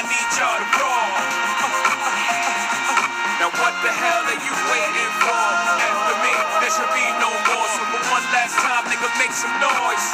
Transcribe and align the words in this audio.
I 0.00 0.02
need 0.08 0.30
y'all 0.40 0.56
to 0.56 0.68
brawl. 0.80 1.12
Now 3.36 3.52
what 3.52 3.76
the 3.84 3.92
hell 3.92 4.24
are 4.32 4.40
you 4.40 4.54
waiting 4.72 5.12
for? 5.20 5.44
After 5.76 6.16
me, 6.24 6.32
there 6.64 6.72
should 6.72 6.88
be 6.96 7.04
no 7.20 7.28
more. 7.28 7.68
So 7.68 7.84
for 7.92 8.00
one 8.08 8.24
last 8.32 8.56
time, 8.64 8.88
nigga, 8.88 9.12
make 9.20 9.36
some 9.36 9.52
noise. 9.60 10.08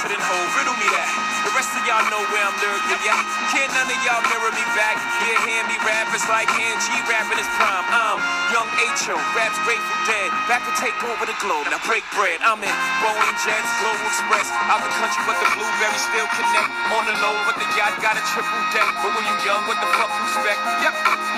Who 0.00 0.08
you 0.08 0.16
know 0.16 0.16
fresher 0.16 0.16
than 0.16 0.22
Hov? 0.24 0.56
Riddle 0.56 0.78
me 0.80 0.88
that. 0.96 1.08
The 1.44 1.52
rest 1.52 1.72
of 1.76 1.82
y'all 1.84 2.04
know 2.08 2.22
where 2.32 2.44
I'm 2.44 2.56
lyrically 2.56 3.00
at. 3.04 3.20
Can't 3.52 3.68
none 3.76 3.88
of 3.88 4.00
y'all 4.04 4.24
mirror 4.32 4.52
me 4.52 4.64
back. 4.72 4.96
Yeah, 5.20 5.36
hear 5.44 5.62
me 5.68 5.76
rap, 5.84 6.08
it's 6.16 6.24
like 6.28 6.48
hand 6.48 6.80
G 6.80 6.88
rapping 7.04 7.36
his 7.36 7.48
prime. 7.60 7.84
I'm 7.92 8.20
young 8.52 8.68
H.O., 8.96 9.16
raps 9.36 9.60
Grateful 9.68 9.98
Dead. 10.08 10.28
Back 10.48 10.64
to 10.64 10.72
take 10.80 10.96
over 11.04 11.24
the 11.28 11.36
globe, 11.44 11.68
now 11.68 11.80
break 11.84 12.04
bread. 12.16 12.40
I'm 12.40 12.60
in 12.64 12.76
Boeing 13.04 13.36
Jets, 13.44 13.70
Global 13.80 14.06
Express. 14.08 14.48
Out 14.72 14.80
the 14.80 14.92
country, 14.96 15.20
but 15.28 15.36
the 15.36 15.48
blueberries 15.52 16.04
still 16.08 16.28
connect. 16.32 16.70
On 16.96 17.04
the 17.04 17.16
low, 17.20 17.36
but 17.44 17.60
the 17.60 17.68
yacht 17.76 17.96
got 18.00 18.16
a 18.16 18.24
triple 18.32 18.62
deck. 18.72 18.88
But 19.04 19.12
when 19.12 19.24
you 19.28 19.36
young, 19.44 19.64
what 19.68 19.76
the 19.80 19.88
fuck 20.00 20.08
you 20.16 20.22
expect? 20.32 20.60
Yep. 20.80 21.29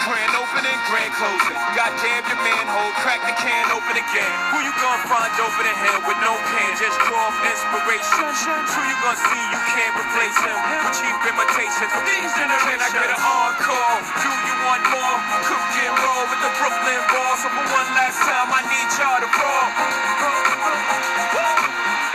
Grand 0.00 0.32
opening, 0.32 0.78
grand 0.88 1.12
closing. 1.12 1.60
Goddamn 1.76 2.24
your 2.24 2.40
manhole, 2.40 2.92
crack 3.04 3.20
the 3.20 3.36
can 3.36 3.68
open 3.68 4.00
again. 4.00 4.32
Who 4.48 4.64
you 4.64 4.72
gonna 4.80 5.04
find 5.04 5.28
over 5.44 5.60
the 5.60 5.74
hill 5.76 6.00
with 6.08 6.16
no 6.24 6.32
pen? 6.40 6.72
Just 6.80 6.96
draw 7.04 7.28
off 7.28 7.36
inspiration. 7.44 8.32
Who 8.32 8.80
you 8.80 8.96
gonna 9.04 9.20
see? 9.20 9.44
You 9.52 9.60
can't 9.76 9.94
replace 10.00 10.38
him. 10.40 10.56
Cheap 10.96 11.20
imitation. 11.20 11.86
These 12.08 12.32
generations. 12.32 12.80
I 12.80 12.88
get 12.96 13.12
an 13.12 13.20
encore. 13.20 14.00
Do 14.24 14.30
you 14.32 14.56
want 14.64 14.82
more? 14.88 15.16
Cook 15.44 15.68
and 15.84 15.94
roll 16.00 16.24
with 16.32 16.40
the 16.48 16.52
Brooklyn 16.56 17.02
Balls. 17.12 17.38
So 17.44 17.48
for 17.52 17.64
one 17.68 17.90
last 17.92 18.24
time, 18.24 18.48
I 18.56 18.64
need 18.72 18.88
y'all 18.96 19.20
to 19.20 19.28
roll. 19.28 19.68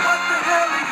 What 0.05 0.19
the 0.25 0.37
hell 0.41 0.84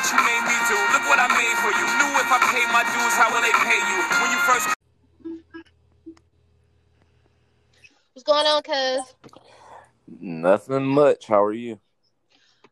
what 0.00 0.12
you 0.12 0.18
made 0.24 0.44
me 0.48 0.56
do. 0.68 0.78
Look 0.92 1.04
what 1.10 1.18
I 1.20 1.28
made 1.28 1.56
for 1.60 1.68
you. 1.76 1.84
Knew 2.00 2.12
if 2.16 2.32
I 2.32 2.40
pay 2.48 2.64
my 2.72 2.84
dues, 2.88 3.14
how 3.20 3.28
will 3.28 3.42
they 3.42 3.52
pay 3.52 3.76
you? 3.76 3.98
When 4.20 4.30
you 4.32 4.38
first 4.48 4.74
What's 8.14 8.24
going 8.24 8.46
on, 8.46 8.62
cuz? 8.62 9.14
Nothing 10.20 10.86
much. 10.86 11.26
How 11.26 11.42
are 11.42 11.52
you? 11.52 11.78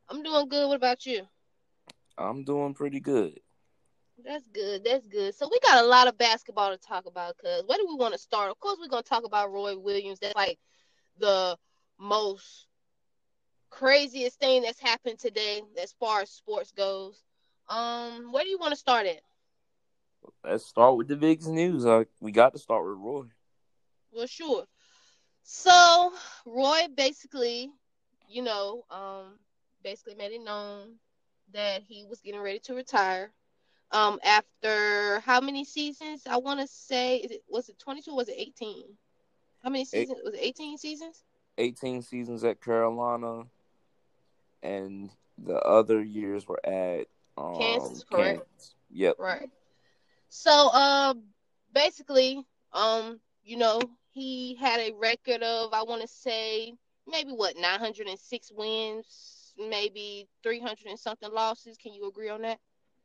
I'm 0.09 0.23
doing 0.23 0.49
good. 0.49 0.69
What 0.69 0.77
about 0.77 1.05
you? 1.05 1.27
I'm 2.17 2.45
doing 2.45 2.73
pretty 2.73 3.01
good. 3.01 3.39
That's 4.25 4.45
good. 4.53 4.85
That's 4.85 5.07
good. 5.07 5.35
So 5.35 5.49
we 5.51 5.59
got 5.61 5.85
a 5.85 5.87
lot 5.87 6.09
of 6.09 6.17
basketball 6.17 6.71
to 6.71 6.79
talk 6.79 7.05
about, 7.05 7.37
cuz. 7.37 7.63
Where 7.67 7.79
do 7.79 7.87
we 7.87 7.95
want 7.95 8.15
to 8.15 8.19
start? 8.19 8.51
Of 8.51 8.59
course, 8.59 8.79
we're 8.81 8.89
gonna 8.89 9.03
talk 9.03 9.25
about 9.25 9.53
Roy 9.53 9.77
Williams. 9.77 10.19
That's 10.19 10.35
like 10.35 10.59
the 11.19 11.59
most 11.99 12.67
craziest 13.71 14.39
thing 14.39 14.63
that's 14.63 14.81
happened 14.81 15.19
today 15.19 15.63
as 15.81 15.93
far 15.93 16.23
as 16.23 16.31
sports 16.31 16.73
goes. 16.73 17.23
Um, 17.69 18.33
where 18.33 18.45
do 18.45 18.51
you 18.51 18.59
want 18.59 18.73
to 18.73 18.79
start 18.79 19.07
at? 19.07 19.21
Let's 20.45 20.67
start 20.67 20.97
with 20.97 21.09
the 21.09 21.17
biggest 21.17 21.49
news. 21.49 21.87
Uh, 21.87 22.05
we 22.21 22.33
got 22.33 22.53
to 22.53 22.59
start 22.59 22.85
with 22.85 22.99
Roy. 22.99 23.25
Well, 24.13 24.27
sure. 24.27 24.65
So 25.43 26.13
Roy 26.45 26.87
basically, 26.95 27.71
you 28.29 28.43
know, 28.43 28.85
um, 28.91 29.39
basically 29.83 30.15
made 30.15 30.33
it 30.33 30.45
known 30.45 30.95
that 31.53 31.83
he 31.83 32.05
was 32.05 32.21
getting 32.21 32.41
ready 32.41 32.59
to 32.61 32.75
retire. 32.75 33.33
Um, 33.91 34.21
after 34.23 35.21
how 35.21 35.41
many 35.41 35.65
seasons? 35.65 36.23
I 36.29 36.37
want 36.37 36.61
to 36.61 36.67
say, 36.67 37.17
is 37.19 37.31
it 37.31 37.43
was 37.49 37.69
it 37.71 37.79
22? 37.79 38.15
was 38.15 38.29
it 38.29 38.35
18? 38.37 38.85
How 39.63 39.71
many 39.71 39.85
seasons? 39.85 40.21
Was 40.23 40.35
it 40.35 40.41
18 40.43 40.77
seasons? 40.77 41.25
18 41.57 42.03
seasons 42.03 42.45
at 42.45 42.61
Carolina, 42.61 43.45
and 44.63 45.11
the 45.39 45.57
other 45.61 46.03
years 46.03 46.47
were 46.47 46.61
at 46.65 47.07
um, 47.37 47.59
Kansas, 47.59 48.05
correct? 48.05 48.43
Kansas. 48.43 48.75
Yep. 48.91 49.17
Right. 49.19 49.51
So, 50.29 50.71
um, 50.71 51.23
basically, 51.73 52.45
um, 52.73 53.21
you 53.43 53.57
know, 53.57 53.81
he 54.11 54.55
had 54.57 54.81
a 54.81 54.93
record 54.95 55.43
of 55.43 55.73
I 55.73 55.83
want 55.83 56.03
to 56.03 56.09
say 56.09 56.75
maybe 57.07 57.31
what 57.31 57.57
906 57.57 58.53
wins, 58.53 59.55
maybe 59.59 60.29
300 60.43 60.87
and 60.89 60.99
something 60.99 61.33
losses. 61.33 61.77
Can 61.77 61.95
you 61.95 62.09
agree 62.09 62.29
on 62.29 62.43
that? 62.43 62.59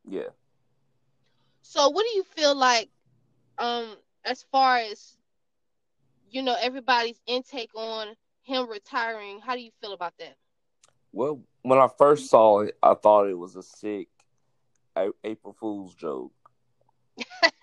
Yeah. 0.08 0.30
So, 1.62 1.90
what 1.90 2.04
do 2.04 2.16
you 2.16 2.24
feel 2.24 2.56
like, 2.56 2.90
um, 3.58 3.98
as 4.26 4.44
far 4.44 4.78
as 4.78 5.18
you 6.30 6.42
know, 6.42 6.56
everybody's 6.60 7.22
intake 7.28 7.74
on 7.76 8.16
him 8.42 8.70
retiring? 8.70 9.40
How 9.40 9.56
do 9.56 9.62
you 9.62 9.72
feel 9.82 9.94
about 9.94 10.18
that? 10.20 10.36
Well, 11.14 11.42
when 11.62 11.80
I 11.80 11.88
first 11.98 12.30
saw 12.30 12.62
it, 12.62 12.76
I 12.82 12.96
thought 12.96 13.30
it 13.30 13.38
was 13.38 13.56
a 13.56 13.64
sick 13.64 14.10
April 15.24 15.54
Fool's 15.54 15.94
joke. 15.94 16.34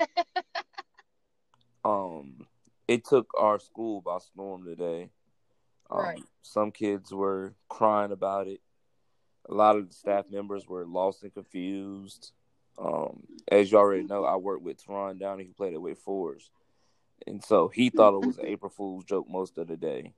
um, 1.85 2.47
it 2.87 3.05
took 3.05 3.29
our 3.39 3.59
school 3.59 4.01
by 4.01 4.19
storm 4.19 4.65
today. 4.65 5.11
Um, 5.91 5.99
Right. 5.99 6.23
Some 6.43 6.71
kids 6.71 7.13
were 7.13 7.55
crying 7.69 8.13
about 8.13 8.47
it. 8.47 8.61
A 9.49 9.55
lot 9.55 9.77
of 9.77 9.89
the 9.89 9.95
staff 9.95 10.27
members 10.31 10.69
were 10.69 10.87
lost 10.87 11.23
and 11.25 11.35
confused. 11.35 12.33
Um, 12.79 13.25
as 13.49 13.73
you 13.73 13.79
already 13.79 14.05
know, 14.05 14.25
I 14.25 14.37
worked 14.37 14.63
with 14.63 14.85
Taron 14.85 15.19
Downey, 15.19 15.45
who 15.45 15.53
played 15.53 15.75
at 15.75 15.83
Wake 15.83 15.99
Forest, 15.99 16.51
and 17.27 17.45
so 17.45 17.69
he 17.69 17.91
thought 17.91 18.15
it 18.15 18.25
was 18.25 18.39
an 18.39 18.47
April 18.47 18.71
Fool's 18.71 19.05
joke 19.05 19.29
most 19.29 19.59
of 19.59 19.69
the 19.69 19.77
day. 19.77 20.15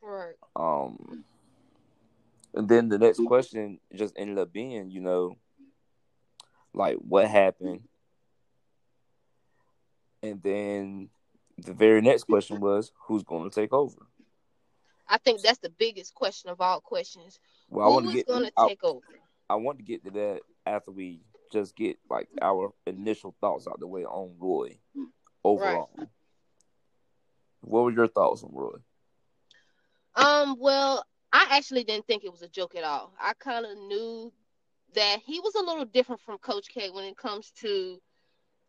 Right. 0.00 0.36
Um, 0.56 1.24
and 2.58 2.68
then 2.68 2.88
the 2.88 2.98
next 2.98 3.24
question 3.24 3.78
just 3.94 4.14
ended 4.18 4.36
up 4.36 4.52
being, 4.52 4.90
you 4.90 5.00
know, 5.00 5.38
like 6.74 6.96
what 6.96 7.28
happened, 7.28 7.82
and 10.24 10.42
then 10.42 11.08
the 11.56 11.72
very 11.72 12.00
next 12.00 12.24
question 12.24 12.60
was, 12.60 12.90
who's 13.06 13.22
going 13.22 13.48
to 13.48 13.54
take 13.54 13.72
over? 13.72 14.00
I 15.08 15.18
think 15.18 15.40
that's 15.40 15.60
the 15.60 15.70
biggest 15.70 16.14
question 16.14 16.50
of 16.50 16.60
all 16.60 16.80
questions. 16.80 17.38
Well, 17.70 17.86
I 17.86 17.90
want 17.90 18.08
to 18.08 18.12
get, 18.14 18.26
going 18.26 18.44
to 18.44 18.52
take 18.66 18.82
over? 18.82 19.00
I 19.48 19.54
want 19.54 19.78
to 19.78 19.84
get 19.84 20.04
to 20.04 20.10
that 20.10 20.40
after 20.66 20.90
we 20.90 21.20
just 21.52 21.76
get 21.76 21.96
like 22.10 22.28
our 22.42 22.72
initial 22.86 23.36
thoughts 23.40 23.68
out 23.68 23.78
the 23.78 23.86
way 23.86 24.04
on 24.04 24.34
Roy 24.38 24.78
overall. 25.44 25.90
What 27.60 27.84
were 27.84 27.92
your 27.92 28.08
thoughts 28.08 28.42
on 28.42 28.50
Roy? 28.52 28.78
Um, 30.16 30.56
well, 30.58 31.04
I 31.38 31.56
actually 31.56 31.84
didn't 31.84 32.06
think 32.06 32.24
it 32.24 32.32
was 32.32 32.42
a 32.42 32.48
joke 32.48 32.74
at 32.76 32.84
all. 32.84 33.14
I 33.20 33.34
kind 33.34 33.66
of 33.66 33.76
knew 33.78 34.32
that 34.94 35.20
he 35.24 35.40
was 35.40 35.54
a 35.54 35.62
little 35.62 35.84
different 35.84 36.20
from 36.22 36.38
Coach 36.38 36.68
K 36.68 36.90
when 36.90 37.04
it 37.04 37.16
comes 37.16 37.52
to 37.60 38.00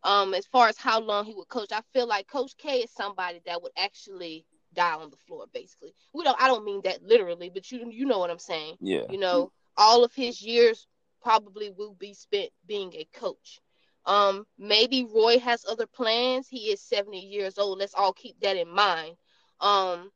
um 0.04 0.34
as 0.34 0.46
far 0.46 0.68
as 0.68 0.78
how 0.78 1.00
long 1.00 1.24
he 1.24 1.34
would 1.34 1.48
coach. 1.48 1.72
I 1.72 1.80
feel 1.92 2.06
like 2.06 2.28
Coach 2.28 2.56
K 2.56 2.78
is 2.80 2.90
somebody 2.92 3.40
that 3.46 3.62
would 3.62 3.72
actually 3.76 4.46
die 4.74 4.94
on 4.94 5.10
the 5.10 5.16
floor 5.16 5.46
basically. 5.52 5.94
We 6.14 6.24
don't 6.24 6.40
I 6.40 6.46
don't 6.48 6.64
mean 6.64 6.82
that 6.84 7.02
literally, 7.02 7.50
but 7.52 7.70
you 7.70 7.90
you 7.90 8.06
know 8.06 8.18
what 8.18 8.30
I'm 8.30 8.38
saying. 8.38 8.76
Yeah, 8.80 9.04
You 9.08 9.18
know, 9.18 9.50
all 9.76 10.04
of 10.04 10.14
his 10.14 10.42
years 10.42 10.86
probably 11.22 11.70
will 11.70 11.94
be 11.94 12.14
spent 12.14 12.50
being 12.66 12.92
a 12.94 13.04
coach. 13.12 13.60
Um, 14.06 14.46
maybe 14.58 15.04
Roy 15.04 15.38
has 15.40 15.64
other 15.68 15.86
plans. 15.86 16.48
He 16.48 16.72
is 16.72 16.80
70 16.80 17.20
years 17.20 17.58
old. 17.58 17.78
Let's 17.78 17.94
all 17.94 18.12
keep 18.12 18.40
that 18.40 18.56
in 18.56 18.68
mind. 18.68 19.16
Um, 19.60 20.10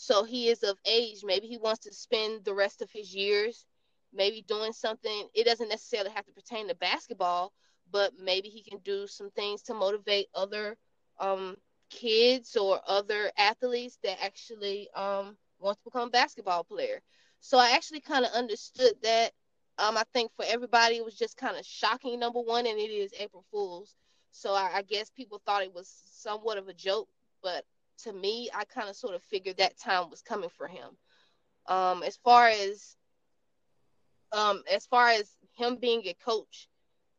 so 0.00 0.24
he 0.24 0.48
is 0.48 0.62
of 0.62 0.78
age. 0.86 1.18
Maybe 1.22 1.46
he 1.46 1.58
wants 1.58 1.80
to 1.80 1.92
spend 1.92 2.42
the 2.42 2.54
rest 2.54 2.80
of 2.80 2.90
his 2.90 3.14
years 3.14 3.66
maybe 4.14 4.42
doing 4.48 4.72
something. 4.72 5.28
It 5.34 5.44
doesn't 5.44 5.68
necessarily 5.68 6.08
have 6.12 6.24
to 6.24 6.32
pertain 6.32 6.68
to 6.68 6.74
basketball, 6.74 7.52
but 7.92 8.12
maybe 8.18 8.48
he 8.48 8.62
can 8.62 8.78
do 8.78 9.06
some 9.06 9.30
things 9.32 9.60
to 9.64 9.74
motivate 9.74 10.28
other 10.34 10.78
um, 11.18 11.54
kids 11.90 12.56
or 12.56 12.80
other 12.88 13.30
athletes 13.36 13.98
that 14.02 14.16
actually 14.24 14.88
um, 14.96 15.36
want 15.58 15.76
to 15.76 15.84
become 15.84 16.08
a 16.08 16.10
basketball 16.10 16.64
player. 16.64 17.02
So 17.40 17.58
I 17.58 17.72
actually 17.72 18.00
kind 18.00 18.24
of 18.24 18.32
understood 18.32 18.94
that. 19.02 19.32
Um, 19.76 19.98
I 19.98 20.04
think 20.14 20.30
for 20.34 20.46
everybody 20.48 20.96
it 20.96 21.04
was 21.04 21.16
just 21.16 21.36
kind 21.36 21.58
of 21.58 21.64
shocking, 21.66 22.18
number 22.18 22.40
one, 22.40 22.66
and 22.66 22.78
it 22.78 22.90
is 22.90 23.12
April 23.18 23.44
Fool's. 23.50 23.94
So 24.30 24.54
I, 24.54 24.70
I 24.76 24.82
guess 24.82 25.10
people 25.10 25.42
thought 25.44 25.62
it 25.62 25.74
was 25.74 25.92
somewhat 26.10 26.56
of 26.56 26.68
a 26.68 26.74
joke, 26.74 27.08
but 27.42 27.66
to 28.04 28.12
me, 28.12 28.48
I 28.54 28.64
kind 28.64 28.88
of 28.88 28.96
sort 28.96 29.14
of 29.14 29.22
figured 29.22 29.58
that 29.58 29.78
time 29.78 30.10
was 30.10 30.22
coming 30.22 30.50
for 30.50 30.66
him. 30.68 30.96
Um, 31.66 32.02
as 32.02 32.16
far 32.16 32.48
as 32.48 32.96
um, 34.32 34.62
as 34.72 34.86
far 34.86 35.08
as 35.08 35.30
him 35.56 35.76
being 35.76 36.02
a 36.06 36.14
coach, 36.14 36.68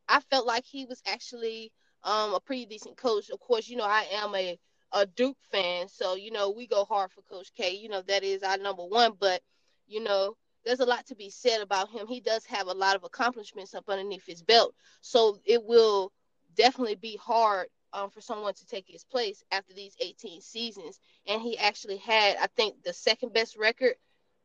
I 0.08 0.20
felt 0.30 0.46
like 0.46 0.64
he 0.64 0.86
was 0.86 1.02
actually 1.06 1.72
um, 2.04 2.34
a 2.34 2.40
pretty 2.40 2.66
decent 2.66 2.96
coach. 2.96 3.30
Of 3.30 3.40
course, 3.40 3.68
you 3.68 3.76
know 3.76 3.84
I 3.84 4.06
am 4.12 4.34
a 4.34 4.58
a 4.92 5.06
Duke 5.06 5.38
fan, 5.50 5.88
so 5.88 6.16
you 6.16 6.30
know 6.30 6.50
we 6.50 6.66
go 6.66 6.84
hard 6.84 7.10
for 7.12 7.22
Coach 7.22 7.52
K. 7.56 7.74
You 7.74 7.88
know 7.88 8.02
that 8.02 8.24
is 8.24 8.42
our 8.42 8.58
number 8.58 8.84
one, 8.84 9.12
but 9.18 9.40
you 9.86 10.02
know 10.02 10.36
there's 10.64 10.80
a 10.80 10.86
lot 10.86 11.06
to 11.06 11.16
be 11.16 11.30
said 11.30 11.60
about 11.60 11.90
him. 11.90 12.06
He 12.06 12.20
does 12.20 12.44
have 12.46 12.68
a 12.68 12.74
lot 12.74 12.96
of 12.96 13.04
accomplishments 13.04 13.74
up 13.74 13.88
underneath 13.88 14.26
his 14.26 14.42
belt, 14.42 14.74
so 15.00 15.38
it 15.44 15.62
will 15.64 16.12
definitely 16.56 16.96
be 16.96 17.16
hard 17.16 17.68
um, 17.92 18.10
for 18.10 18.20
someone 18.20 18.54
to 18.54 18.66
take 18.66 18.86
his 18.88 19.04
place 19.04 19.44
after 19.52 19.74
these 19.74 19.96
18 20.00 20.40
seasons. 20.40 20.98
And 21.26 21.40
he 21.42 21.58
actually 21.58 21.98
had, 21.98 22.36
I 22.40 22.46
think, 22.56 22.82
the 22.82 22.92
second 22.92 23.32
best 23.32 23.56
record 23.56 23.94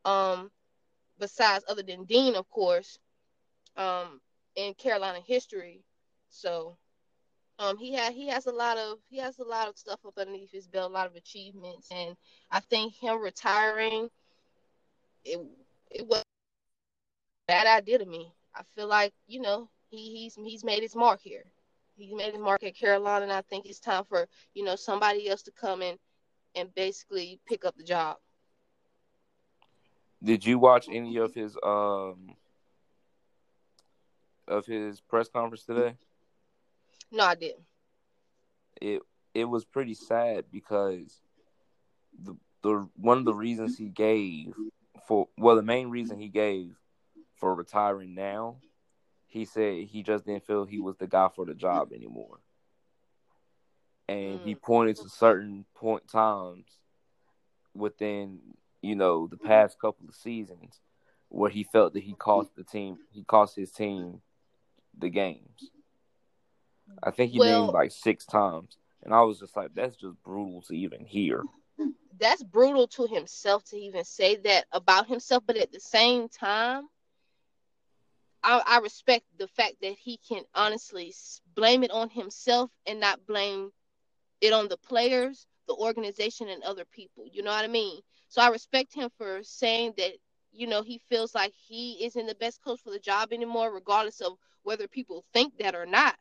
um, 0.04 0.50
besides 1.18 1.64
other 1.68 1.82
than 1.82 2.04
Dean, 2.04 2.34
of 2.34 2.48
course, 2.50 2.98
um, 3.76 4.20
in 4.56 4.74
Carolina 4.74 5.20
history. 5.26 5.82
So 6.30 6.76
um, 7.58 7.76
he 7.76 7.92
had 7.92 8.12
he 8.12 8.28
has 8.28 8.46
a 8.46 8.52
lot 8.52 8.78
of 8.78 8.98
he 9.08 9.18
has 9.18 9.38
a 9.38 9.44
lot 9.44 9.68
of 9.68 9.76
stuff 9.76 10.00
up 10.06 10.16
underneath 10.18 10.52
his 10.52 10.66
belt, 10.68 10.90
a 10.90 10.94
lot 10.94 11.06
of 11.06 11.16
achievements, 11.16 11.88
and 11.90 12.16
I 12.50 12.60
think 12.60 12.94
him 12.94 13.20
retiring, 13.20 14.08
it 15.24 15.40
it 15.90 16.06
was 16.06 16.20
a 16.20 17.52
bad 17.52 17.66
idea 17.66 17.98
to 17.98 18.06
me. 18.06 18.32
I 18.54 18.62
feel 18.74 18.86
like 18.86 19.12
you 19.26 19.40
know 19.40 19.68
he 19.90 20.14
he's 20.16 20.34
he's 20.36 20.64
made 20.64 20.82
his 20.82 20.94
mark 20.94 21.20
here. 21.20 21.44
He's 21.98 22.14
made 22.14 22.32
his 22.32 22.42
mark 22.42 22.62
at 22.62 22.76
Carolina, 22.76 23.24
and 23.24 23.32
I 23.32 23.42
think 23.42 23.66
it's 23.66 23.80
time 23.80 24.04
for 24.04 24.28
you 24.54 24.64
know 24.64 24.76
somebody 24.76 25.28
else 25.28 25.42
to 25.42 25.52
come 25.52 25.82
in 25.82 25.98
and 26.54 26.74
basically 26.74 27.40
pick 27.46 27.64
up 27.64 27.76
the 27.76 27.84
job. 27.84 28.18
Did 30.22 30.44
you 30.46 30.58
watch 30.58 30.88
any 30.90 31.16
of 31.16 31.34
his 31.34 31.56
um 31.62 32.36
of 34.48 34.66
his 34.66 35.00
press 35.00 35.28
conference 35.28 35.64
today? 35.64 35.96
No, 37.10 37.24
I 37.24 37.34
didn't. 37.34 37.64
It 38.80 39.02
it 39.34 39.44
was 39.44 39.64
pretty 39.64 39.94
sad 39.94 40.46
because 40.50 41.22
the 42.22 42.36
the 42.62 42.88
one 42.96 43.18
of 43.18 43.24
the 43.24 43.34
reasons 43.34 43.76
he 43.76 43.88
gave 43.88 44.54
for 45.06 45.28
well 45.36 45.56
the 45.56 45.62
main 45.62 45.90
reason 45.90 46.18
he 46.18 46.28
gave 46.28 46.76
for 47.36 47.54
retiring 47.54 48.14
now, 48.14 48.56
he 49.28 49.44
said 49.44 49.84
he 49.84 50.02
just 50.02 50.26
didn't 50.26 50.46
feel 50.46 50.64
he 50.64 50.80
was 50.80 50.96
the 50.96 51.06
guy 51.06 51.28
for 51.34 51.44
the 51.44 51.54
job 51.54 51.92
anymore. 51.92 52.38
And 54.08 54.40
mm. 54.40 54.44
he 54.44 54.54
pointed 54.54 54.96
to 54.96 55.08
certain 55.10 55.66
point 55.74 56.08
times 56.10 56.64
within, 57.74 58.40
you 58.80 58.96
know, 58.96 59.26
the 59.26 59.36
past 59.36 59.78
couple 59.78 60.08
of 60.08 60.14
seasons 60.14 60.80
where 61.28 61.50
he 61.50 61.62
felt 61.62 61.92
that 61.92 62.02
he 62.02 62.14
cost 62.14 62.56
the 62.56 62.64
team 62.64 62.96
he 63.12 63.22
cost 63.22 63.54
his 63.54 63.70
team 63.70 64.22
the 64.96 65.10
games. 65.10 65.70
I 67.02 67.10
think 67.10 67.32
he 67.32 67.38
well, 67.38 67.64
named 67.64 67.74
like 67.74 67.92
six 67.92 68.24
times. 68.24 68.78
And 69.02 69.12
I 69.12 69.20
was 69.20 69.38
just 69.38 69.56
like, 69.56 69.74
that's 69.74 69.96
just 69.96 70.20
brutal 70.24 70.62
to 70.62 70.74
even 70.74 71.04
hear. 71.04 71.42
That's 72.18 72.42
brutal 72.42 72.88
to 72.88 73.06
himself 73.06 73.62
to 73.66 73.76
even 73.76 74.04
say 74.04 74.36
that 74.36 74.64
about 74.72 75.06
himself. 75.06 75.44
But 75.46 75.58
at 75.58 75.70
the 75.70 75.80
same 75.80 76.28
time, 76.28 76.88
I, 78.48 78.62
I 78.66 78.78
respect 78.78 79.26
the 79.36 79.46
fact 79.46 79.74
that 79.82 79.92
he 79.92 80.18
can 80.26 80.42
honestly 80.54 81.14
blame 81.54 81.82
it 81.82 81.90
on 81.90 82.08
himself 82.08 82.70
and 82.86 82.98
not 82.98 83.26
blame 83.26 83.70
it 84.40 84.54
on 84.54 84.68
the 84.68 84.78
players, 84.78 85.46
the 85.66 85.74
organization, 85.74 86.48
and 86.48 86.62
other 86.62 86.86
people. 86.86 87.26
You 87.30 87.42
know 87.42 87.50
what 87.50 87.66
I 87.66 87.68
mean? 87.68 88.00
So 88.28 88.40
I 88.40 88.48
respect 88.48 88.94
him 88.94 89.10
for 89.18 89.42
saying 89.42 89.92
that, 89.98 90.12
you 90.50 90.66
know, 90.66 90.82
he 90.82 90.98
feels 91.10 91.34
like 91.34 91.52
he 91.52 92.02
isn't 92.06 92.26
the 92.26 92.34
best 92.36 92.64
coach 92.64 92.80
for 92.80 92.90
the 92.90 92.98
job 92.98 93.34
anymore, 93.34 93.70
regardless 93.70 94.22
of 94.22 94.32
whether 94.62 94.88
people 94.88 95.26
think 95.34 95.58
that 95.58 95.74
or 95.74 95.84
not. 95.84 96.16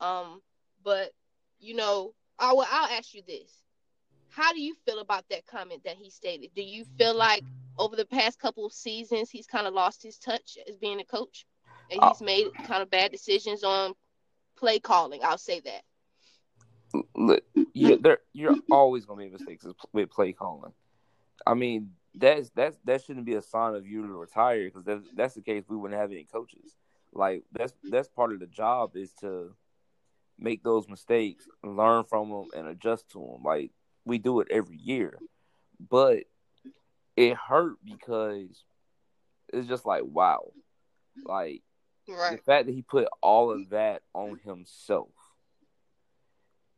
Um, 0.00 0.42
but 0.84 1.10
you 1.58 1.74
know, 1.74 2.14
I 2.38 2.52
will. 2.52 2.66
I'll 2.70 2.96
ask 2.96 3.12
you 3.12 3.22
this: 3.26 3.50
How 4.28 4.52
do 4.52 4.60
you 4.60 4.76
feel 4.86 5.00
about 5.00 5.24
that 5.30 5.46
comment 5.46 5.82
that 5.84 5.96
he 5.96 6.10
stated? 6.10 6.50
Do 6.54 6.62
you 6.62 6.84
feel 6.96 7.16
like 7.16 7.42
over 7.76 7.96
the 7.96 8.06
past 8.06 8.38
couple 8.38 8.64
of 8.64 8.72
seasons 8.72 9.30
he's 9.30 9.46
kind 9.48 9.66
of 9.66 9.74
lost 9.74 10.02
his 10.02 10.18
touch 10.18 10.58
as 10.68 10.76
being 10.76 11.00
a 11.00 11.04
coach, 11.04 11.44
and 11.90 12.00
oh. 12.02 12.08
he's 12.08 12.22
made 12.22 12.46
kind 12.64 12.82
of 12.82 12.90
bad 12.90 13.12
decisions 13.12 13.64
on 13.64 13.94
play 14.56 14.78
calling? 14.78 15.20
I'll 15.22 15.38
say 15.38 15.60
that. 15.60 15.82
Look, 17.14 17.42
yeah, 17.74 17.96
there 18.00 18.18
you're 18.32 18.56
always 18.70 19.04
gonna 19.04 19.20
make 19.20 19.32
mistakes 19.32 19.66
with 19.92 20.10
play 20.10 20.32
calling. 20.32 20.72
I 21.46 21.54
mean, 21.54 21.90
that's 22.14 22.50
that's 22.50 22.78
that 22.84 23.04
shouldn't 23.04 23.26
be 23.26 23.34
a 23.34 23.42
sign 23.42 23.74
of 23.74 23.86
you 23.86 24.06
to 24.06 24.12
retire 24.12 24.64
because 24.64 24.84
that's 24.84 25.06
that's 25.14 25.34
the 25.34 25.42
case. 25.42 25.64
We 25.68 25.76
wouldn't 25.76 26.00
have 26.00 26.12
any 26.12 26.24
coaches. 26.24 26.74
Like 27.12 27.44
that's 27.52 27.74
that's 27.90 28.08
part 28.08 28.32
of 28.32 28.40
the 28.40 28.46
job 28.46 28.96
is 28.96 29.12
to 29.20 29.54
make 30.38 30.62
those 30.62 30.88
mistakes, 30.88 31.46
learn 31.64 32.04
from 32.04 32.30
them, 32.30 32.48
and 32.56 32.68
adjust 32.68 33.10
to 33.10 33.18
them. 33.18 33.42
Like 33.44 33.72
we 34.04 34.18
do 34.18 34.40
it 34.40 34.48
every 34.50 34.76
year, 34.76 35.18
but 35.90 36.24
it 37.16 37.36
hurt 37.36 37.76
because 37.84 38.64
it's 39.52 39.68
just 39.68 39.86
like 39.86 40.02
wow, 40.04 40.52
like 41.24 41.62
right. 42.08 42.36
the 42.36 42.42
fact 42.42 42.66
that 42.66 42.72
he 42.72 42.82
put 42.82 43.08
all 43.22 43.50
of 43.50 43.70
that 43.70 44.02
on 44.14 44.38
himself. 44.44 45.08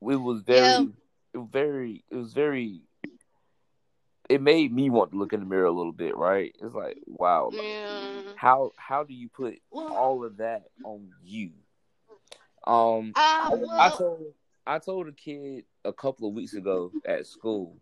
It 0.00 0.16
was 0.16 0.42
very, 0.42 0.58
yeah. 0.60 0.84
it 1.34 1.38
was 1.38 1.48
very, 1.52 2.04
it 2.10 2.16
was 2.16 2.32
very. 2.32 2.82
It 4.28 4.42
made 4.42 4.72
me 4.72 4.90
want 4.90 5.12
to 5.12 5.18
look 5.18 5.32
in 5.32 5.40
the 5.40 5.46
mirror 5.46 5.64
a 5.64 5.72
little 5.72 5.92
bit, 5.92 6.14
right? 6.14 6.54
It's 6.60 6.74
like, 6.74 6.98
wow, 7.06 7.50
yeah. 7.52 8.22
how 8.36 8.72
how 8.76 9.02
do 9.02 9.14
you 9.14 9.28
put 9.28 9.58
all 9.72 10.24
of 10.24 10.36
that 10.36 10.64
on 10.84 11.10
you? 11.24 11.50
Um, 12.66 13.12
uh, 13.16 13.50
well, 13.52 13.70
I, 13.70 13.86
I 13.86 13.90
told 13.90 14.22
I 14.66 14.78
told 14.78 15.08
a 15.08 15.12
kid 15.12 15.64
a 15.84 15.92
couple 15.92 16.28
of 16.28 16.34
weeks 16.34 16.52
ago 16.52 16.92
at 17.06 17.26
school. 17.26 17.78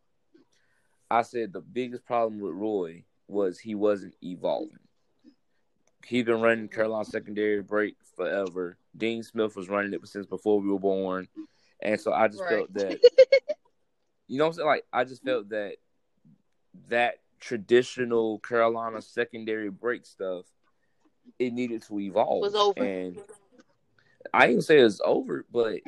I 1.11 1.23
said 1.23 1.53
the 1.53 1.61
biggest 1.61 2.05
problem 2.07 2.41
with 2.41 2.55
Roy 2.55 3.03
was 3.29 3.59
he 3.59 3.75
wasn't 3.75 4.15
evolving. 4.23 4.79
He's 6.05 6.25
been 6.25 6.41
running 6.41 6.69
Carolina 6.69 7.05
secondary 7.05 7.63
break 7.63 7.97
forever. 8.17 8.79
Dean 8.97 9.23
Smith 9.23 9.57
was 9.57 9.69
running 9.69 9.93
it 9.93 10.07
since 10.07 10.27
before 10.27 10.61
we 10.61 10.69
were 10.69 10.79
born, 10.79 11.29
and 11.83 12.01
so 12.01 12.13
I 12.13 12.29
just 12.29 12.43
right. 12.43 12.51
felt 12.51 12.75
that. 12.75 12.99
you 14.29 14.39
know 14.39 14.45
what 14.45 14.51
I'm 14.51 14.55
saying? 14.55 14.67
Like 14.69 14.85
I 14.93 15.05
just 15.05 15.25
felt 15.25 15.49
that 15.51 15.77
that 16.89 17.17
traditional 17.41 18.39
Carolina 18.39 19.03
secondary 19.03 19.71
break 19.71 20.07
stuff 20.07 20.47
it 21.39 21.53
needed 21.53 21.83
to 21.83 22.01
evolve. 22.01 22.43
was 22.43 22.55
over. 22.55 22.83
And 22.83 23.19
I 24.33 24.49
ain't 24.49 24.65
say 24.65 24.79
it's 24.79 25.01
over, 25.05 25.45
but 25.53 25.81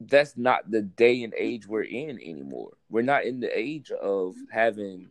that's 0.00 0.36
not 0.36 0.70
the 0.70 0.82
day 0.82 1.22
and 1.22 1.34
age 1.36 1.66
we're 1.66 1.82
in 1.82 2.20
anymore. 2.20 2.72
We're 2.88 3.02
not 3.02 3.24
in 3.24 3.40
the 3.40 3.56
age 3.56 3.90
of 3.90 4.34
having 4.50 5.10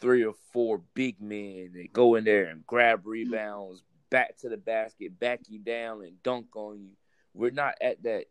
three 0.00 0.24
or 0.24 0.34
four 0.52 0.82
big 0.94 1.20
men 1.20 1.72
that 1.74 1.92
go 1.92 2.14
in 2.14 2.24
there 2.24 2.46
and 2.46 2.66
grab 2.66 3.06
rebounds, 3.06 3.82
back 4.10 4.36
to 4.38 4.48
the 4.48 4.56
basket, 4.56 5.18
back 5.18 5.40
you 5.48 5.58
down, 5.58 6.02
and 6.02 6.22
dunk 6.22 6.54
on 6.54 6.80
you. 6.80 6.90
We're 7.34 7.50
not 7.50 7.74
at 7.80 8.02
that 8.02 8.24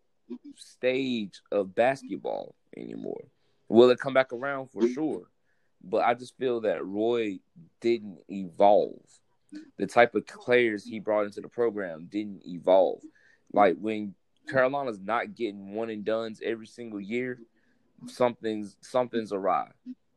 stage 0.57 1.41
of 1.51 1.75
basketball 1.75 2.55
anymore. 2.75 3.23
Will 3.67 3.89
it 3.89 3.99
come 3.99 4.13
back 4.13 4.33
around 4.33 4.69
for 4.71 4.88
sure? 4.88 5.23
But 5.83 6.03
I 6.03 6.13
just 6.13 6.38
feel 6.38 6.61
that 6.61 6.85
Roy 6.85 7.39
didn't 7.79 8.19
evolve 8.27 8.99
the 9.77 9.88
type 9.88 10.15
of 10.15 10.27
players 10.27 10.83
he 10.83 10.99
brought 10.99 11.25
into 11.25 11.41
the 11.41 11.47
program 11.47 12.07
didn't 12.09 12.45
evolve. 12.45 13.01
Like 13.53 13.77
when 13.79 14.13
Carolina's 14.47 14.99
not 14.99 15.35
getting 15.35 15.73
one 15.73 15.89
and 15.89 16.05
dones 16.05 16.41
every 16.43 16.67
single 16.67 17.01
year, 17.01 17.39
something's 18.07 18.75
something's 18.81 19.33
awry. 19.33 19.69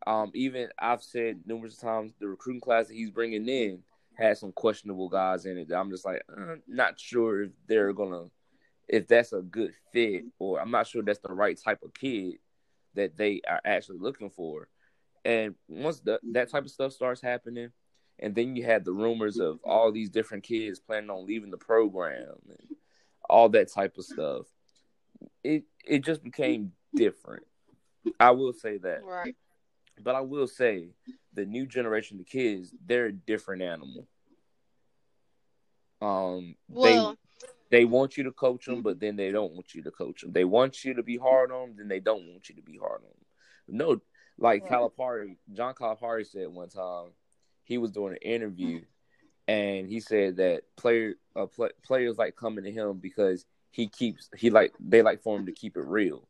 Um, 0.06 0.30
even 0.34 0.68
I've 0.78 1.02
said 1.02 1.40
numerous 1.46 1.76
times 1.76 2.12
the 2.18 2.28
recruiting 2.28 2.60
class 2.60 2.88
that 2.88 2.94
he's 2.94 3.10
bringing 3.10 3.48
in 3.48 3.80
has 4.14 4.40
some 4.40 4.52
questionable 4.52 5.08
guys 5.08 5.46
in 5.46 5.58
it. 5.58 5.72
I'm 5.72 5.90
just 5.90 6.04
like, 6.04 6.22
uh, 6.28 6.56
not 6.66 6.98
sure 6.98 7.44
if 7.44 7.50
they're 7.66 7.92
gonna, 7.92 8.24
if 8.88 9.06
that's 9.08 9.32
a 9.32 9.40
good 9.42 9.72
fit, 9.92 10.24
or 10.38 10.60
I'm 10.60 10.70
not 10.70 10.86
sure 10.86 11.02
that's 11.02 11.20
the 11.20 11.32
right 11.32 11.58
type 11.62 11.82
of 11.82 11.94
kid 11.94 12.34
that 12.94 13.16
they 13.16 13.40
are 13.48 13.60
actually 13.64 13.98
looking 13.98 14.30
for. 14.30 14.68
And 15.24 15.54
once 15.68 16.00
the, 16.00 16.18
that 16.32 16.50
type 16.50 16.64
of 16.64 16.70
stuff 16.70 16.92
starts 16.92 17.20
happening, 17.20 17.70
and 18.18 18.34
then 18.34 18.54
you 18.56 18.64
had 18.64 18.84
the 18.84 18.92
rumors 18.92 19.38
of 19.38 19.58
all 19.64 19.92
these 19.92 20.10
different 20.10 20.44
kids 20.44 20.78
planning 20.78 21.10
on 21.10 21.26
leaving 21.26 21.50
the 21.50 21.56
program 21.56 22.34
and 22.48 22.76
all 23.28 23.48
that 23.50 23.72
type 23.72 23.96
of 23.98 24.04
stuff. 24.04 24.46
It 25.42 25.64
it 25.86 26.04
just 26.04 26.22
became 26.22 26.72
different. 26.94 27.44
I 28.18 28.32
will 28.32 28.52
say 28.52 28.78
that. 28.78 29.04
Right. 29.04 29.36
But 30.02 30.14
I 30.14 30.20
will 30.20 30.46
say 30.46 30.88
the 31.34 31.46
new 31.46 31.66
generation 31.66 32.20
of 32.20 32.26
kids, 32.26 32.74
they're 32.84 33.06
a 33.06 33.12
different 33.12 33.62
animal. 33.62 34.06
Um 36.00 36.56
well, 36.68 37.16
they 37.70 37.78
they 37.78 37.84
want 37.86 38.16
you 38.16 38.24
to 38.24 38.32
coach 38.32 38.66
them, 38.66 38.82
but 38.82 39.00
then 39.00 39.16
they 39.16 39.30
don't 39.30 39.54
want 39.54 39.74
you 39.74 39.82
to 39.82 39.90
coach 39.90 40.20
them. 40.20 40.32
They 40.32 40.44
want 40.44 40.84
you 40.84 40.94
to 40.94 41.02
be 41.02 41.16
hard 41.16 41.50
on 41.50 41.68
them, 41.68 41.76
then 41.78 41.88
they 41.88 42.00
don't 42.00 42.26
want 42.26 42.48
you 42.48 42.54
to 42.56 42.62
be 42.62 42.76
hard 42.76 43.00
on 43.00 43.08
them. 43.08 43.78
No, 43.78 44.00
like 44.38 44.62
right. 44.62 44.70
Calipari, 44.70 45.36
John 45.52 45.74
Calipari 45.74 46.26
said 46.26 46.48
one 46.48 46.68
time, 46.68 47.12
he 47.64 47.78
was 47.78 47.90
doing 47.90 48.12
an 48.12 48.18
interview, 48.18 48.82
and 49.48 49.88
he 49.88 50.00
said 50.00 50.36
that 50.36 50.62
player 50.76 51.14
uh, 51.36 51.46
pl- 51.46 51.70
players 51.82 52.18
like 52.18 52.36
coming 52.36 52.64
to 52.64 52.72
him 52.72 52.98
because 52.98 53.46
he 53.70 53.88
keeps 53.88 54.28
he 54.36 54.50
like 54.50 54.74
they 54.78 55.02
like 55.02 55.22
for 55.22 55.38
him 55.38 55.46
to 55.46 55.52
keep 55.52 55.76
it 55.76 55.84
real. 55.86 56.28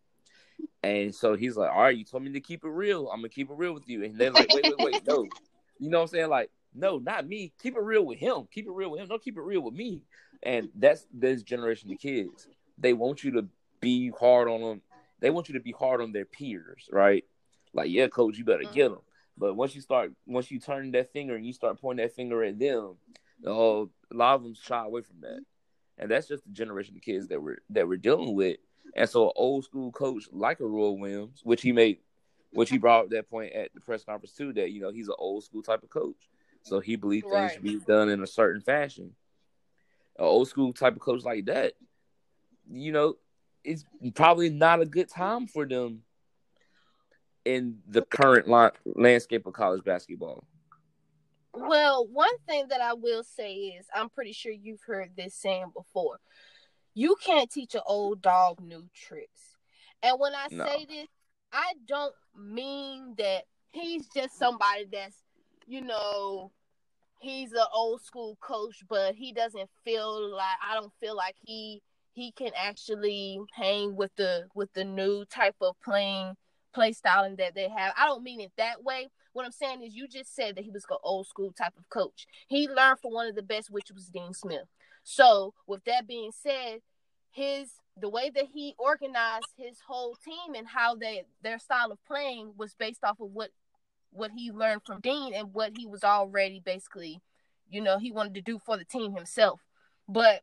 And 0.82 1.14
so 1.14 1.36
he's 1.36 1.56
like, 1.56 1.70
All 1.70 1.82
right, 1.82 1.96
you 1.96 2.04
told 2.04 2.22
me 2.22 2.32
to 2.32 2.40
keep 2.40 2.64
it 2.64 2.68
real. 2.68 3.08
I'm 3.08 3.18
gonna 3.18 3.28
keep 3.28 3.50
it 3.50 3.56
real 3.56 3.72
with 3.72 3.88
you. 3.88 4.04
And 4.04 4.16
they're 4.18 4.30
like, 4.30 4.52
Wait, 4.52 4.64
wait, 4.64 4.78
wait, 4.78 5.06
no. 5.06 5.26
You 5.78 5.90
know 5.90 5.98
what 5.98 6.02
I'm 6.02 6.08
saying? 6.08 6.28
Like, 6.28 6.50
no, 6.74 6.98
not 6.98 7.26
me. 7.26 7.52
Keep 7.62 7.76
it 7.76 7.82
real 7.82 8.04
with 8.04 8.18
him. 8.18 8.48
Keep 8.52 8.66
it 8.66 8.72
real 8.72 8.90
with 8.90 9.00
him. 9.00 9.08
Don't 9.08 9.22
keep 9.22 9.36
it 9.36 9.42
real 9.42 9.60
with 9.60 9.74
me. 9.74 10.02
And 10.42 10.70
that's 10.74 11.06
this 11.12 11.42
generation 11.42 11.90
of 11.92 11.98
kids. 11.98 12.48
They 12.78 12.92
want 12.92 13.22
you 13.22 13.32
to 13.32 13.46
be 13.80 14.10
hard 14.10 14.48
on 14.48 14.60
them. 14.60 14.80
They 15.20 15.30
want 15.30 15.48
you 15.48 15.54
to 15.54 15.60
be 15.60 15.72
hard 15.72 16.00
on 16.00 16.12
their 16.12 16.24
peers, 16.24 16.88
right? 16.90 17.24
Like, 17.74 17.90
yeah, 17.90 18.08
coach, 18.08 18.36
you 18.36 18.44
better 18.44 18.64
get 18.64 18.90
them. 18.90 19.00
But 19.36 19.54
once 19.54 19.74
you 19.74 19.80
start, 19.80 20.12
once 20.26 20.50
you 20.50 20.60
turn 20.60 20.92
that 20.92 21.12
finger 21.12 21.36
and 21.36 21.46
you 21.46 21.52
start 21.52 21.80
pointing 21.80 22.04
that 22.04 22.14
finger 22.14 22.42
at 22.42 22.58
them, 22.58 22.96
the 23.40 23.52
whole 23.52 23.90
a 24.12 24.16
lot 24.16 24.34
of 24.34 24.42
them 24.42 24.54
shy 24.54 24.84
away 24.84 25.02
from 25.02 25.20
that, 25.22 25.40
and 25.98 26.10
that's 26.10 26.28
just 26.28 26.44
the 26.44 26.52
generation 26.52 26.96
of 26.96 27.02
kids 27.02 27.28
that 27.28 27.42
we're 27.42 27.58
that 27.70 27.88
we're 27.88 27.96
dealing 27.96 28.34
with. 28.34 28.58
And 28.94 29.08
so, 29.08 29.26
an 29.26 29.32
old 29.36 29.64
school 29.64 29.90
coach 29.92 30.28
like 30.32 30.60
a 30.60 30.66
Roy 30.66 30.90
Williams, 30.90 31.40
which 31.44 31.62
he 31.62 31.72
made, 31.72 31.98
which 32.52 32.70
he 32.70 32.78
brought 32.78 33.04
up 33.04 33.10
that 33.10 33.30
point 33.30 33.52
at 33.52 33.72
the 33.74 33.80
press 33.80 34.04
conference 34.04 34.32
too, 34.32 34.52
that 34.54 34.70
you 34.70 34.80
know 34.80 34.90
he's 34.90 35.08
an 35.08 35.14
old 35.18 35.44
school 35.44 35.62
type 35.62 35.82
of 35.82 35.90
coach, 35.90 36.28
so 36.62 36.80
he 36.80 36.96
believes 36.96 37.26
things 37.26 37.34
Right. 37.34 37.52
should 37.52 37.62
be 37.62 37.78
done 37.86 38.08
in 38.08 38.22
a 38.22 38.26
certain 38.26 38.60
fashion. 38.60 39.14
An 40.18 40.24
old 40.26 40.48
school 40.48 40.72
type 40.72 40.94
of 40.94 41.00
coach 41.00 41.24
like 41.24 41.46
that, 41.46 41.72
you 42.70 42.92
know, 42.92 43.16
it's 43.64 43.84
probably 44.14 44.50
not 44.50 44.80
a 44.80 44.86
good 44.86 45.08
time 45.08 45.46
for 45.46 45.66
them 45.66 46.02
in 47.44 47.78
the 47.88 48.02
current 48.02 48.46
landscape 48.84 49.46
of 49.46 49.52
college 49.54 49.82
basketball. 49.84 50.44
Well, 51.54 52.06
one 52.06 52.36
thing 52.46 52.66
that 52.68 52.80
I 52.80 52.94
will 52.94 53.24
say 53.24 53.54
is 53.54 53.86
I'm 53.94 54.08
pretty 54.08 54.32
sure 54.32 54.52
you've 54.52 54.82
heard 54.86 55.10
this 55.16 55.34
saying 55.34 55.72
before. 55.74 56.18
You 56.94 57.16
can't 57.24 57.50
teach 57.50 57.74
an 57.74 57.82
old 57.86 58.22
dog 58.22 58.60
new 58.60 58.88
tricks. 58.94 59.56
And 60.02 60.18
when 60.18 60.34
I 60.34 60.48
No. 60.50 60.66
say 60.66 60.84
this, 60.84 61.08
I 61.52 61.74
don't 61.86 62.14
mean 62.36 63.14
that 63.18 63.44
he's 63.70 64.06
just 64.08 64.38
somebody 64.38 64.86
that's, 64.90 65.16
you 65.66 65.80
know, 65.82 66.50
he's 67.20 67.52
an 67.52 67.66
old 67.72 68.02
school 68.02 68.36
coach, 68.40 68.84
but 68.88 69.14
he 69.14 69.32
doesn't 69.32 69.70
feel 69.84 70.30
like 70.34 70.56
I 70.62 70.74
don't 70.74 70.92
feel 71.00 71.16
like 71.16 71.36
he 71.40 71.82
he 72.14 72.30
can 72.32 72.50
actually 72.54 73.40
hang 73.52 73.96
with 73.96 74.14
the 74.16 74.48
with 74.54 74.72
the 74.74 74.84
new 74.84 75.24
type 75.26 75.56
of 75.60 75.80
playing 75.82 76.36
play 76.74 76.92
styling 76.92 77.36
that 77.36 77.54
they 77.54 77.68
have. 77.68 77.94
I 77.96 78.06
don't 78.06 78.22
mean 78.22 78.40
it 78.40 78.52
that 78.56 78.82
way. 78.82 79.08
What 79.32 79.46
I'm 79.46 79.52
saying 79.52 79.82
is, 79.82 79.94
you 79.94 80.08
just 80.08 80.34
said 80.34 80.56
that 80.56 80.64
he 80.64 80.70
was 80.70 80.84
an 80.90 80.98
old 81.02 81.26
school 81.26 81.52
type 81.52 81.72
of 81.78 81.88
coach. 81.88 82.26
He 82.48 82.68
learned 82.68 82.98
from 83.00 83.12
one 83.12 83.28
of 83.28 83.34
the 83.34 83.42
best, 83.42 83.70
which 83.70 83.90
was 83.94 84.08
Dean 84.08 84.34
Smith. 84.34 84.68
So, 85.02 85.54
with 85.66 85.84
that 85.84 86.06
being 86.06 86.30
said, 86.32 86.80
his 87.30 87.70
the 88.00 88.08
way 88.08 88.30
that 88.34 88.46
he 88.54 88.74
organized 88.78 89.48
his 89.56 89.78
whole 89.86 90.16
team 90.24 90.54
and 90.56 90.66
how 90.66 90.94
they 90.94 91.24
their 91.42 91.58
style 91.58 91.92
of 91.92 91.98
playing 92.06 92.52
was 92.56 92.74
based 92.74 93.04
off 93.04 93.20
of 93.20 93.30
what 93.32 93.50
what 94.10 94.30
he 94.36 94.50
learned 94.50 94.82
from 94.86 95.00
Dean 95.00 95.34
and 95.34 95.52
what 95.52 95.72
he 95.76 95.86
was 95.86 96.04
already 96.04 96.60
basically, 96.64 97.20
you 97.70 97.80
know, 97.80 97.98
he 97.98 98.12
wanted 98.12 98.34
to 98.34 98.42
do 98.42 98.58
for 98.58 98.76
the 98.76 98.84
team 98.84 99.14
himself. 99.14 99.60
But 100.06 100.42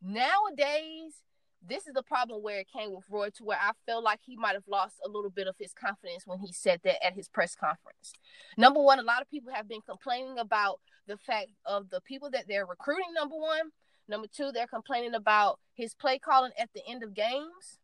nowadays, 0.00 1.22
this 1.66 1.88
is 1.88 1.94
the 1.94 2.04
problem 2.04 2.42
where 2.42 2.60
it 2.60 2.68
came 2.72 2.94
with 2.94 3.04
Roy 3.10 3.30
to 3.30 3.44
where 3.44 3.58
I 3.60 3.72
feel 3.84 4.02
like 4.02 4.20
he 4.24 4.36
might 4.36 4.54
have 4.54 4.68
lost 4.68 4.96
a 5.04 5.08
little 5.08 5.30
bit 5.30 5.48
of 5.48 5.56
his 5.58 5.72
confidence 5.72 6.24
when 6.24 6.38
he 6.38 6.52
said 6.52 6.80
that 6.84 7.04
at 7.04 7.14
his 7.14 7.28
press 7.28 7.56
conference. 7.56 8.12
Number 8.56 8.80
one, 8.80 9.00
a 9.00 9.02
lot 9.02 9.22
of 9.22 9.30
people 9.30 9.52
have 9.52 9.68
been 9.68 9.80
complaining 9.80 10.38
about 10.38 10.80
the 11.08 11.16
fact 11.16 11.48
of 11.64 11.90
the 11.90 12.00
people 12.02 12.30
that 12.30 12.44
they're 12.46 12.66
recruiting, 12.66 13.12
number 13.14 13.36
one. 13.36 13.70
Number 14.06 14.26
two, 14.26 14.52
they're 14.52 14.66
complaining 14.66 15.14
about 15.14 15.58
his 15.74 15.94
play 15.94 16.18
calling 16.18 16.52
at 16.58 16.70
the 16.74 16.82
end 16.88 17.02
of 17.02 17.14
games. 17.14 17.78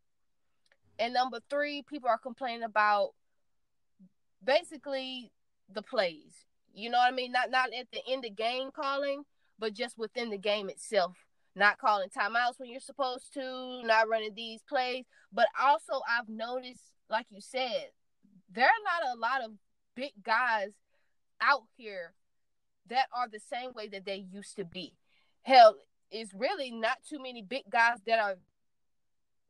And 0.99 1.13
number 1.13 1.41
three, 1.51 1.83
people 1.83 2.09
are 2.09 2.19
complaining 2.19 2.63
about 2.63 3.11
basically 4.43 5.33
the 5.73 5.83
plays. 5.83 6.47
You 6.73 6.91
know 6.91 6.99
what 6.99 7.13
I 7.13 7.17
mean? 7.17 7.33
Not 7.33 7.51
not 7.51 7.71
at 7.79 7.89
the 7.93 8.01
end 8.09 8.25
of 8.25 8.37
game 8.37 8.71
calling, 8.75 9.25
but 9.59 9.75
just 9.75 9.99
within 9.99 10.31
the 10.31 10.39
game 10.39 10.69
itself. 10.69 11.17
Not 11.57 11.79
calling 11.79 12.09
timeouts 12.09 12.59
when 12.59 12.71
you're 12.71 12.81
supposed 12.81 13.33
to, 13.35 13.83
not 13.85 14.09
running 14.09 14.35
these 14.35 14.61
plays. 14.69 15.05
But 15.33 15.47
also 15.61 16.01
I've 16.09 16.29
noticed, 16.29 16.83
like 17.11 17.27
you 17.31 17.41
said, 17.41 17.91
there 18.51 18.67
are 18.67 19.03
not 19.03 19.17
a 19.17 19.19
lot 19.19 19.45
of 19.45 19.53
big 19.95 20.13
guys 20.23 20.73
out 21.41 21.63
here 21.77 22.15
that 22.89 23.07
are 23.13 23.29
the 23.29 23.41
same 23.41 23.73
way 23.75 23.89
that 23.89 24.05
they 24.05 24.27
used 24.31 24.57
to 24.57 24.65
be. 24.65 24.95
Hell, 25.43 25.77
it's 26.11 26.33
really 26.35 26.71
not 26.71 26.99
too 27.09 27.21
many 27.21 27.43
big 27.43 27.65
guys 27.71 27.99
that 28.07 28.19
are 28.19 28.37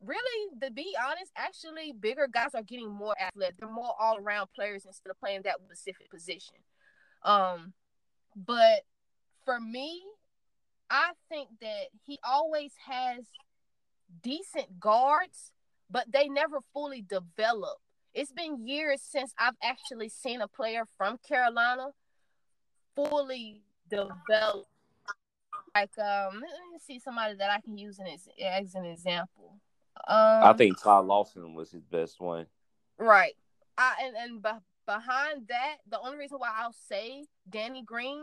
really 0.03 0.49
to 0.61 0.71
be 0.71 0.95
honest, 1.03 1.31
actually 1.35 1.93
bigger 1.93 2.27
guys 2.31 2.49
are 2.53 2.63
getting 2.63 2.91
more 2.91 3.15
athletic. 3.19 3.57
They're 3.57 3.69
more 3.69 3.93
all 3.99 4.17
around 4.17 4.47
players 4.55 4.85
instead 4.85 5.09
of 5.09 5.19
playing 5.19 5.43
that 5.43 5.55
specific 5.65 6.09
position. 6.09 6.57
Um, 7.23 7.73
but 8.35 8.81
for 9.45 9.59
me, 9.59 10.03
I 10.89 11.11
think 11.29 11.49
that 11.61 11.87
he 12.05 12.19
always 12.23 12.71
has 12.87 13.25
decent 14.21 14.79
guards, 14.79 15.51
but 15.89 16.11
they 16.11 16.27
never 16.27 16.59
fully 16.73 17.01
develop. 17.01 17.77
It's 18.13 18.31
been 18.31 18.67
years 18.67 19.01
since 19.01 19.33
I've 19.37 19.57
actually 19.63 20.09
seen 20.09 20.41
a 20.41 20.47
player 20.47 20.83
from 20.97 21.17
Carolina 21.27 21.87
fully 22.95 23.61
developed. 23.89 24.69
Like, 25.73 25.97
um, 25.97 26.35
let 26.35 26.71
me 26.71 26.79
see 26.79 26.99
somebody 26.99 27.35
that 27.35 27.51
I 27.51 27.59
can 27.59 27.77
use 27.77 27.99
in 27.99 28.07
as, 28.07 28.29
as 28.41 28.75
an 28.75 28.85
example. 28.85 29.59
Um, 30.07 30.43
I 30.43 30.53
think 30.53 30.81
Ty 30.81 30.99
Lawson 30.99 31.53
was 31.53 31.71
his 31.71 31.83
best 31.83 32.19
one. 32.19 32.45
Right. 32.97 33.33
I 33.77 33.93
and 34.03 34.15
and 34.15 34.41
be, 34.41 34.49
behind 34.85 35.47
that, 35.49 35.77
the 35.89 35.99
only 35.99 36.17
reason 36.17 36.37
why 36.37 36.51
I'll 36.57 36.75
say 36.87 37.25
Danny 37.49 37.83
Green 37.83 38.21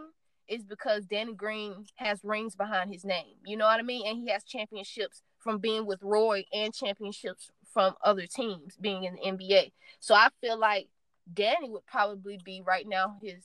is 0.49 0.65
because 0.65 1.05
Danny 1.07 1.35
Green 1.35 1.85
has 1.97 2.21
rings 2.23 2.55
behind 2.55 2.93
his 2.93 3.05
name. 3.05 3.37
You 3.45 3.57
know 3.57 3.67
what 3.67 3.79
I 3.79 3.83
mean? 3.83 4.07
And 4.07 4.19
he 4.19 4.31
has 4.31 4.45
championships 4.45 5.23
from 5.39 5.59
being 5.59 5.87
with 5.87 6.03
Roy 6.03 6.45
and 6.53 6.73
championships 6.75 7.51
from 7.73 7.95
other 8.05 8.27
teams 8.27 8.77
being 8.81 9.05
in 9.05 9.15
the 9.15 9.21
NBA. 9.21 9.73
So 10.01 10.15
I 10.15 10.29
feel 10.41 10.59
like 10.59 10.89
Danny 11.33 11.71
would 11.71 11.87
probably 11.87 12.39
be 12.43 12.63
right 12.65 12.87
now 12.87 13.17
his 13.23 13.45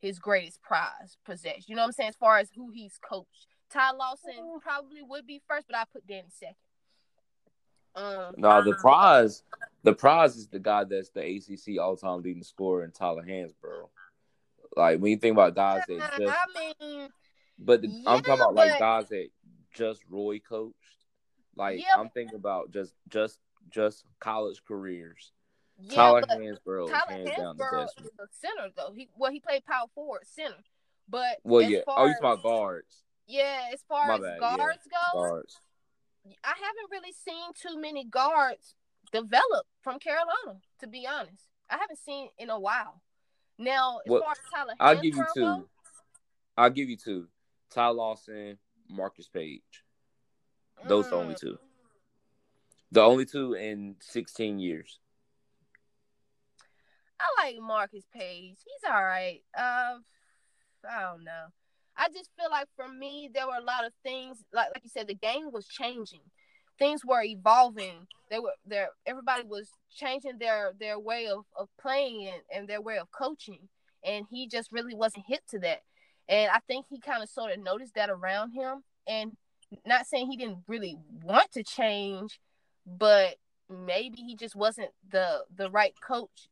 his 0.00 0.18
greatest 0.18 0.62
prize 0.62 1.16
possession. 1.24 1.64
You 1.66 1.76
know 1.76 1.82
what 1.82 1.86
I'm 1.88 1.92
saying? 1.92 2.08
As 2.10 2.16
far 2.16 2.38
as 2.38 2.50
who 2.54 2.70
he's 2.70 2.98
coached. 2.98 3.48
Ty 3.70 3.92
Lawson 3.92 4.60
probably 4.62 5.02
would 5.02 5.26
be 5.26 5.42
first, 5.48 5.66
but 5.68 5.76
I 5.76 5.84
put 5.92 6.06
Danny 6.06 6.28
second. 6.30 6.54
Um, 7.96 8.34
No, 8.36 8.62
the 8.62 8.74
prize, 8.74 9.42
the 9.82 9.92
prize 9.94 10.36
is 10.36 10.46
the 10.48 10.58
guy 10.58 10.84
that's 10.84 11.10
the 11.10 11.20
ACC 11.22 11.80
all-time 11.80 12.22
leading 12.22 12.42
scorer 12.42 12.84
in 12.84 12.92
Tyler 12.92 13.24
Hansbrough. 13.26 13.88
Like 14.76 15.00
when 15.00 15.10
you 15.12 15.16
think 15.16 15.32
about 15.32 15.54
guys 15.54 15.82
that 15.88 16.12
just, 16.18 16.34
I 16.36 16.74
mean, 16.80 17.08
but 17.58 17.80
the, 17.80 17.88
I'm 18.06 18.22
talking 18.22 18.24
yeah, 18.28 18.34
about 18.34 18.54
like 18.54 18.72
but- 18.72 18.78
guys 18.78 19.08
that 19.08 19.28
just 19.74 20.02
Roy 20.10 20.38
coached. 20.38 20.74
Like 21.56 21.80
Yeah. 21.80 21.98
I'm 21.98 22.10
thinking 22.10 22.36
about 22.36 22.70
just 22.70 22.92
just 23.08 23.40
just 23.70 24.04
college 24.20 24.62
careers. 24.68 25.32
Yeah, 25.78 25.94
Tyler 25.94 26.22
Hansbrough 26.22 26.84
is 26.86 26.90
Tyler 26.90 27.12
hands 27.12 27.30
down 27.36 27.56
the 27.56 27.64
Hansbrough 27.64 27.84
is 27.84 28.10
a 28.18 28.26
center 28.30 28.70
though. 28.76 28.92
He 28.94 29.08
well, 29.16 29.30
he 29.30 29.40
played 29.40 29.64
power 29.64 29.86
forward, 29.94 30.22
center. 30.24 30.56
But 31.08 31.38
Well, 31.44 31.62
yeah. 31.62 31.80
Oh, 31.86 32.06
you 32.06 32.14
talking 32.20 32.42
guards? 32.42 33.02
yeah, 33.26 33.70
as 33.72 33.82
far 33.88 34.08
My 34.08 34.14
as 34.14 34.20
bad, 34.20 34.38
yeah. 34.40 34.56
guards 34.56 34.88
go, 34.90 35.20
Guards. 35.20 35.60
I 36.42 36.54
haven't 36.54 36.90
really 36.90 37.12
seen 37.12 37.52
too 37.54 37.80
many 37.80 38.04
guards 38.04 38.74
develop 39.12 39.66
from 39.82 39.98
Carolina. 39.98 40.60
To 40.80 40.86
be 40.86 41.06
honest, 41.06 41.44
I 41.70 41.78
haven't 41.78 41.98
seen 41.98 42.28
in 42.38 42.50
a 42.50 42.58
while. 42.58 43.02
Now, 43.58 43.98
as 44.04 44.10
Well, 44.10 44.22
far 44.22 44.32
as 44.32 44.38
Tyler, 44.52 44.74
I'll 44.80 45.00
give 45.00 45.16
you 45.16 45.24
two. 45.34 45.68
I'll 46.56 46.70
give 46.70 46.88
you 46.88 46.96
two. 46.96 47.28
Ty 47.70 47.88
Lawson, 47.88 48.58
Marcus 48.88 49.28
Paige. 49.28 49.62
Those 50.86 51.06
are 51.06 51.10
the 51.10 51.16
only 51.16 51.34
mm, 51.34 51.40
two. 51.40 51.58
The 52.92 53.02
only 53.02 53.24
two 53.24 53.54
in 53.54 53.96
16 54.00 54.58
years. 54.58 54.98
I 57.20 57.44
like 57.44 57.56
Marcus 57.60 58.04
Paige. 58.12 58.56
He's 58.64 58.90
all 58.90 59.02
right. 59.04 59.40
Uh, 59.56 59.98
I 60.88 61.00
don't 61.00 61.24
know. 61.24 61.46
I 61.96 62.08
just 62.08 62.30
feel 62.38 62.50
like 62.50 62.68
for 62.76 62.88
me, 62.88 63.30
there 63.32 63.46
were 63.46 63.56
a 63.58 63.64
lot 63.64 63.86
of 63.86 63.92
things 64.02 64.38
like 64.52 64.68
like 64.74 64.84
you 64.84 64.90
said, 64.90 65.06
the 65.06 65.14
game 65.14 65.50
was 65.52 65.66
changing. 65.66 66.20
Things 66.78 67.04
were 67.04 67.22
evolving. 67.22 68.06
They 68.30 68.38
were 68.38 68.52
there. 68.66 68.88
Everybody 69.06 69.44
was 69.46 69.70
changing 69.90 70.38
their 70.38 70.72
their 70.78 70.98
way 70.98 71.26
of, 71.26 71.44
of 71.58 71.68
playing 71.80 72.28
and, 72.28 72.42
and 72.54 72.68
their 72.68 72.82
way 72.82 72.98
of 72.98 73.10
coaching, 73.12 73.68
and 74.04 74.26
he 74.30 74.46
just 74.46 74.70
really 74.72 74.94
wasn't 74.94 75.24
hip 75.26 75.40
to 75.50 75.58
that. 75.60 75.82
And 76.28 76.50
I 76.50 76.58
think 76.66 76.86
he 76.90 77.00
kind 77.00 77.22
of 77.22 77.30
sort 77.30 77.52
of 77.52 77.62
noticed 77.62 77.94
that 77.94 78.10
around 78.10 78.52
him. 78.52 78.82
And 79.08 79.36
not 79.86 80.06
saying 80.06 80.30
he 80.30 80.36
didn't 80.36 80.64
really 80.68 80.98
want 81.22 81.52
to 81.52 81.62
change, 81.62 82.40
but 82.86 83.36
maybe 83.70 84.18
he 84.18 84.36
just 84.36 84.54
wasn't 84.54 84.90
the 85.10 85.44
the 85.56 85.70
right 85.70 85.94
coach 86.00 86.48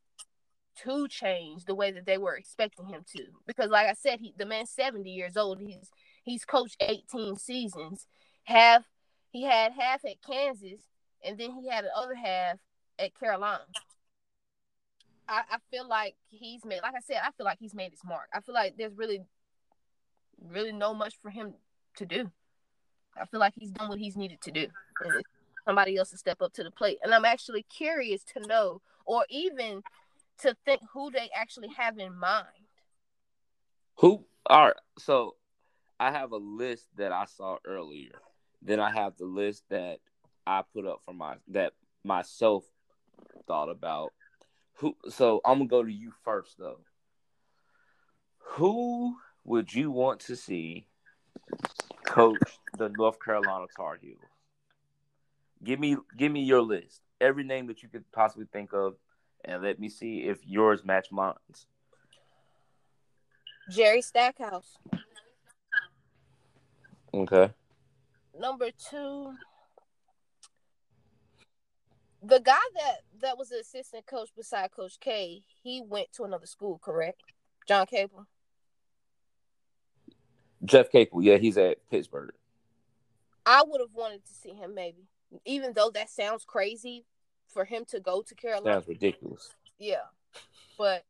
to 0.83 1.09
change 1.09 1.65
the 1.65 1.75
way 1.75 1.91
that 1.93 2.07
they 2.07 2.19
were 2.19 2.37
expecting 2.37 2.87
him 2.87 3.05
to. 3.17 3.25
Because 3.47 3.71
like 3.71 3.87
I 3.87 3.95
said, 3.95 4.21
he 4.21 4.35
the 4.37 4.47
man's 4.47 4.71
70 4.71 5.09
years 5.11 5.37
old. 5.37 5.61
He's 5.61 5.91
he's 6.23 6.45
coached 6.45 6.77
18 6.81 7.37
seasons. 7.37 8.07
Half 8.45 8.85
he 9.31 9.43
had 9.45 9.73
half 9.73 10.05
at 10.05 10.23
Kansas 10.27 10.81
and 11.25 11.39
then 11.39 11.53
he 11.53 11.69
had 11.69 11.85
the 11.85 11.97
other 11.97 12.15
half 12.15 12.59
at 12.99 13.19
Carolina. 13.19 13.65
I, 15.27 15.43
I 15.51 15.59
feel 15.71 15.89
like 15.89 16.17
he's 16.29 16.65
made 16.65 16.81
like 16.83 16.95
I 16.97 17.01
said, 17.01 17.19
I 17.23 17.31
feel 17.33 17.45
like 17.45 17.59
he's 17.59 17.75
made 17.75 17.93
his 17.93 18.05
mark. 18.05 18.29
I 18.33 18.41
feel 18.41 18.55
like 18.55 18.77
there's 18.77 18.97
really 18.97 19.23
really 20.51 20.73
no 20.73 20.95
much 20.95 21.15
for 21.23 21.31
him 21.31 21.55
to 21.97 22.07
do. 22.07 22.31
I 23.21 23.27
feel 23.27 23.41
like 23.41 23.55
he's 23.57 23.71
done 23.71 23.89
what 23.89 23.99
he's 23.99 24.17
needed 24.17 24.41
to 24.43 24.51
do. 24.51 24.67
Somebody 25.65 25.97
else 25.97 26.11
to 26.11 26.19
step 26.19 26.43
up 26.43 26.53
to 26.55 26.65
the 26.65 26.71
plate. 26.71 26.99
And 27.03 27.15
I'm 27.15 27.25
actually 27.25 27.63
curious 27.63 28.23
to 28.35 28.41
know, 28.47 28.83
or 29.07 29.25
even 29.31 29.83
to 30.39 30.57
think 30.65 30.83
who 30.93 31.11
they 31.11 31.31
actually 31.35 31.69
have 31.77 31.99
in 31.99 32.19
mind. 32.19 32.47
Who 33.97 34.25
are 34.47 34.75
so? 34.99 35.37
I 36.01 36.11
have 36.11 36.33
a 36.33 36.37
list 36.37 36.89
that 36.97 37.13
I 37.13 37.25
saw 37.27 37.59
earlier. 37.65 38.21
Then 38.61 38.81
I 38.81 38.91
have 38.91 39.17
the 39.17 39.27
list 39.27 39.65
that 39.71 40.01
I 40.47 40.63
put 40.73 40.87
up 40.87 41.03
for 41.05 41.15
my 41.15 41.37
that 41.49 41.73
myself 42.03 42.65
thought 43.47 43.69
about. 43.71 44.13
Who? 44.79 44.97
So 45.09 45.41
I'm 45.45 45.59
gonna 45.59 45.69
go 45.69 45.83
to 45.83 45.93
you 45.93 46.13
first 46.25 46.59
though. 46.59 46.81
Who 48.39 49.17
would 49.45 49.73
you 49.73 49.91
want 49.91 50.21
to 50.21 50.37
see 50.37 50.87
coach 52.05 52.41
the 52.77 52.89
North 52.89 53.19
Carolina 53.21 53.67
Tar 53.77 53.99
Heels? 54.01 54.21
Give 55.63 55.79
me 55.79 55.97
give 56.17 56.33
me 56.33 56.43
your 56.43 56.63
list. 56.63 57.01
Every 57.21 57.45
name 57.45 57.69
that 57.69 57.83
you 57.83 57.89
could 57.89 58.11
possibly 58.13 58.47
think 58.53 58.73
of, 58.73 58.95
and 59.45 59.63
let 59.63 59.79
me 59.79 59.89
see 59.89 60.25
if 60.25 60.39
yours 60.47 60.85
match 60.85 61.09
mine. 61.11 61.35
Jerry 63.71 64.03
Stackhouse. 64.03 64.77
Okay. 67.13 67.51
Number 68.39 68.71
two, 68.91 69.35
the 72.23 72.41
guy 72.41 72.59
that 72.75 72.97
that 73.21 73.39
was 73.39 73.51
the 73.51 73.61
assistant 73.61 74.07
coach 74.07 74.31
beside 74.37 74.73
Coach 74.73 74.99
K, 75.01 75.43
he 75.63 75.83
went 75.87 76.13
to 76.15 76.25
another 76.25 76.47
school, 76.47 76.81
correct? 76.83 77.21
John 77.69 77.87
Capel. 77.87 78.27
Jeff 80.65 80.91
Capel, 80.91 81.23
yeah, 81.23 81.37
he's 81.37 81.59
at 81.59 81.79
Pittsburgh. 81.91 82.33
I 83.47 83.63
would 83.67 83.81
have 83.81 83.93
wanted 83.95 84.25
to 84.27 84.33
see 84.33 84.55
him 84.55 84.75
maybe, 84.75 85.07
even 85.45 85.75
though 85.75 85.91
that 85.91 86.11
sounds 86.11 86.45
crazy 86.45 87.05
for 87.55 87.65
him 87.65 87.85
to 87.87 88.01
go 88.01 88.21
to 88.21 88.35
Carolina. 88.35 88.75
Sounds 88.75 88.89
ridiculous. 88.89 89.51
Yeah, 89.79 90.03
but 90.77 91.05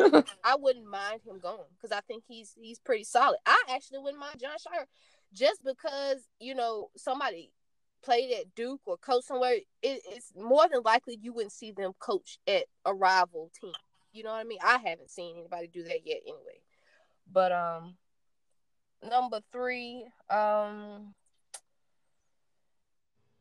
I 0.44 0.56
wouldn't 0.56 0.90
mind 0.90 1.20
him 1.24 1.38
going 1.38 1.68
because 1.76 1.96
I 1.96 2.00
think 2.00 2.24
he's 2.26 2.54
he's 2.60 2.80
pretty 2.80 3.04
solid. 3.04 3.38
I 3.46 3.62
actually 3.68 3.98
wouldn't 3.98 4.18
mind 4.18 4.40
Jon 4.40 4.56
Scheyer 4.56 4.86
just 5.32 5.62
because 5.64 6.26
you 6.40 6.54
know 6.54 6.90
somebody 6.96 7.52
played 8.02 8.32
at 8.32 8.54
Duke 8.54 8.80
or 8.86 8.96
coach 8.96 9.24
somewhere. 9.24 9.58
It, 9.82 10.02
it's 10.08 10.32
more 10.36 10.66
than 10.70 10.82
likely 10.84 11.18
you 11.20 11.32
wouldn't 11.32 11.52
see 11.52 11.70
them 11.70 11.92
coach 11.98 12.38
at 12.48 12.64
a 12.84 12.94
rival 12.94 13.50
team. 13.60 13.72
You 14.12 14.24
know 14.24 14.30
what 14.30 14.40
I 14.40 14.44
mean? 14.44 14.58
I 14.64 14.78
haven't 14.78 15.10
seen 15.10 15.36
anybody 15.38 15.68
do 15.68 15.84
that 15.84 16.04
yet, 16.04 16.20
anyway. 16.26 16.60
But 17.32 17.52
um, 17.52 17.94
number 19.08 19.40
three, 19.52 20.04
um, 20.28 21.14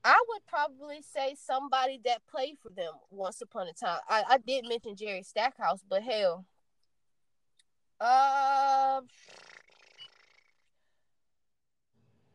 I 0.03 0.21
would 0.29 0.45
probably 0.47 1.01
say 1.01 1.35
somebody 1.37 1.99
that 2.05 2.25
played 2.27 2.57
for 2.61 2.69
them 2.69 2.93
once 3.11 3.41
upon 3.41 3.67
a 3.67 3.73
time. 3.73 3.99
I, 4.07 4.23
I 4.29 4.37
did 4.37 4.65
mention 4.67 4.95
Jerry 4.95 5.23
Stackhouse, 5.23 5.83
but 5.87 6.03
hell, 6.03 6.45
uh, 7.99 9.01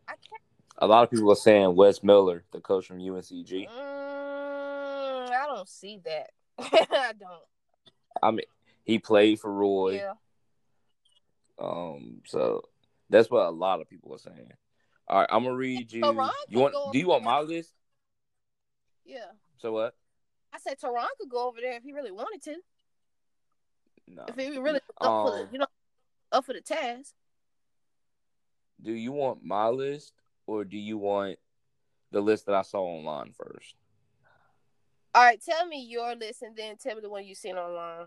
I 0.06 0.12
can't. 0.28 0.42
A 0.78 0.86
lot 0.86 1.04
of 1.04 1.10
people 1.10 1.32
are 1.32 1.36
saying 1.36 1.74
Wes 1.74 2.02
Miller, 2.02 2.44
the 2.52 2.60
coach 2.60 2.86
from 2.86 2.98
UNCG. 2.98 3.68
Mm, 3.68 5.30
I 5.30 5.44
don't 5.46 5.68
see 5.68 6.00
that. 6.04 6.30
I 6.58 7.12
don't. 7.18 7.42
I 8.22 8.30
mean, 8.30 8.46
he 8.84 8.98
played 8.98 9.40
for 9.40 9.52
Roy. 9.52 9.96
Yeah. 9.96 10.12
Um, 11.58 12.20
so 12.26 12.64
that's 13.08 13.30
what 13.30 13.46
a 13.46 13.50
lot 13.50 13.80
of 13.80 13.88
people 13.88 14.14
are 14.14 14.18
saying. 14.18 14.52
All 15.06 15.20
right, 15.20 15.28
I'm 15.30 15.44
gonna 15.44 15.56
read 15.56 15.92
you. 15.92 16.06
You 16.48 16.58
want? 16.58 16.92
Do 16.92 16.98
you 16.98 17.08
want 17.08 17.24
my 17.24 17.40
list? 17.40 17.74
Yeah. 19.04 19.26
So 19.58 19.72
what? 19.72 19.94
I 20.52 20.58
said 20.58 20.78
Taron 20.78 21.06
could 21.20 21.28
go 21.28 21.48
over 21.48 21.60
there 21.60 21.76
if 21.76 21.82
he 21.82 21.92
really 21.92 22.12
wanted 22.12 22.42
to. 22.42 22.56
No. 24.06 24.24
If 24.28 24.36
he 24.36 24.58
really 24.58 24.80
up 25.00 25.26
for 25.26 25.30
the, 25.30 25.42
Um, 25.42 25.48
you 25.52 25.58
know, 25.58 25.66
up 26.32 26.44
for 26.44 26.52
the 26.52 26.60
task. 26.60 27.14
Do 28.82 28.92
you 28.92 29.12
want 29.12 29.42
my 29.42 29.68
list 29.68 30.12
or 30.46 30.64
do 30.64 30.76
you 30.76 30.98
want 30.98 31.38
the 32.10 32.20
list 32.20 32.46
that 32.46 32.54
I 32.54 32.62
saw 32.62 32.82
online 32.82 33.32
first? 33.32 33.74
All 35.14 35.22
right, 35.22 35.40
tell 35.42 35.66
me 35.66 35.84
your 35.84 36.14
list 36.14 36.42
and 36.42 36.56
then 36.56 36.76
tell 36.76 36.94
me 36.94 37.00
the 37.00 37.08
one 37.08 37.24
you 37.24 37.34
seen 37.34 37.56
online. 37.56 38.06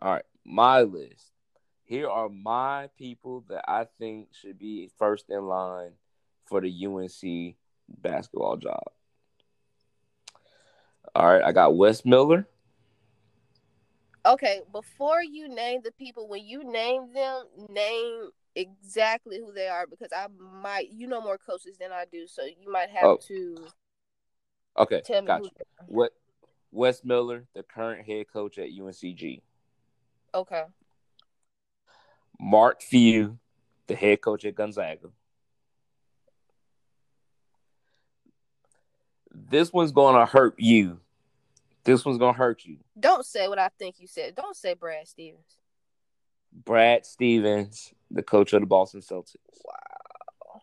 All 0.00 0.12
right, 0.12 0.24
my 0.44 0.82
list. 0.82 1.32
Here 1.88 2.08
are 2.10 2.28
my 2.28 2.90
people 2.98 3.44
that 3.48 3.64
I 3.66 3.86
think 3.98 4.28
should 4.34 4.58
be 4.58 4.90
first 4.98 5.30
in 5.30 5.46
line 5.46 5.92
for 6.44 6.60
the 6.60 6.86
UNC 6.86 7.56
basketball 7.88 8.58
job. 8.58 8.82
All 11.14 11.26
right, 11.32 11.42
I 11.42 11.52
got 11.52 11.74
Wes 11.74 12.04
Miller. 12.04 12.46
Okay, 14.26 14.60
before 14.70 15.22
you 15.22 15.48
name 15.48 15.80
the 15.82 15.92
people, 15.92 16.28
when 16.28 16.44
you 16.44 16.62
name 16.62 17.10
them, 17.14 17.44
name 17.70 18.32
exactly 18.54 19.38
who 19.38 19.54
they 19.54 19.68
are 19.68 19.86
because 19.86 20.10
I 20.14 20.26
might, 20.38 20.90
you 20.90 21.06
know, 21.06 21.22
more 21.22 21.38
coaches 21.38 21.78
than 21.80 21.90
I 21.90 22.04
do, 22.12 22.26
so 22.26 22.44
you 22.44 22.70
might 22.70 22.90
have 22.90 23.04
Oh. 23.04 23.16
to 23.28 23.66
Okay, 24.76 25.00
tell 25.00 25.22
me 25.22 25.26
gotcha. 25.26 25.50
What 25.86 26.12
Wes 26.70 27.02
Miller, 27.02 27.46
the 27.54 27.62
current 27.62 28.06
head 28.06 28.26
coach 28.30 28.58
at 28.58 28.68
UNCG. 28.68 29.40
Okay. 30.34 30.64
Mark 32.40 32.82
Few, 32.82 33.38
the 33.86 33.94
head 33.94 34.20
coach 34.20 34.44
at 34.44 34.54
Gonzaga. 34.54 35.08
This 39.32 39.72
one's 39.72 39.92
gonna 39.92 40.26
hurt 40.26 40.54
you. 40.58 41.00
This 41.84 42.04
one's 42.04 42.18
gonna 42.18 42.36
hurt 42.36 42.64
you. 42.64 42.78
Don't 42.98 43.24
say 43.24 43.48
what 43.48 43.58
I 43.58 43.70
think 43.78 43.98
you 43.98 44.06
said. 44.06 44.34
Don't 44.34 44.56
say 44.56 44.74
Brad 44.74 45.08
Stevens. 45.08 45.58
Brad 46.52 47.06
Stevens, 47.06 47.92
the 48.10 48.22
coach 48.22 48.52
of 48.52 48.60
the 48.60 48.66
Boston 48.66 49.00
Celtics. 49.00 49.36
Wow. 49.64 50.62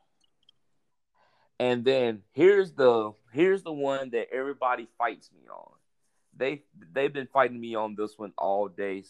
And 1.60 1.86
then 1.86 2.22
here's 2.32 2.74
the 2.74 3.14
here's 3.32 3.64
the 3.64 3.72
one 3.72 4.10
that 4.12 4.28
everybody 4.32 4.88
fights 4.98 5.30
me 5.34 5.48
on. 5.50 5.72
They 6.36 6.64
they've 6.94 7.14
been 7.14 7.28
fighting 7.28 7.60
me 7.60 7.76
on 7.76 7.96
this 7.96 8.18
one 8.18 8.34
all 8.38 8.68
day, 8.68 9.04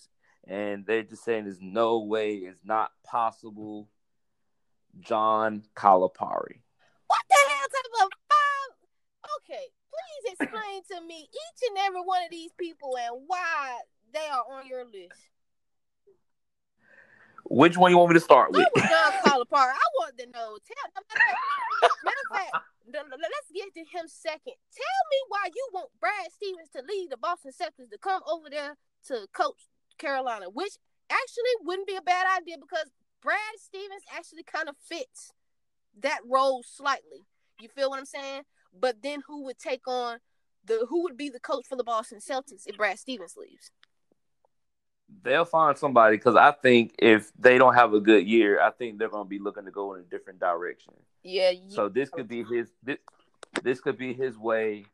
and 0.47 0.85
they're 0.85 1.03
just 1.03 1.23
saying 1.23 1.45
there's 1.45 1.61
no 1.61 1.99
way, 1.99 2.35
it's 2.35 2.63
not 2.63 2.91
possible. 3.03 3.89
John 4.99 5.63
Calipari. 5.75 6.61
What 7.07 7.25
the 7.29 7.37
hell 7.49 7.67
type 7.67 7.91
of 8.01 8.09
five? 8.29 8.71
Okay, 9.37 9.65
please 9.89 10.33
explain 10.39 10.81
to 10.91 11.05
me 11.05 11.27
each 11.29 11.69
and 11.69 11.77
every 11.79 12.01
one 12.01 12.23
of 12.23 12.31
these 12.31 12.51
people 12.57 12.95
and 12.97 13.23
why 13.27 13.79
they 14.13 14.27
are 14.31 14.57
on 14.57 14.67
your 14.67 14.85
list. 14.85 15.19
Which 17.47 17.77
one 17.77 17.91
you 17.91 17.97
want 17.97 18.09
me 18.09 18.15
to 18.15 18.23
start 18.23 18.51
with? 18.51 18.67
John 18.75 19.11
Calipari. 19.23 19.73
I 19.75 19.87
want 19.99 20.17
to 20.17 20.25
know. 20.27 20.57
Tell 20.65 21.03
matter 22.03 22.17
of 22.31 22.37
fact, 22.37 22.55
let's 22.93 23.51
get 23.53 23.73
to 23.73 23.81
him 23.81 24.07
second. 24.07 24.53
Tell 24.73 25.01
me 25.11 25.17
why 25.27 25.49
you 25.53 25.69
want 25.73 25.89
Brad 25.99 26.31
Stevens 26.31 26.69
to 26.75 26.81
leave 26.87 27.09
the 27.09 27.17
Boston 27.17 27.51
Celtics 27.51 27.91
to 27.91 27.97
come 27.99 28.21
over 28.27 28.49
there 28.49 28.77
to 29.07 29.27
coach 29.33 29.69
Carolina, 29.97 30.49
which 30.49 30.73
actually 31.09 31.53
wouldn't 31.63 31.87
be 31.87 31.95
a 31.95 32.01
bad 32.01 32.25
idea 32.37 32.55
because 32.59 32.89
Brad 33.21 33.39
Stevens 33.57 34.03
actually 34.15 34.43
kind 34.43 34.69
of 34.69 34.75
fits 34.77 35.31
that 36.01 36.19
role 36.25 36.63
slightly. 36.63 37.25
You 37.59 37.69
feel 37.69 37.89
what 37.89 37.99
I'm 37.99 38.05
saying? 38.05 38.43
But 38.77 39.01
then 39.01 39.21
who 39.27 39.43
would 39.45 39.57
take 39.57 39.87
on 39.87 40.19
the 40.65 40.85
who 40.89 41.03
would 41.03 41.17
be 41.17 41.29
the 41.29 41.39
coach 41.39 41.65
for 41.67 41.75
the 41.75 41.83
Boston 41.83 42.19
Celtics 42.19 42.63
if 42.65 42.77
Brad 42.77 42.99
Stevens 42.99 43.35
leaves? 43.37 43.71
They'll 45.23 45.45
find 45.45 45.77
somebody 45.77 46.17
because 46.17 46.35
I 46.35 46.51
think 46.51 46.95
if 46.99 47.31
they 47.37 47.57
don't 47.57 47.75
have 47.75 47.93
a 47.93 47.99
good 47.99 48.27
year, 48.27 48.59
I 48.59 48.71
think 48.71 48.97
they're 48.97 49.09
going 49.09 49.25
to 49.25 49.29
be 49.29 49.39
looking 49.39 49.65
to 49.65 49.71
go 49.71 49.93
in 49.93 50.01
a 50.01 50.03
different 50.03 50.39
direction. 50.39 50.93
Yeah, 51.23 51.51
you, 51.51 51.69
So 51.69 51.89
this 51.89 52.09
could 52.09 52.27
be 52.27 52.43
his 52.43 52.71
this, 52.83 52.97
this 53.63 53.79
could 53.79 53.97
be 53.97 54.13
his 54.13 54.37
way 54.37 54.85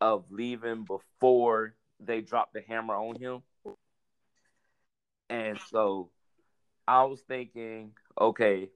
of 0.00 0.24
leaving 0.30 0.84
before 0.84 1.74
they 2.00 2.20
drop 2.20 2.52
the 2.52 2.62
hammer 2.68 2.94
on 2.94 3.16
him. 3.16 3.42
And 5.32 5.58
so 5.70 6.10
I 6.86 7.04
was 7.04 7.22
thinking, 7.22 7.92
okay, 8.20 8.68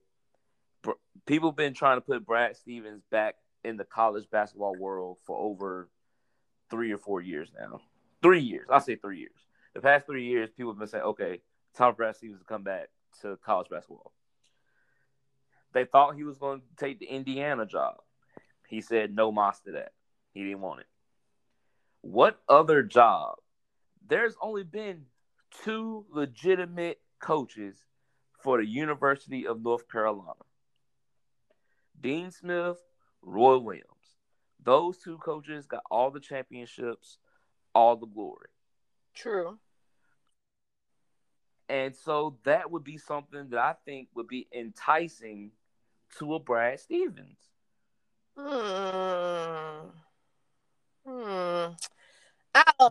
br- 0.81 0.93
people 1.27 1.53
been 1.53 1.75
trying 1.75 1.99
to 1.99 2.01
put 2.01 2.25
Brad 2.25 2.57
Stevens 2.57 3.03
back 3.11 3.35
in 3.63 3.77
the 3.77 3.85
college 3.85 4.25
basketball 4.31 4.75
world 4.75 5.19
for 5.27 5.37
over 5.37 5.91
three 6.71 6.93
or 6.93 6.99
four 6.99 7.21
years 7.21 7.51
now. 7.61 7.83
Three 8.23 8.41
years. 8.41 8.69
I'll 8.71 8.81
say 8.81 8.97
three 8.97 9.19
years. 9.19 9.37
The 9.75 9.83
past 9.83 10.07
three 10.07 10.25
years, 10.25 10.49
people 10.51 10.73
have 10.73 10.79
been 10.79 10.89
saying, 10.89 11.05
okay, 11.05 11.41
for 11.75 11.93
Brad 11.93 12.17
Stevens 12.17 12.41
to 12.41 12.47
come 12.47 12.63
back 12.63 12.89
to 13.21 13.37
college 13.45 13.69
basketball. 13.69 14.13
They 15.75 15.85
thought 15.85 16.17
he 16.17 16.25
was 16.25 16.39
going 16.39 16.61
to 16.61 16.67
take 16.79 16.99
the 16.99 17.07
Indiana 17.07 17.67
job. 17.67 17.97
He 18.67 18.81
said 18.81 19.15
no 19.15 19.31
mas 19.31 19.61
to 19.67 19.73
that. 19.73 19.93
He 20.33 20.43
didn't 20.43 20.63
want 20.63 20.81
it. 20.81 20.87
What 22.01 22.41
other 22.49 22.83
job? 22.83 23.35
There's 24.09 24.37
only 24.41 24.63
been 24.63 25.05
two 25.65 26.05
legitimate 26.11 27.01
coaches 27.21 27.85
for 28.43 28.59
the 28.59 28.67
University 28.67 29.47
of 29.47 29.63
North 29.63 29.89
Carolina. 29.91 30.33
Dean 32.01 32.31
Smith, 32.31 32.79
Roy 33.23 33.59
Williams. 33.59 33.85
Those 34.63 34.99
two 34.99 35.19
coaches 35.19 35.67
got 35.67 35.83
all 35.91 36.11
the 36.11 36.21
championships, 36.21 37.19
all 37.75 37.97
the 37.97 38.07
glory. 38.07 38.49
true. 39.15 39.59
And 41.69 41.97
so 41.97 42.39
that 42.45 42.71
would 42.71 42.85
be 42.85 42.97
something 42.99 43.49
that 43.51 43.59
I 43.59 43.75
think 43.85 44.09
would 44.15 44.29
be 44.29 44.47
enticing 44.57 45.51
to 46.19 46.35
a 46.35 46.39
Brad 46.39 46.79
Stevens. 46.79 47.39
Hmm. 48.39 49.89
Hmm. 51.07 51.73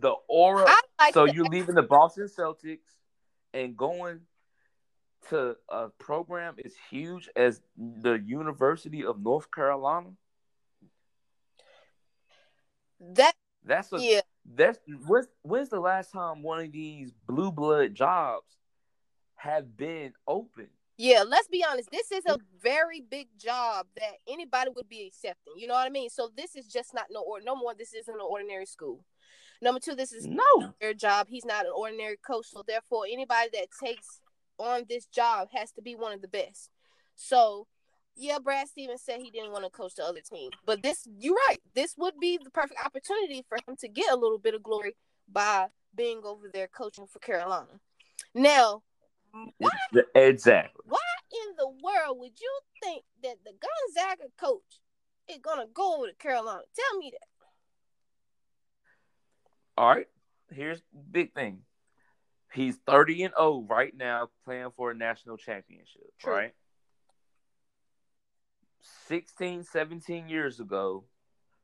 The 0.02 0.16
aura. 0.28 0.66
like 1.00 1.14
so 1.14 1.26
you're 1.26 1.46
leaving 1.46 1.76
the 1.76 1.84
Boston 1.84 2.28
Celtics 2.28 2.80
and 3.54 3.76
going 3.76 4.22
to 5.30 5.56
a 5.70 5.90
program 5.90 6.56
as 6.64 6.74
huge 6.90 7.30
as 7.36 7.62
the 7.78 8.14
University 8.14 9.04
of 9.04 9.22
North 9.22 9.50
Carolina. 9.52 10.10
that 13.14 13.34
That's 13.64 13.92
a 13.94 13.98
yeah. 14.00 14.22
that's 14.46 14.80
when's, 15.08 15.28
when's 15.42 15.70
the 15.70 15.80
last 15.80 16.12
time 16.12 16.44
one 16.44 16.60
of 16.60 16.72
these 16.72 17.12
blue 17.28 17.52
blood 17.52 17.96
jobs 17.96 18.58
have 19.36 19.76
been 19.76 20.14
open? 20.28 20.68
Yeah, 20.98 21.24
let's 21.28 21.50
be 21.50 21.64
honest. 21.70 21.90
This 21.92 22.12
is 22.12 22.26
a 22.26 22.38
very 22.62 23.02
big 23.02 23.28
job 23.38 23.88
that 23.98 24.14
anybody 24.30 24.70
would 24.76 24.88
be 24.88 25.06
accepting. 25.06 25.54
You 25.58 25.68
know 25.68 25.74
what 25.74 25.86
I 25.86 25.90
mean? 25.90 26.10
So 26.10 26.30
this 26.36 26.56
is 26.56 26.68
just 26.68 26.94
not 26.94 27.06
no 27.12 27.22
or 27.22 27.42
no 27.42 27.56
more. 27.56 27.74
This 27.78 27.94
isn't 27.94 28.14
an 28.14 28.22
ordinary 28.22 28.66
school. 28.66 29.04
Number 29.66 29.80
two, 29.80 29.96
this 29.96 30.14
is 30.14 30.28
No. 30.28 30.76
their 30.80 30.94
job. 30.94 31.28
He's 31.28 31.44
not 31.44 31.66
an 31.66 31.72
ordinary 31.76 32.18
coach. 32.18 32.46
So 32.46 32.64
therefore, 32.68 33.06
anybody 33.10 33.50
that 33.54 33.70
takes 33.84 34.22
on 34.60 34.86
this 34.88 35.08
job 35.08 35.50
has 35.54 35.72
to 35.72 35.82
be 35.82 35.96
one 35.96 36.14
of 36.14 36.22
the 36.22 36.28
best. 36.28 36.70
So 37.16 37.66
yeah, 38.16 38.38
Brad 38.38 38.68
Stevens 38.68 39.02
said 39.02 39.22
he 39.22 39.32
didn't 39.32 39.52
want 39.52 39.64
to 39.64 39.72
coach 39.72 39.96
the 39.96 40.04
other 40.04 40.22
team, 40.22 40.52
but 40.68 40.84
this 40.84 41.08
you're 41.18 41.36
right. 41.48 41.58
This 41.74 41.96
would 41.98 42.14
be 42.20 42.38
the 42.42 42.52
perfect 42.52 42.80
opportunity 42.86 43.44
for 43.50 43.58
him 43.68 43.76
to 43.78 43.88
get 43.88 44.12
a 44.12 44.16
little 44.16 44.38
bit 44.38 44.54
of 44.54 44.62
glory 44.62 44.96
by 45.28 45.70
being 45.96 46.22
over 46.24 46.48
there 46.54 46.68
coaching 46.68 47.08
for 47.08 47.18
Carolina. 47.18 47.80
Now, 48.36 48.84
why 49.58 49.70
Exactly. 50.14 50.84
Why 50.86 51.00
in 51.48 51.56
the 51.58 51.70
world 51.70 52.20
would 52.20 52.40
you 52.40 52.60
think 52.84 53.04
that 53.24 53.38
the 53.44 53.54
Gonzaga 53.54 54.30
coach 54.40 54.80
is 55.28 55.40
gonna 55.40 55.66
go 55.74 55.98
over 55.98 56.08
to 56.08 56.14
Carolina? 56.14 56.62
Tell 56.76 57.00
me 57.00 57.12
that. 57.12 57.28
All 59.78 59.90
right. 59.90 60.08
Here's 60.52 60.80
the 60.94 61.04
big 61.12 61.34
thing. 61.34 61.60
He's 62.54 62.78
30 62.88 63.24
and 63.24 63.34
0 63.38 63.66
right 63.70 63.96
now, 63.96 64.30
playing 64.46 64.72
for 64.78 64.92
a 64.92 64.96
national 64.96 65.38
championship, 65.38 66.04
True. 66.20 66.34
right? 66.34 66.54
16, 69.08 69.64
17 69.64 70.30
years 70.30 70.60
ago, 70.60 71.04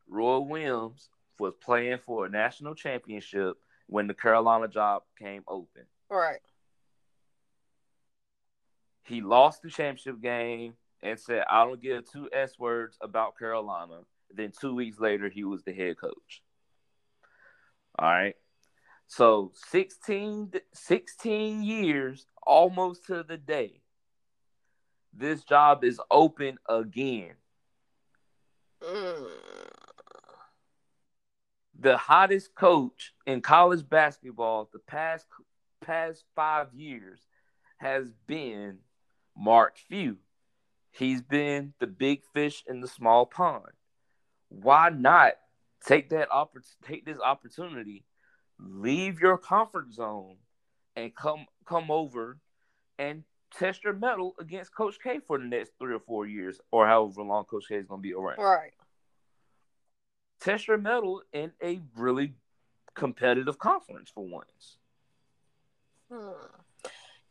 Roy 0.10 0.40
Williams 0.40 1.10
was 1.40 1.54
playing 1.62 2.00
for 2.06 2.26
a 2.26 2.30
national 2.30 2.76
championship 2.76 3.58
when 3.88 4.08
the 4.08 4.14
Carolina 4.14 4.68
job 4.68 5.04
came 5.18 5.44
open. 5.48 5.84
All 6.10 6.18
right. 6.18 6.40
He 9.04 9.22
lost 9.22 9.62
the 9.62 9.70
championship 9.70 10.22
game 10.22 10.74
and 11.02 11.20
said, 11.20 11.44
I 11.50 11.64
don't 11.64 11.82
give 11.82 12.10
two 12.10 12.30
S 12.32 12.60
words 12.60 12.98
about 13.02 13.38
Carolina. 13.38 14.02
Then 14.34 14.52
two 14.60 14.76
weeks 14.76 15.00
later, 15.00 15.30
he 15.30 15.44
was 15.44 15.64
the 15.64 15.74
head 15.74 15.98
coach. 15.98 16.42
All 18.02 18.08
right. 18.08 18.36
So 19.06 19.52
16, 19.70 20.54
16 20.74 21.64
years, 21.64 22.26
almost 22.42 23.06
to 23.08 23.22
the 23.22 23.38
day, 23.38 23.82
this 25.14 25.44
job 25.44 25.84
is 25.84 26.02
open 26.10 26.58
again. 26.68 27.34
Mm. 28.82 29.28
The 31.80 31.98
hottest 31.98 32.56
coach 32.56 33.14
in 33.28 33.42
college 33.42 33.88
basketball 33.88 34.70
the 34.74 34.80
past 34.80 35.28
past 35.82 36.24
five 36.36 36.74
years 36.74 37.20
has 37.78 38.12
been 38.26 38.80
Mark 39.38 39.78
Few. 39.90 40.18
He's 40.92 41.22
been 41.22 41.74
the 41.80 41.88
big 41.88 42.22
fish 42.34 42.64
in 42.68 42.82
the 42.82 42.88
small 42.88 43.26
pond. 43.28 43.74
Why 44.50 44.90
not 44.90 45.34
take 45.86 46.10
that 46.10 46.30
oppor- 46.30 46.76
take 46.86 47.06
this 47.06 47.20
opportunity, 47.20 48.06
leave 48.60 49.20
your 49.20 49.38
comfort 49.38 49.94
zone, 49.94 50.38
and 50.96 51.16
come 51.16 51.46
come 51.66 51.90
over 51.92 52.38
and 53.00 53.24
test 53.58 53.84
your 53.84 53.94
mettle 53.94 54.36
against 54.40 54.74
Coach 54.74 54.98
K 55.02 55.20
for 55.26 55.38
the 55.38 55.46
next 55.46 55.72
three 55.80 55.94
or 55.94 56.00
four 56.00 56.26
years, 56.26 56.60
or 56.72 56.88
however 56.88 57.24
long 57.24 57.46
Coach 57.46 57.66
K 57.68 57.76
is 57.76 57.86
going 57.86 58.00
to 58.00 58.08
be 58.08 58.14
around. 58.14 58.38
Right. 58.38 58.74
Test 60.40 60.68
your 60.68 60.78
mettle 60.78 61.22
in 61.34 61.52
a 61.64 61.82
really 61.96 62.34
competitive 62.96 63.58
conference 63.60 64.10
for 64.14 64.26
once. 64.26 64.78
Hmm. 66.12 66.32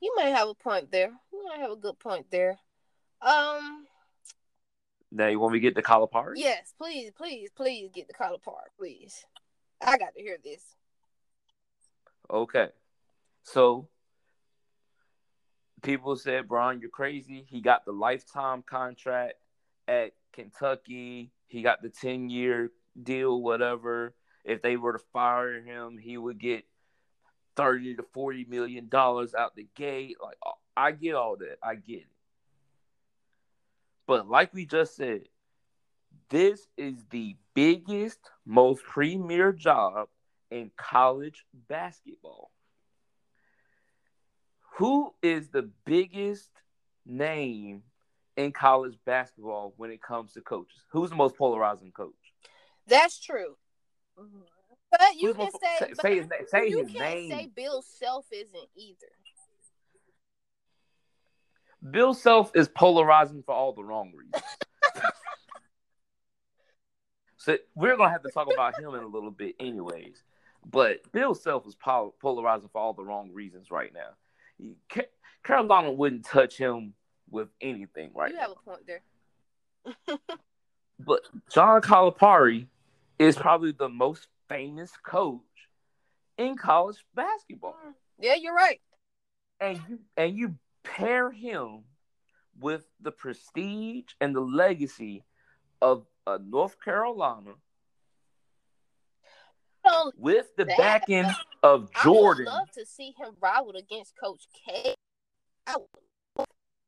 You 0.00 0.14
may 0.16 0.30
have 0.30 0.48
a 0.48 0.54
point 0.54 0.90
there. 0.90 1.12
You 1.32 1.44
might 1.44 1.60
have 1.60 1.72
a 1.72 1.76
good 1.76 1.98
point 1.98 2.26
there. 2.30 2.58
Um. 3.20 3.86
Now 5.12 5.26
you 5.26 5.40
want 5.40 5.52
me 5.52 5.58
to 5.58 5.62
get 5.62 5.74
the 5.74 5.82
Calipari? 5.82 6.34
Yes, 6.36 6.72
please, 6.78 7.10
please, 7.16 7.50
please 7.56 7.90
get 7.92 8.06
the 8.06 8.14
Calipari, 8.14 8.70
please. 8.78 9.24
I 9.82 9.98
got 9.98 10.14
to 10.14 10.22
hear 10.22 10.38
this. 10.42 10.62
Okay. 12.30 12.68
So 13.42 13.88
people 15.82 16.16
said, 16.16 16.48
Brian, 16.48 16.80
you're 16.80 16.90
crazy. 16.90 17.44
He 17.48 17.60
got 17.60 17.84
the 17.84 17.92
lifetime 17.92 18.62
contract 18.62 19.34
at 19.88 20.12
Kentucky. 20.32 21.32
He 21.48 21.62
got 21.62 21.82
the 21.82 21.88
10 21.88 22.30
year 22.30 22.70
deal, 23.02 23.40
whatever. 23.40 24.14
If 24.44 24.62
they 24.62 24.76
were 24.76 24.92
to 24.92 25.04
fire 25.12 25.60
him, 25.60 25.98
he 25.98 26.16
would 26.16 26.38
get 26.38 26.64
30 27.56 27.96
to 27.96 28.04
40 28.14 28.46
million 28.48 28.88
dollars 28.88 29.34
out 29.34 29.56
the 29.56 29.66
gate. 29.74 30.16
Like 30.22 30.38
I 30.76 30.92
get 30.92 31.14
all 31.14 31.36
that. 31.36 31.58
I 31.62 31.74
get 31.74 31.98
it. 31.98 32.06
But 34.10 34.28
like 34.28 34.52
we 34.52 34.66
just 34.66 34.96
said, 34.96 35.28
this 36.30 36.66
is 36.76 36.96
the 37.10 37.36
biggest, 37.54 38.18
most 38.44 38.82
premier 38.82 39.52
job 39.52 40.08
in 40.50 40.72
college 40.76 41.44
basketball. 41.68 42.50
Who 44.78 45.14
is 45.22 45.50
the 45.50 45.70
biggest 45.84 46.50
name 47.06 47.84
in 48.36 48.50
college 48.50 48.98
basketball 49.06 49.74
when 49.76 49.92
it 49.92 50.02
comes 50.02 50.32
to 50.32 50.40
coaches? 50.40 50.82
Who's 50.90 51.10
the 51.10 51.16
most 51.16 51.36
polarizing 51.36 51.92
coach? 51.92 52.10
That's 52.88 53.16
true. 53.20 53.58
But 54.90 55.00
you 55.18 55.28
Who's 55.28 55.36
can 55.36 55.44
most- 55.44 55.60
say, 55.60 55.76
say, 55.78 55.92
but 55.94 56.02
say 56.02 56.16
his, 56.16 56.26
say 56.48 56.68
you 56.68 56.78
his 56.80 56.90
can't 56.90 57.14
name. 57.14 57.30
say 57.30 57.46
Bill 57.54 57.80
Self 57.82 58.26
isn't 58.32 58.70
either. 58.74 59.12
Bill 61.88 62.14
Self 62.14 62.50
is 62.54 62.68
polarizing 62.68 63.42
for 63.44 63.54
all 63.54 63.72
the 63.72 63.84
wrong 63.84 64.12
reasons. 64.14 64.42
so 67.38 67.56
we're 67.74 67.96
gonna 67.96 68.10
have 68.10 68.22
to 68.22 68.30
talk 68.30 68.48
about 68.52 68.78
him 68.78 68.94
in 68.94 69.02
a 69.02 69.06
little 69.06 69.30
bit, 69.30 69.54
anyways. 69.58 70.22
But 70.70 71.10
Bill 71.12 71.34
Self 71.34 71.66
is 71.66 71.74
pol- 71.74 72.14
polarizing 72.20 72.68
for 72.72 72.80
all 72.80 72.92
the 72.92 73.04
wrong 73.04 73.30
reasons 73.32 73.70
right 73.70 73.92
now. 73.94 74.10
You 74.58 74.74
ca- 74.92 75.08
Carolina 75.42 75.90
wouldn't 75.90 76.26
touch 76.26 76.58
him 76.58 76.92
with 77.30 77.48
anything 77.62 78.10
right 78.14 78.30
you 78.30 78.36
now. 78.36 78.42
have 78.42 78.50
a 78.50 78.70
point 78.70 78.86
there. 78.86 80.18
But 81.02 81.22
John 81.50 81.80
Calipari 81.80 82.66
is 83.18 83.34
probably 83.34 83.72
the 83.72 83.88
most 83.88 84.28
famous 84.50 84.92
coach 85.02 85.40
in 86.36 86.58
college 86.58 86.98
basketball. 87.14 87.74
Yeah, 88.18 88.34
you're 88.34 88.52
right. 88.54 88.82
and 89.60 89.80
you 89.88 89.98
and 90.18 90.36
you 90.36 90.54
pair 90.96 91.30
him 91.30 91.84
with 92.58 92.84
the 93.00 93.12
prestige 93.12 94.12
and 94.20 94.34
the 94.34 94.40
legacy 94.40 95.24
of 95.80 96.06
uh, 96.26 96.38
North 96.44 96.80
Carolina 96.82 97.52
only 99.88 100.12
with 100.18 100.54
the 100.56 100.64
That- 100.66 100.76
backing 100.76 101.26
of 101.62 101.90
I 101.94 102.02
Jordan, 102.04 102.44
would 102.44 102.52
love 102.52 102.70
to 102.72 102.84
see 102.84 103.14
him 103.18 103.34
rival 103.40 103.76
against 103.76 104.14
Coach 104.22 104.44
K. 104.66 104.94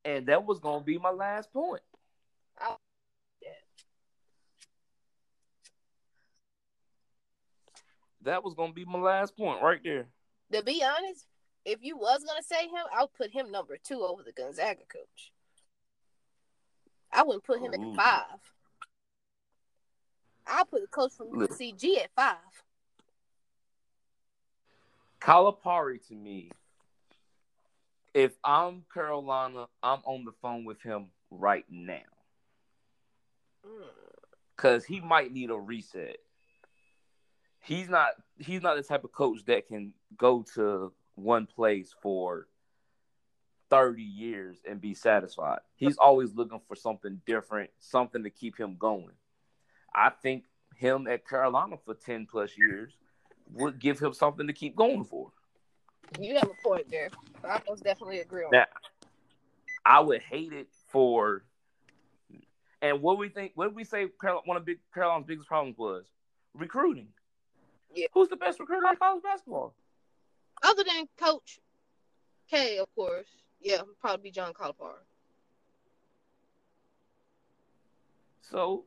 and 0.05 0.27
that 0.27 0.45
was 0.45 0.59
going 0.59 0.81
to 0.81 0.85
be 0.85 0.99
my 0.99 1.11
last 1.11 1.53
point. 1.53 1.83
I- 2.59 2.77
That 8.25 8.45
was 8.45 8.55
going 8.55 8.71
to 8.71 8.75
be 8.75 8.85
my 8.85 9.01
last 9.01 9.37
point 9.37 9.62
right 9.62 9.81
there. 9.83 10.07
To 10.53 10.62
be 10.62 10.83
honest, 10.85 11.27
if 11.64 11.79
you 11.83 11.96
was 11.96 12.25
gonna 12.25 12.42
say 12.42 12.64
him, 12.68 12.85
I 12.94 13.03
would 13.03 13.14
put 13.14 13.31
him 13.31 13.51
number 13.51 13.77
two 13.83 14.03
over 14.03 14.22
the 14.22 14.33
Gonzaga 14.33 14.83
coach. 14.88 15.33
I 17.12 17.22
wouldn't 17.22 17.44
put 17.44 17.61
him 17.61 17.72
Ooh. 17.79 17.90
at 17.90 17.96
five. 17.96 18.53
I'll 20.46 20.64
put 20.64 20.81
the 20.83 20.88
coach 20.88 21.12
from. 21.12 21.29
UCG 21.29 21.98
at 22.03 22.11
five. 22.16 22.37
Calipari 25.20 26.05
to 26.09 26.14
me, 26.14 26.51
if 28.12 28.33
I'm 28.42 28.85
Carolina, 28.92 29.66
I'm 29.83 30.01
on 30.05 30.25
the 30.25 30.33
phone 30.42 30.64
with 30.64 30.83
him 30.83 31.07
right 31.31 31.64
now 31.70 32.01
Mm. 33.64 33.85
because 34.57 34.85
he 34.85 35.01
might 35.01 35.33
need 35.33 35.51
a 35.51 35.57
reset. 35.57 36.16
He's 37.61 37.88
not 37.88 38.11
he's 38.38 38.62
not 38.62 38.77
the 38.77 38.83
type 38.83 39.05
of 39.05 39.12
coach 39.12 39.44
that 39.44 39.68
can 39.68 39.94
go 40.16 40.44
to 40.57 40.92
one 41.14 41.46
place 41.46 41.94
for 42.03 42.46
30 43.70 44.03
years 44.03 44.59
and 44.68 44.81
be 44.81 44.94
satisfied. 44.94 45.61
He's 45.77 45.96
always 45.96 46.35
looking 46.35 46.61
for 46.68 46.77
something 46.77 47.20
different, 47.27 47.70
something 47.79 48.22
to 48.25 48.31
keep 48.31 48.59
him 48.59 48.77
going. 48.79 49.12
I 49.94 50.11
think 50.11 50.44
him 50.77 51.07
at 51.07 51.27
Carolina 51.27 51.77
for 51.85 51.94
10 51.94 52.27
plus 52.31 52.51
years 52.57 52.92
would 53.55 53.79
give 53.79 53.98
him 53.98 54.12
something 54.12 54.46
to 54.46 54.53
keep 54.53 54.77
going 54.77 55.05
for. 55.05 55.31
You 56.20 56.35
have 56.35 56.51
a 56.51 56.68
point 56.68 56.90
there. 56.90 57.09
I 57.48 57.61
most 57.68 57.83
definitely 57.83 58.20
agree 58.20 58.44
on 58.44 58.51
now, 58.53 58.66
I 59.85 60.01
would 60.01 60.22
hate 60.22 60.53
it 60.53 60.68
for 60.88 61.44
and 62.83 63.01
what 63.01 63.16
we 63.16 63.29
think 63.29 63.53
what 63.55 63.75
we 63.75 63.85
say 63.85 64.09
one 64.44 64.57
of 64.57 64.64
big 64.64 64.79
Carolina's 64.92 65.27
biggest 65.27 65.48
problems 65.48 65.79
was 65.79 66.05
recruiting. 66.55 67.09
Yeah. 67.94 68.07
Who's 68.12 68.29
the 68.29 68.37
best 68.37 68.61
recruiter 68.61 68.88
in 68.88 68.96
college 68.96 69.22
basketball? 69.22 69.75
Other 70.73 70.85
than 70.85 71.07
Coach 71.19 71.61
K, 72.49 72.79
of 72.79 72.89
course. 72.95 73.29
Yeah, 73.61 73.83
probably 74.01 74.31
John 74.31 74.55
Calipari. 74.55 75.05
So 78.41 78.85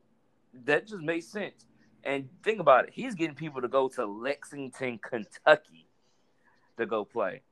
that 0.64 0.88
just 0.88 1.02
makes 1.02 1.26
sense. 1.26 1.64
And 2.02 2.28
think 2.42 2.58
about 2.58 2.86
it. 2.86 2.90
He's 2.92 3.14
getting 3.14 3.36
people 3.36 3.60
to 3.60 3.68
go 3.68 3.88
to 3.90 4.04
Lexington, 4.04 4.98
Kentucky 4.98 5.86
to 6.76 6.86
go 6.86 7.04
play. 7.04 7.42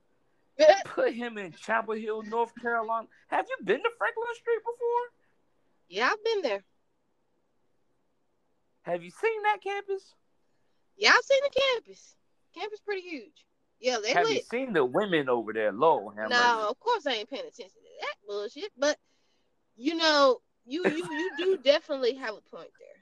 Put 0.85 1.14
him 1.14 1.38
in 1.38 1.53
Chapel 1.53 1.94
Hill, 1.94 2.23
North 2.23 2.53
Carolina. 2.61 3.07
Have 3.29 3.47
you 3.49 3.64
been 3.64 3.83
to 3.83 3.90
Franklin 3.99 4.27
Street 4.35 4.61
before? 4.61 5.11
Yeah, 5.88 6.11
I've 6.12 6.25
been 6.25 6.42
there. 6.42 6.64
Have 8.83 9.03
you 9.03 9.11
seen 9.11 9.42
that 9.44 9.62
campus? 9.62 10.14
Yeah, 10.97 11.11
I've 11.11 11.25
seen 11.25 11.40
the 11.42 11.61
campus. 11.61 12.16
Campus 12.57 12.81
pretty 12.81 13.03
huge. 13.03 13.44
Yeah, 13.80 13.98
they 14.02 14.12
have 14.12 14.26
lit. 14.26 14.37
you 14.37 14.42
seen 14.50 14.72
the 14.72 14.84
women 14.84 15.28
over 15.28 15.52
there? 15.52 15.72
Low. 15.72 16.12
No, 16.28 16.68
of 16.70 16.78
course 16.80 17.06
I 17.06 17.12
ain't 17.12 17.30
paying 17.30 17.42
attention 17.42 17.68
to 17.68 18.00
that 18.00 18.14
bullshit. 18.26 18.70
But 18.78 18.96
you 19.76 19.94
know, 19.94 20.40
you 20.64 20.84
you 20.87 21.04
you 21.04 21.30
do 21.37 21.56
definitely 21.62 22.14
have 22.14 22.34
a 22.34 22.56
point 22.56 22.70
there. 22.78 22.94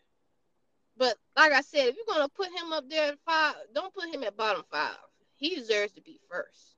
But 0.97 1.17
like 1.37 1.53
I 1.53 1.63
said, 1.63 1.87
if 1.87 1.97
you're 1.97 2.15
gonna 2.15 2.29
put 2.29 2.49
him 2.49 2.73
up 2.73 2.89
there 2.89 3.13
at 3.13 3.19
five, 3.25 3.55
don't 3.75 3.95
put 3.95 4.13
him 4.13 4.23
at 4.25 4.37
bottom 4.37 4.63
five. 4.71 4.97
He 5.35 5.55
deserves 5.55 5.93
to 5.95 6.03
be 6.03 6.21
first. 6.31 6.77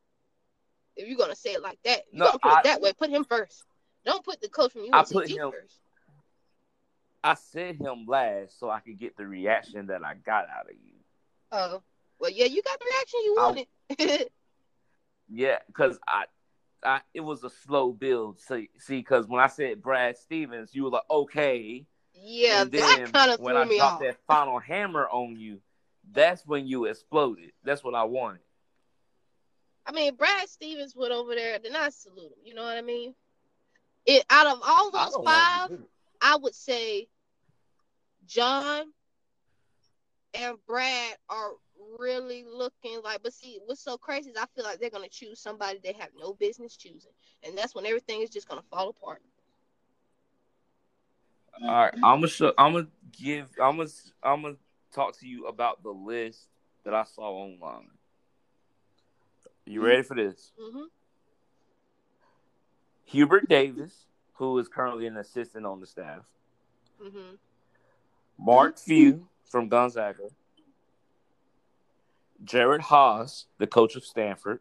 If 0.97 1.09
you're 1.09 1.19
gonna 1.19 1.35
say 1.35 1.53
it 1.53 1.63
like 1.63 1.79
that, 1.85 2.03
you're 2.11 2.21
no, 2.21 2.27
gonna 2.27 2.39
put 2.39 2.53
I, 2.53 2.59
it 2.61 2.65
that 2.65 2.81
way. 2.81 2.93
Put 2.93 3.11
him 3.11 3.25
first. 3.25 3.65
Don't 4.05 4.25
put 4.25 4.41
the 4.41 4.49
coach 4.49 4.73
from 4.73 4.83
UNCG 4.83 4.93
I 4.93 5.03
put 5.05 5.29
him, 5.29 5.51
first. 5.51 5.81
I 7.25 7.35
said 7.35 7.77
him 7.77 8.05
last 8.07 8.61
so 8.61 8.69
I 8.69 8.81
could 8.81 8.99
get 8.99 9.17
the 9.17 9.27
reaction 9.27 9.87
that 9.87 10.05
I 10.05 10.15
got 10.15 10.45
out 10.51 10.67
of 10.67 10.77
you. 10.85 10.93
Oh, 11.51 11.83
well, 12.19 12.31
yeah, 12.31 12.47
you 12.47 12.63
got 12.63 12.79
the 12.79 12.87
reaction 12.87 13.21
you 13.25 13.35
wanted. 13.37 14.31
yeah, 15.29 15.59
because 15.67 15.99
I, 16.07 16.25
I, 16.85 17.01
it 17.13 17.21
was 17.21 17.45
a 17.45 17.51
slow 17.51 17.93
build. 17.93 18.41
See, 18.41 18.71
see, 18.79 18.99
because 18.99 19.27
when 19.27 19.41
I 19.41 19.49
said 19.49 19.83
Brad 19.83 20.17
Stevens, 20.17 20.75
you 20.75 20.85
were 20.85 20.91
like, 20.91 21.11
okay. 21.11 21.87
Yeah, 22.15 22.63
and 22.63 22.73
then 22.73 22.81
that 22.81 23.13
kind 23.13 23.31
of 23.33 23.41
when 23.41 23.57
I 23.57 23.65
me 23.65 23.77
dropped 23.77 23.95
off. 23.95 24.01
that 24.01 24.19
final 24.27 24.59
hammer 24.59 25.09
on 25.09 25.37
you, 25.37 25.61
that's 26.13 26.47
when 26.47 26.67
you 26.67 26.85
exploded. 26.85 27.53
That's 27.65 27.83
what 27.83 27.95
I 27.95 28.05
wanted. 28.05 28.41
I 29.87 29.93
mean, 29.93 30.15
Brad 30.15 30.49
Stevens 30.49 30.95
went 30.97 31.13
over 31.13 31.35
there, 31.35 31.59
then 31.59 31.77
I 31.77 31.91
salute 31.91 32.27
him. 32.27 32.39
You 32.45 32.55
know 32.55 32.63
what 32.63 32.79
I 32.79 32.83
mean? 32.83 33.15
It 34.07 34.25
out 34.31 34.47
of 34.47 34.61
all 34.65 34.91
those 34.91 35.13
don't 35.13 35.25
five, 35.25 35.69
to 35.69 35.77
do 35.77 35.83
it. 35.83 35.91
I 36.23 36.37
would 36.37 36.55
say 36.55 37.09
John 38.27 38.87
and 40.35 40.57
Brad 40.67 41.17
are 41.29 41.53
really 41.99 42.45
looking 42.45 43.01
like. 43.03 43.23
But 43.23 43.33
see, 43.33 43.61
what's 43.65 43.83
so 43.83 43.97
crazy 43.97 44.31
is 44.31 44.37
I 44.37 44.47
feel 44.55 44.65
like 44.65 44.81
they're 44.81 44.91
gonna 44.91 45.09
choose 45.09 45.41
somebody 45.41 45.79
they 45.83 45.93
have 45.93 46.11
no 46.19 46.35
business 46.35 46.77
choosing, 46.77 47.13
and 47.43 47.57
that's 47.57 47.75
when 47.75 47.87
everything 47.87 48.23
is 48.23 48.31
just 48.31 48.49
gonna 48.49 48.63
fall 48.71 48.91
apart. 48.91 49.23
All 51.63 51.69
right, 51.69 51.95
I'm 51.95 52.19
gonna 52.19 52.29
show. 52.29 52.53
I'm 52.59 52.73
gonna 52.73 52.89
give. 53.13 53.49
I'm 53.63 53.77
gonna. 53.77 53.89
I'm 54.23 54.43
gonna 54.43 54.57
talk 54.93 55.19
to 55.21 55.27
you 55.27 55.47
about 55.47 55.83
the 55.83 55.91
list 55.91 56.49
that 56.85 56.95
I 56.95 57.05
saw 57.05 57.31
online. 57.31 57.91
You 59.67 59.85
ready 59.85 60.03
for 60.03 60.15
this? 60.15 60.53
hmm 60.59 60.85
Hubert 63.05 63.49
Davis, 63.49 64.07
who 64.35 64.59
is 64.59 64.69
currently 64.69 65.07
an 65.07 65.17
assistant 65.17 65.65
on 65.67 65.81
the 65.81 65.87
staff. 65.87 66.23
hmm 67.01 67.35
Mark 68.39 68.79
Few 68.79 69.29
from 69.49 69.69
Gonzaga. 69.69 70.29
Jerod 72.45 72.81
Haase, 72.81 73.45
the 73.59 73.67
coach 73.67 73.97
of 73.97 74.05
Stanford. 74.05 74.61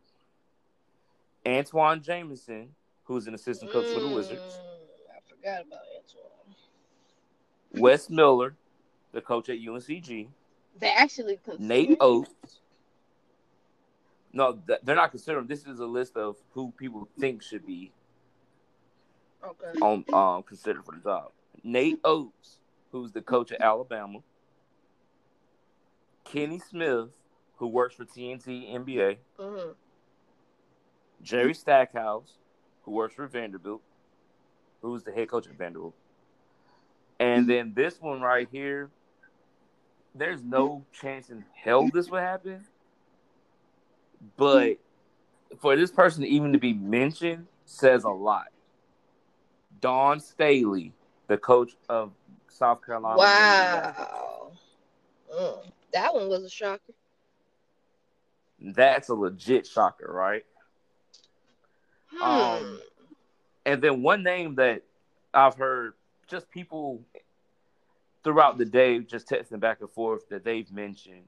Antawn 1.46 2.02
Jamison, 2.02 2.70
who's 3.04 3.28
an 3.28 3.34
assistant 3.34 3.72
coach 3.72 3.88
for 3.88 4.00
the 4.00 4.08
Wizards. 4.08 4.42
Mm, 4.42 5.16
I 5.16 5.20
forgot 5.30 5.62
about 5.68 5.82
Antawn. 5.96 6.56
Wes 7.82 8.10
Miller, 8.10 8.56
the 9.12 9.22
coach 9.22 9.50
at 9.50 9.58
UNCG. 9.58 10.28
They 10.80 10.90
actually 10.92 11.38
consider 11.44 11.64
Nate 11.68 11.98
Oates. 12.00 12.60
No, 14.32 14.58
they're 14.84 14.96
not 14.96 15.12
considering. 15.12 15.46
This 15.48 15.66
is 15.68 15.80
a 15.80 15.86
list 15.86 16.16
of 16.18 16.38
who 16.54 16.72
people 16.78 17.08
think 17.20 17.44
should 17.44 17.66
be 17.68 17.92
Okay. 19.44 19.80
on 19.82 20.06
um 20.14 20.42
considered 20.44 20.84
for 20.86 20.94
the 20.94 21.02
job. 21.02 21.32
Nate 21.64 22.00
Oates, 22.04 22.60
who's 22.92 23.12
the 23.12 23.22
coach 23.22 23.52
at 23.52 23.62
Alabama. 23.62 24.20
Kenny 26.24 26.58
Smith, 26.58 27.10
who 27.58 27.68
works 27.68 27.96
for 27.96 28.06
TNT 28.06 28.74
NBA. 28.74 29.18
hmm 29.40 29.72
Jerry 31.22 31.54
Stackhouse, 31.54 32.34
who 32.84 32.92
works 32.92 33.16
for 33.16 33.28
Vanderbilt, 33.28 33.82
who's 34.82 35.04
the 35.04 35.12
head 35.12 35.30
coach 35.30 35.48
at 35.48 35.58
Vanderbilt. 35.58 35.96
And 37.20 37.50
then 37.50 37.74
this 37.74 38.02
one 38.02 38.20
right 38.20 38.48
here, 38.52 38.90
there's 40.14 40.44
no 40.44 40.86
chance 40.92 41.30
in 41.30 41.46
hell 41.56 41.90
this 41.94 42.10
would 42.10 42.22
happen. 42.22 42.66
But 44.36 44.78
for 45.60 45.76
this 45.76 45.92
person 45.92 46.26
even 46.26 46.54
to 46.54 46.60
be 46.60 46.74
mentioned 46.74 47.48
says 47.66 48.04
a 48.04 48.10
lot. 48.10 48.48
Dawn 49.80 50.20
Staley, 50.20 50.94
the 51.28 51.38
coach 51.38 51.72
of 51.90 52.12
South 52.50 52.86
Carolina. 52.86 53.18
Wow. 53.18 54.52
Mm, 55.34 55.72
that 55.94 56.14
one 56.14 56.30
was 56.30 56.44
a 56.44 56.50
shocker. 56.50 56.94
That's 58.64 59.10
a 59.10 59.14
legit 59.14 59.68
shocker, 59.68 60.10
right? 60.12 60.46
Hmm. 62.08 62.24
Um, 62.24 62.80
And 63.66 63.82
then 63.82 64.02
one 64.02 64.24
name 64.24 64.56
that 64.56 64.84
I've 65.34 65.56
heard 65.56 65.94
just 66.28 66.50
people 66.50 67.02
throughout 68.24 68.58
the 68.58 68.66
day 68.66 69.00
just 69.00 69.28
texting 69.28 69.60
back 69.60 69.82
and 69.82 69.90
forth 69.90 70.30
that 70.30 70.44
they've 70.46 70.72
mentioned. 70.72 71.26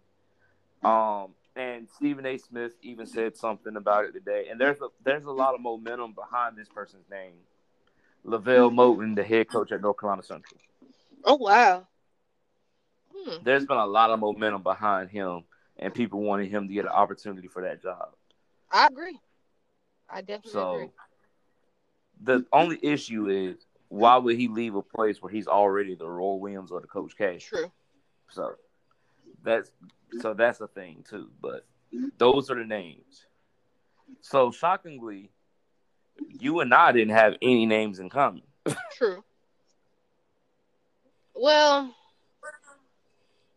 Um, 0.84 1.34
and 1.56 1.90
Stephen 1.90 2.26
A. 2.26 2.38
Smith 2.38 2.74
even 2.82 3.06
said 3.06 3.36
something 3.36 3.76
about 3.76 4.06
it 4.06 4.12
today. 4.14 4.48
And 4.50 4.60
there's 4.60 4.80
a 4.82 4.88
there's 5.04 5.26
a 5.26 5.32
lot 5.32 5.56
of 5.56 5.62
momentum 5.62 6.14
behind 6.14 6.58
this 6.58 6.70
person's 6.70 7.10
name. 7.10 7.34
LeVelle 8.24 8.72
Moton, 8.72 9.16
the 9.16 9.24
head 9.24 9.50
coach 9.50 9.72
at 9.72 9.82
North 9.82 10.00
Carolina 10.00 10.24
Central. 10.24 10.60
oh 11.26 11.36
wow. 11.36 11.88
Hmm. 13.14 13.44
There's 13.44 13.66
been 13.66 13.78
a 13.78 13.86
lot 13.86 14.10
of 14.12 14.20
momentum 14.20 14.64
behind 14.64 15.10
him 15.10 15.44
and 15.78 15.94
people 15.94 16.22
wanted 16.22 16.50
him 16.50 16.68
to 16.68 16.74
get 16.74 16.86
an 16.86 16.92
opportunity 16.92 17.48
for 17.48 17.64
that 17.64 17.82
job. 17.82 18.10
I 18.72 18.88
agree. 18.88 19.20
I 20.10 20.22
definitely 20.22 20.52
So 20.52 20.74
agree. 20.76 20.90
the 22.24 22.46
only 22.54 22.80
issue 22.82 23.28
is 23.28 23.66
why 23.90 24.18
would 24.18 24.36
he 24.36 24.48
leave 24.48 24.76
a 24.76 24.82
place 24.82 25.22
where 25.22 25.32
he's 25.32 25.48
already 25.48 25.96
the 25.96 26.08
Roy 26.08 26.36
Williams 26.36 26.72
or 26.72 26.82
the 26.82 26.88
Coach 26.88 27.18
K? 27.18 27.38
True. 27.38 27.72
So 28.30 28.56
that's 29.44 29.72
so 30.22 30.34
that's 30.34 30.62
a 30.62 30.68
thing 30.68 31.04
too. 31.08 31.30
But 31.42 31.66
those 32.18 32.50
are 32.50 32.56
the 32.56 32.66
names. 32.66 33.26
So 34.22 34.52
shockingly, 34.52 35.30
you 36.40 36.60
and 36.62 36.74
I 36.74 36.92
didn't 36.92 37.16
have 37.16 37.36
any 37.42 37.66
names 37.66 38.00
in 38.00 38.10
common. 38.10 38.44
True. 38.98 39.24
Well, 41.36 41.94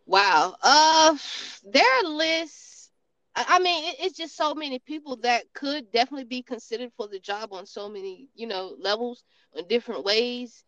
wow. 0.09 0.57
Uh, 0.62 1.16
their 1.64 2.03
list. 2.05 2.90
I 3.37 3.61
mean, 3.61 3.90
it, 3.90 3.97
it's 4.01 4.16
just 4.16 4.37
so 4.37 4.55
many 4.55 4.81
people 4.81 5.16
that 5.18 5.44
could 5.55 5.92
definitely 5.92 6.25
be 6.25 6.42
considered 6.42 6.92
for 6.97 7.07
the 7.09 7.21
job 7.21 7.53
on 7.53 7.66
so 7.66 7.88
many, 7.88 8.29
you 8.35 8.49
know, 8.49 8.75
levels 8.81 9.25
in 9.55 9.68
different 9.68 10.05
ways. 10.05 10.64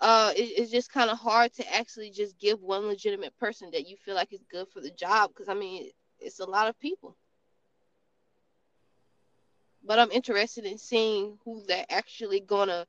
Uh, 0.00 0.32
it, 0.36 0.42
it's 0.58 0.70
just 0.70 0.92
kind 0.92 1.10
of 1.10 1.18
hard 1.18 1.54
to 1.54 1.74
actually 1.74 2.10
just 2.10 2.38
give 2.38 2.60
one 2.60 2.86
legitimate 2.86 3.36
person 3.38 3.70
that 3.72 3.88
you 3.88 3.96
feel 3.96 4.14
like 4.14 4.32
is 4.32 4.44
good 4.50 4.68
for 4.68 4.82
the 4.82 4.90
job 4.90 5.30
because 5.30 5.48
I 5.48 5.54
mean, 5.54 5.90
it's 6.20 6.40
a 6.40 6.46
lot 6.50 6.68
of 6.68 6.78
people. 6.80 7.16
But 9.84 9.98
I'm 9.98 10.10
interested 10.12 10.66
in 10.66 10.78
seeing 10.78 11.38
who 11.44 11.62
they're 11.66 11.86
actually 11.90 12.40
gonna 12.40 12.86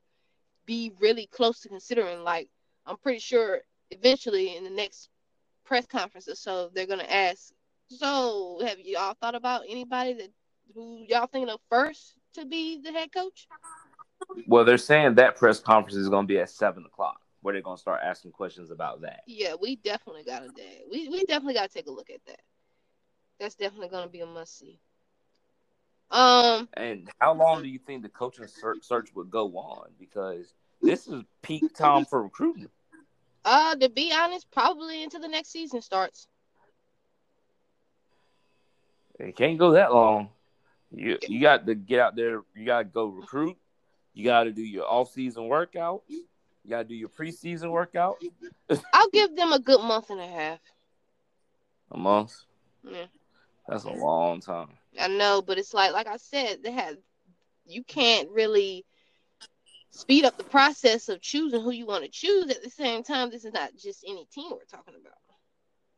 be 0.66 0.92
really 1.00 1.26
close 1.26 1.60
to 1.60 1.68
considering. 1.68 2.24
Like, 2.24 2.50
I'm 2.86 2.98
pretty 2.98 3.20
sure 3.20 3.62
eventually 3.90 4.56
in 4.56 4.64
the 4.64 4.70
next 4.70 5.10
press 5.66 5.86
conferences, 5.86 6.40
so, 6.40 6.70
they're 6.74 6.86
gonna 6.86 7.02
ask. 7.04 7.52
So, 7.88 8.60
have 8.66 8.78
y'all 8.80 9.14
thought 9.20 9.34
about 9.34 9.62
anybody 9.68 10.14
that 10.14 10.30
who 10.74 11.04
y'all 11.08 11.26
thinking 11.26 11.50
of 11.50 11.60
first 11.70 12.16
to 12.34 12.46
be 12.46 12.80
the 12.82 12.92
head 12.92 13.12
coach? 13.12 13.48
Well, 14.46 14.64
they're 14.64 14.78
saying 14.78 15.16
that 15.16 15.36
press 15.36 15.60
conference 15.60 15.96
is 15.96 16.08
going 16.08 16.26
to 16.26 16.28
be 16.32 16.38
at 16.38 16.50
seven 16.50 16.84
o'clock, 16.84 17.20
where 17.42 17.54
they're 17.54 17.62
going 17.62 17.76
to 17.76 17.80
start 17.80 18.00
asking 18.02 18.32
questions 18.32 18.70
about 18.70 19.02
that. 19.02 19.20
Yeah, 19.26 19.54
we 19.60 19.76
definitely 19.76 20.24
got 20.24 20.40
to 20.40 20.50
we 20.90 21.08
we 21.08 21.24
definitely 21.24 21.54
got 21.54 21.68
to 21.68 21.74
take 21.74 21.86
a 21.86 21.92
look 21.92 22.10
at 22.10 22.24
that. 22.26 22.40
That's 23.38 23.54
definitely 23.54 23.88
going 23.88 24.04
to 24.04 24.10
be 24.10 24.20
a 24.20 24.26
must 24.26 24.58
see. 24.58 24.80
Um, 26.10 26.68
and 26.74 27.10
how 27.18 27.34
long 27.34 27.62
do 27.62 27.68
you 27.68 27.78
think 27.78 28.02
the 28.02 28.08
coaching 28.08 28.46
search 28.80 29.14
would 29.14 29.30
go 29.30 29.48
on? 29.56 29.88
Because 29.98 30.54
this 30.80 31.08
is 31.08 31.24
peak 31.42 31.74
time 31.74 32.04
for 32.04 32.22
recruiting. 32.22 32.68
Uh, 33.46 33.76
to 33.76 33.88
be 33.88 34.12
honest, 34.12 34.50
probably 34.50 35.04
until 35.04 35.20
the 35.20 35.28
next 35.28 35.52
season 35.52 35.80
starts. 35.80 36.26
It 39.20 39.36
can't 39.36 39.56
go 39.56 39.70
that 39.72 39.94
long. 39.94 40.30
You 40.90 41.16
you 41.28 41.40
got 41.40 41.64
to 41.66 41.74
get 41.76 42.00
out 42.00 42.16
there. 42.16 42.42
You 42.56 42.66
got 42.66 42.78
to 42.78 42.84
go 42.84 43.06
recruit. 43.06 43.56
You 44.14 44.24
got 44.24 44.44
to 44.44 44.50
do 44.50 44.62
your 44.62 44.84
off 44.84 45.12
season 45.12 45.44
workouts. 45.44 46.02
You 46.08 46.24
got 46.68 46.78
to 46.78 46.84
do 46.84 46.94
your 46.96 47.08
preseason 47.08 47.70
workout. 47.70 48.16
I'll 48.92 49.10
give 49.10 49.36
them 49.36 49.52
a 49.52 49.60
good 49.60 49.80
month 49.80 50.10
and 50.10 50.20
a 50.20 50.26
half. 50.26 50.58
A 51.92 51.96
month. 51.96 52.34
Yeah. 52.82 53.04
That's 53.68 53.84
a 53.84 53.92
long 53.92 54.40
time. 54.40 54.70
I 54.98 55.06
know, 55.06 55.40
but 55.40 55.56
it's 55.56 55.72
like 55.72 55.92
like 55.92 56.08
I 56.08 56.16
said, 56.16 56.64
they 56.64 56.72
had 56.72 56.98
you 57.64 57.84
can't 57.84 58.28
really 58.30 58.84
speed 59.96 60.24
up 60.24 60.36
the 60.36 60.44
process 60.44 61.08
of 61.08 61.20
choosing 61.20 61.62
who 61.62 61.70
you 61.70 61.86
want 61.86 62.04
to 62.04 62.10
choose 62.10 62.50
at 62.50 62.62
the 62.62 62.70
same 62.70 63.02
time. 63.02 63.30
This 63.30 63.44
is 63.44 63.52
not 63.52 63.70
just 63.76 64.04
any 64.06 64.26
team 64.26 64.50
we're 64.50 64.64
talking 64.64 64.94
about. 65.00 65.14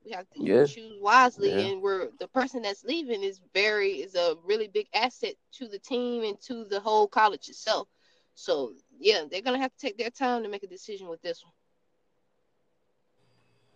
We 0.04 0.12
have 0.12 0.28
to 0.30 0.42
yeah. 0.42 0.64
choose 0.64 0.96
wisely, 1.00 1.50
yeah. 1.50 1.58
and 1.58 1.82
we're 1.82 2.08
the 2.18 2.28
person 2.28 2.62
that's 2.62 2.84
leaving 2.84 3.22
is 3.22 3.40
very 3.52 3.94
is 3.94 4.14
a 4.14 4.36
really 4.44 4.68
big 4.68 4.86
asset 4.94 5.34
to 5.54 5.68
the 5.68 5.78
team 5.78 6.24
and 6.24 6.40
to 6.42 6.64
the 6.64 6.80
whole 6.80 7.08
college 7.08 7.48
itself. 7.48 7.88
So 8.34 8.72
yeah, 8.98 9.24
they're 9.30 9.42
gonna 9.42 9.58
have 9.58 9.72
to 9.72 9.78
take 9.78 9.98
their 9.98 10.10
time 10.10 10.44
to 10.44 10.48
make 10.48 10.62
a 10.62 10.68
decision 10.68 11.08
with 11.08 11.20
this 11.20 11.42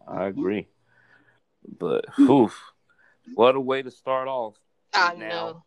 one. 0.06 0.18
I 0.18 0.26
agree, 0.26 0.68
but 1.78 2.06
oof, 2.18 2.58
what 3.34 3.56
a 3.56 3.60
way 3.60 3.82
to 3.82 3.90
start 3.90 4.28
off. 4.28 4.54
I 4.94 5.14
now. 5.14 5.28
know. 5.28 5.64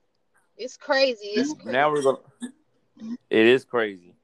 It's 0.58 0.78
crazy. 0.78 1.28
It's 1.28 1.54
crazy. 1.54 1.72
now 1.72 1.92
we're 1.92 2.02
gonna. 2.02 2.18
It 3.30 3.46
is 3.46 3.66
crazy. 3.66 4.15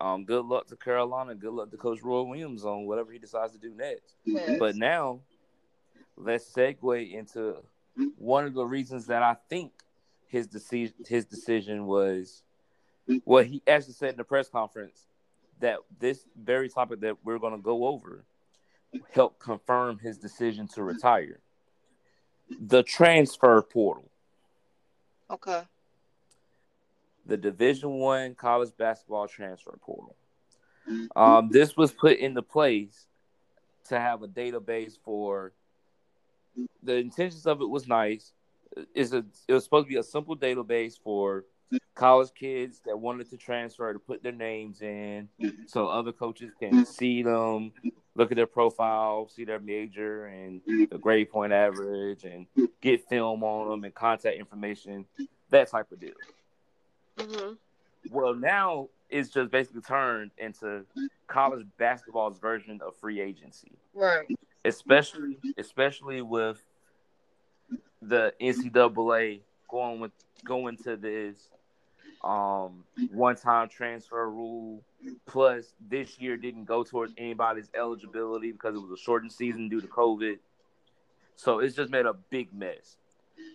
Um, 0.00 0.24
good 0.24 0.46
luck 0.46 0.66
to 0.68 0.76
Carolina. 0.76 1.34
Good 1.34 1.52
luck 1.52 1.70
to 1.70 1.76
Coach 1.76 2.02
Roy 2.02 2.22
Williams 2.22 2.64
on 2.64 2.86
whatever 2.86 3.12
he 3.12 3.18
decides 3.18 3.52
to 3.52 3.58
do 3.58 3.74
next. 3.74 4.14
Yes. 4.24 4.58
But 4.58 4.76
now, 4.76 5.20
let's 6.16 6.50
segue 6.50 7.12
into 7.12 7.56
one 8.16 8.46
of 8.46 8.54
the 8.54 8.64
reasons 8.64 9.06
that 9.06 9.22
I 9.22 9.36
think 9.48 9.72
his 10.28 10.46
decision 10.46 10.94
his 11.06 11.24
decision 11.24 11.86
was 11.86 12.42
what 13.24 13.46
he 13.46 13.62
actually 13.66 13.94
said 13.94 14.10
in 14.10 14.16
the 14.16 14.24
press 14.24 14.48
conference 14.48 15.06
that 15.58 15.78
this 15.98 16.24
very 16.40 16.68
topic 16.68 17.00
that 17.00 17.16
we're 17.24 17.38
going 17.38 17.52
to 17.52 17.62
go 17.62 17.86
over 17.86 18.24
helped 19.12 19.40
confirm 19.40 19.98
his 19.98 20.16
decision 20.16 20.66
to 20.68 20.82
retire 20.82 21.40
the 22.60 22.82
transfer 22.82 23.60
portal 23.60 24.10
Okay. 25.30 25.62
The 27.26 27.36
Division 27.36 27.90
One 27.98 28.34
college 28.34 28.70
basketball 28.76 29.28
transfer 29.28 29.78
portal. 29.82 30.16
Um, 31.14 31.48
this 31.50 31.76
was 31.76 31.92
put 31.92 32.18
into 32.18 32.42
place 32.42 33.06
to 33.88 34.00
have 34.00 34.22
a 34.22 34.28
database 34.28 34.94
for. 35.04 35.52
The 36.82 36.96
intentions 36.96 37.46
of 37.46 37.60
it 37.60 37.68
was 37.68 37.86
nice. 37.86 38.32
Is 38.94 39.12
it 39.12 39.24
was 39.48 39.64
supposed 39.64 39.86
to 39.86 39.92
be 39.92 39.98
a 39.98 40.02
simple 40.02 40.36
database 40.36 40.94
for 41.02 41.44
college 41.94 42.30
kids 42.34 42.80
that 42.86 42.98
wanted 42.98 43.30
to 43.30 43.36
transfer 43.36 43.92
to 43.92 43.98
put 43.98 44.22
their 44.22 44.32
names 44.32 44.82
in, 44.82 45.28
so 45.66 45.86
other 45.88 46.12
coaches 46.12 46.50
can 46.58 46.84
see 46.84 47.22
them, 47.22 47.72
look 48.14 48.32
at 48.32 48.36
their 48.36 48.46
profile, 48.46 49.28
see 49.28 49.44
their 49.44 49.60
major 49.60 50.26
and 50.26 50.60
the 50.66 50.98
grade 50.98 51.30
point 51.30 51.52
average, 51.52 52.24
and 52.24 52.46
get 52.80 53.08
film 53.08 53.44
on 53.44 53.68
them 53.70 53.84
and 53.84 53.94
contact 53.94 54.36
information, 54.36 55.04
that 55.50 55.70
type 55.70 55.90
of 55.92 56.00
deal. 56.00 56.14
Mm-hmm. 57.20 57.52
Well, 58.10 58.34
now 58.34 58.88
it's 59.08 59.28
just 59.28 59.50
basically 59.50 59.82
turned 59.82 60.30
into 60.38 60.84
college 61.26 61.66
basketball's 61.78 62.38
version 62.38 62.80
of 62.84 62.96
free 62.96 63.20
agency, 63.20 63.72
right? 63.94 64.26
Especially, 64.64 65.38
especially 65.58 66.22
with 66.22 66.58
the 68.02 68.32
NCAA 68.40 69.40
going 69.68 70.00
with 70.00 70.12
going 70.44 70.76
to 70.78 70.96
this 70.96 71.50
um 72.24 72.84
one 73.12 73.36
time 73.36 73.68
transfer 73.68 74.28
rule 74.28 74.82
plus 75.26 75.72
this 75.88 76.18
year 76.18 76.36
didn't 76.36 76.64
go 76.64 76.82
towards 76.82 77.12
anybody's 77.16 77.70
eligibility 77.74 78.52
because 78.52 78.74
it 78.74 78.78
was 78.78 78.90
a 78.90 79.02
shortened 79.02 79.32
season 79.32 79.68
due 79.68 79.80
to 79.80 79.86
covid 79.86 80.38
so 81.36 81.60
it's 81.60 81.74
just 81.74 81.90
made 81.90 82.04
a 82.04 82.12
big 82.28 82.52
mess 82.52 82.98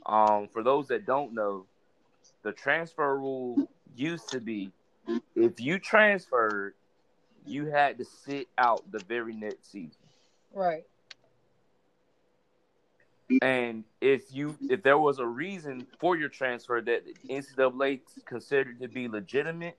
um 0.07 0.47
for 0.47 0.63
those 0.63 0.87
that 0.87 1.05
don't 1.05 1.33
know 1.33 1.65
the 2.45 2.53
transfer 2.53 3.17
rule 3.17 3.67
used 3.95 4.29
to 4.29 4.39
be 4.39 4.71
if 5.35 5.59
you 5.59 5.79
transferred 5.79 6.75
you 7.45 7.65
had 7.65 7.97
to 7.97 8.05
sit 8.05 8.47
out 8.57 8.89
the 8.91 8.99
very 9.07 9.33
next 9.33 9.71
season 9.71 9.97
right 10.53 10.85
and 13.41 13.83
if 14.01 14.23
you 14.31 14.55
if 14.61 14.83
there 14.83 14.99
was 14.99 15.17
a 15.17 15.25
reason 15.25 15.87
for 15.99 16.15
your 16.15 16.29
transfer 16.29 16.79
that 16.81 17.03
NCAA 17.27 18.01
considered 18.23 18.79
to 18.81 18.87
be 18.87 19.07
legitimate, 19.07 19.77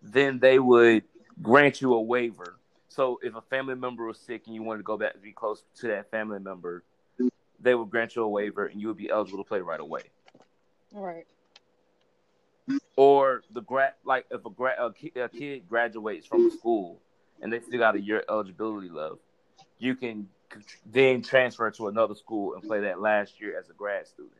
then 0.00 0.38
they 0.38 0.60
would 0.60 1.02
grant 1.42 1.80
you 1.80 1.94
a 1.94 2.00
waiver. 2.00 2.54
So 2.88 3.18
if 3.24 3.34
a 3.34 3.40
family 3.40 3.74
member 3.74 4.06
was 4.06 4.20
sick 4.20 4.42
and 4.46 4.54
you 4.54 4.62
wanted 4.62 4.78
to 4.78 4.84
go 4.84 4.96
back 4.96 5.14
to 5.14 5.18
be 5.18 5.32
close 5.32 5.64
to 5.80 5.88
that 5.88 6.08
family 6.12 6.38
member, 6.38 6.84
they 7.58 7.74
would 7.74 7.90
grant 7.90 8.14
you 8.14 8.22
a 8.22 8.28
waiver 8.28 8.66
and 8.66 8.80
you 8.80 8.86
would 8.86 8.96
be 8.96 9.10
eligible 9.10 9.42
to 9.42 9.48
play 9.48 9.60
right 9.60 9.80
away. 9.80 10.02
Right. 10.96 11.26
Or 12.96 13.42
the 13.52 13.60
grad, 13.60 13.92
like 14.04 14.24
if 14.30 14.44
a, 14.46 14.50
grad 14.50 14.78
a, 14.78 14.90
kid, 15.28 15.68
graduates 15.68 16.26
from 16.26 16.46
a 16.46 16.50
school 16.50 16.98
and 17.42 17.52
they 17.52 17.60
still 17.60 17.78
got 17.78 17.96
a 17.96 18.00
year 18.00 18.24
eligibility 18.30 18.88
left, 18.88 19.16
you 19.78 19.94
can 19.94 20.28
then 20.86 21.20
transfer 21.20 21.70
to 21.72 21.88
another 21.88 22.14
school 22.14 22.54
and 22.54 22.62
play 22.62 22.80
that 22.80 22.98
last 22.98 23.38
year 23.40 23.58
as 23.58 23.68
a 23.68 23.74
grad 23.74 24.06
student. 24.06 24.32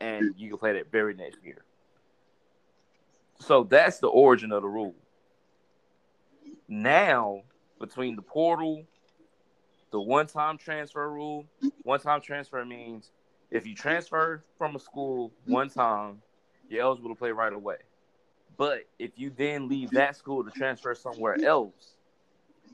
And 0.00 0.34
you 0.36 0.50
can 0.50 0.58
play 0.58 0.74
that 0.74 0.92
very 0.92 1.14
next 1.14 1.38
year. 1.42 1.64
So 3.40 3.64
that's 3.64 4.00
the 4.00 4.08
origin 4.08 4.52
of 4.52 4.62
the 4.62 4.68
rule. 4.68 4.94
Now, 6.68 7.40
between 7.80 8.16
the 8.16 8.22
portal, 8.22 8.84
the 9.92 10.00
one 10.00 10.26
time 10.26 10.58
transfer 10.58 11.10
rule, 11.10 11.46
one 11.84 12.00
time 12.00 12.20
transfer 12.20 12.62
means 12.66 13.10
if 13.54 13.66
you 13.66 13.74
transfer 13.74 14.44
from 14.58 14.74
a 14.74 14.80
school 14.80 15.32
one 15.46 15.70
time, 15.70 16.20
you're 16.68 16.82
eligible 16.82 17.10
to 17.10 17.14
play 17.14 17.30
right 17.30 17.52
away. 17.52 17.76
But 18.56 18.80
if 18.98 19.12
you 19.14 19.30
then 19.30 19.68
leave 19.68 19.90
that 19.92 20.16
school 20.16 20.44
to 20.44 20.50
transfer 20.50 20.94
somewhere 20.94 21.36
else, 21.42 21.94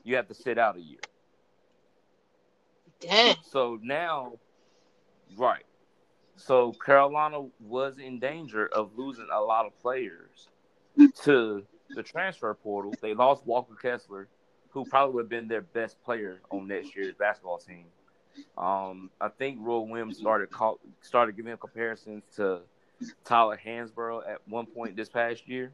you 0.03 0.15
have 0.15 0.27
to 0.27 0.33
sit 0.33 0.57
out 0.57 0.77
a 0.77 0.81
year. 0.81 0.99
Damn. 2.99 3.35
So 3.43 3.79
now, 3.81 4.33
right. 5.37 5.63
So 6.35 6.71
Carolina 6.73 7.45
was 7.59 7.99
in 7.99 8.19
danger 8.19 8.67
of 8.67 8.97
losing 8.97 9.27
a 9.31 9.39
lot 9.39 9.67
of 9.67 9.79
players 9.79 10.49
to 11.23 11.63
the 11.89 12.01
transfer 12.01 12.51
portal. 12.55 12.95
They 13.01 13.13
lost 13.13 13.45
Walker 13.45 13.75
Kessler, 13.75 14.27
who 14.69 14.83
probably 14.85 15.13
would 15.13 15.23
have 15.25 15.29
been 15.29 15.47
their 15.47 15.61
best 15.61 16.03
player 16.03 16.41
on 16.49 16.67
next 16.67 16.95
year's 16.95 17.13
basketball 17.13 17.59
team. 17.59 17.85
Um, 18.57 19.09
I 19.19 19.29
think 19.29 19.59
Roy 19.61 19.79
Williams 19.79 20.17
started 20.17 20.49
call, 20.49 20.79
started 21.01 21.35
giving 21.35 21.55
comparisons 21.57 22.23
to 22.35 22.61
Tyler 23.25 23.59
Hansbrough 23.63 24.29
at 24.29 24.47
one 24.47 24.65
point 24.65 24.95
this 24.95 25.09
past 25.09 25.47
year. 25.47 25.73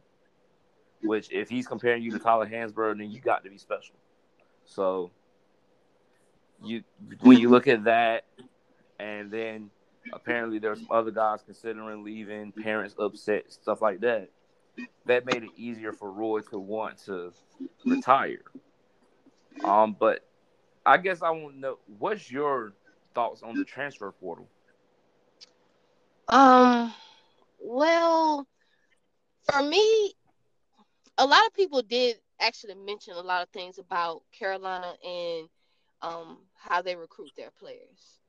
Which, 1.03 1.32
if 1.32 1.47
he's 1.47 1.68
comparing 1.68 2.01
you 2.01 2.12
to 2.12 2.20
Tyler 2.20 2.47
Hansbrough, 2.47 2.97
then 2.97 3.12
you 3.12 3.20
got 3.20 3.43
to 3.43 3.49
be 3.51 3.58
special. 3.58 3.95
So 4.66 5.12
you 6.64 6.84
when 7.22 7.38
you 7.38 7.49
look 7.49 7.68
at 7.68 7.84
that, 7.84 8.26
and 8.99 9.30
then 9.30 9.70
apparently 10.14 10.60
there's 10.60 10.80
some 10.80 10.88
other 10.91 11.12
guys 11.12 11.41
considering 11.45 12.03
leaving, 12.03 12.51
parents 12.51 12.95
upset, 12.97 13.51
stuff 13.51 13.82
like 13.82 13.99
that. 14.01 14.30
That 15.05 15.26
made 15.26 15.43
it 15.43 15.49
easier 15.55 15.91
for 15.91 16.12
Roy 16.12 16.41
to 16.51 16.60
want 16.60 16.97
to 17.05 17.32
retire. 17.86 18.41
Um, 19.64 19.95
but 19.99 20.24
I 20.88 20.97
guess 20.97 21.21
I 21.21 21.31
want 21.31 21.55
to 21.55 21.59
know 21.59 21.79
what's 21.99 22.31
your 22.31 22.73
thoughts 23.13 23.43
on 23.43 23.57
the 23.57 23.65
transfer 23.65 24.11
portal. 24.11 24.49
Um, 26.29 26.93
well, 27.59 28.47
for 29.43 29.61
me, 29.63 30.13
a 31.17 31.25
lot 31.25 31.45
of 31.47 31.53
people 31.53 31.81
did 31.81 32.17
actually 32.39 32.75
mention 32.75 33.13
a 33.15 33.21
lot 33.21 33.43
of 33.43 33.49
things 33.49 33.79
about 33.79 34.23
Carolina 34.31 34.93
and 35.05 35.49
um, 36.01 36.39
how 36.55 36.81
they 36.81 36.95
recruit 36.95 37.31
their 37.38 37.51
players. 37.51 38.19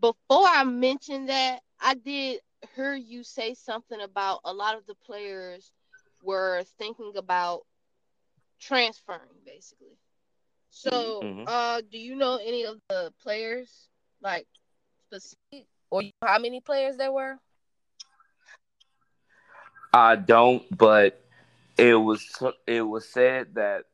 Before 0.00 0.46
I 0.46 0.64
mentioned 0.64 1.28
that, 1.28 1.60
I 1.80 1.94
did 1.94 2.40
hear 2.76 2.94
you 2.94 3.24
say 3.24 3.54
something 3.54 4.00
about 4.00 4.40
a 4.44 4.52
lot 4.52 4.76
of 4.76 4.86
the 4.86 4.94
players 4.94 5.72
were 6.22 6.64
thinking 6.78 7.12
about 7.16 7.62
transferring, 8.60 9.42
basically. 9.44 9.98
So, 10.70 11.20
Mhm. 11.22 11.46
uh, 11.46 11.82
do 11.90 11.98
you 11.98 12.14
know 12.14 12.36
any 12.36 12.64
of 12.64 12.80
the 12.88 13.12
players, 13.20 13.88
like 14.20 14.46
specific, 15.06 15.66
or 15.90 16.02
how 16.22 16.38
many 16.38 16.60
players 16.60 16.96
there 16.96 17.12
were? 17.12 17.38
I 19.92 20.16
don't, 20.16 20.64
but 20.76 21.20
it 21.76 21.94
was 21.94 22.24
it 22.66 22.82
was 22.82 23.08
said 23.08 23.54
that 23.54 23.84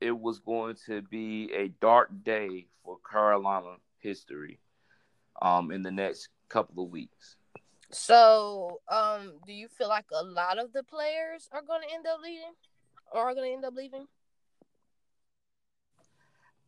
it 0.00 0.18
was 0.18 0.38
going 0.38 0.76
to 0.86 1.02
be 1.02 1.52
a 1.52 1.68
dark 1.68 2.10
day 2.24 2.66
for 2.84 2.98
Carolina 3.10 3.76
history 3.98 4.58
um 5.40 5.70
in 5.70 5.82
the 5.82 5.90
next 5.90 6.28
couple 6.48 6.84
of 6.84 6.90
weeks. 6.90 7.36
So, 7.90 8.80
um, 8.88 9.38
do 9.46 9.52
you 9.52 9.68
feel 9.68 9.88
like 9.88 10.06
a 10.12 10.22
lot 10.22 10.58
of 10.58 10.72
the 10.72 10.82
players 10.82 11.48
are 11.52 11.62
going 11.62 11.82
to 11.82 11.94
end 11.94 12.06
up 12.06 12.20
leaving, 12.22 12.54
or 13.12 13.22
are 13.22 13.34
going 13.34 13.50
to 13.50 13.54
end 13.54 13.64
up 13.64 13.74
leaving? 13.74 14.06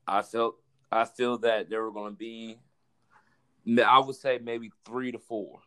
I 0.07 0.23
felt 0.23 0.57
I 0.91 1.05
feel 1.05 1.39
that 1.39 1.71
there 1.71 1.83
were 1.83 1.93
going 1.93 2.13
to 2.13 2.19
be 2.19 2.59
I 3.83 3.99
would 3.99 4.17
say 4.17 4.39
maybe 4.43 4.71
3 4.85 5.13
to 5.13 5.19
4. 5.19 5.59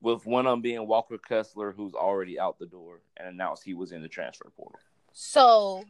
With 0.00 0.26
one 0.26 0.46
of 0.46 0.52
them 0.52 0.62
being 0.62 0.86
Walker 0.86 1.18
Kessler 1.18 1.72
who's 1.72 1.94
already 1.94 2.38
out 2.38 2.58
the 2.58 2.66
door 2.66 3.00
and 3.16 3.28
announced 3.28 3.62
he 3.64 3.74
was 3.74 3.92
in 3.92 4.02
the 4.02 4.08
transfer 4.08 4.50
portal. 4.56 4.78
So, 5.12 5.84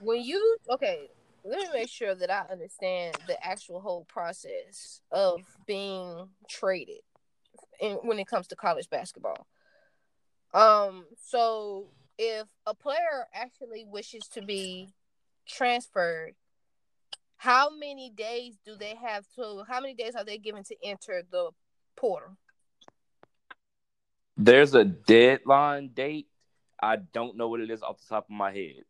when 0.00 0.22
you 0.22 0.56
okay, 0.70 1.08
let 1.44 1.58
me 1.60 1.68
make 1.72 1.88
sure 1.88 2.14
that 2.14 2.30
I 2.30 2.44
understand 2.50 3.16
the 3.26 3.44
actual 3.44 3.80
whole 3.80 4.04
process 4.04 5.00
of 5.10 5.40
being 5.66 6.28
traded 6.48 7.00
in, 7.80 7.94
when 8.02 8.18
it 8.18 8.26
comes 8.26 8.46
to 8.48 8.56
college 8.56 8.88
basketball. 8.88 9.46
Um, 10.54 11.06
so 11.20 11.88
if 12.18 12.46
a 12.66 12.74
player 12.74 13.26
actually 13.34 13.84
wishes 13.84 14.22
to 14.34 14.42
be 14.42 14.88
transferred, 15.46 16.34
how 17.36 17.70
many 17.70 18.10
days 18.10 18.56
do 18.64 18.76
they 18.76 18.94
have 18.94 19.24
to? 19.34 19.64
How 19.68 19.80
many 19.80 19.94
days 19.94 20.14
are 20.14 20.24
they 20.24 20.38
given 20.38 20.62
to 20.64 20.76
enter 20.84 21.22
the 21.30 21.50
portal? 21.96 22.36
There's 24.36 24.74
a 24.74 24.84
deadline 24.84 25.88
date. 25.88 26.28
I 26.80 26.96
don't 26.96 27.36
know 27.36 27.48
what 27.48 27.60
it 27.60 27.70
is 27.70 27.82
off 27.82 27.98
the 28.00 28.06
top 28.08 28.26
of 28.26 28.30
my 28.30 28.52
head, 28.52 28.84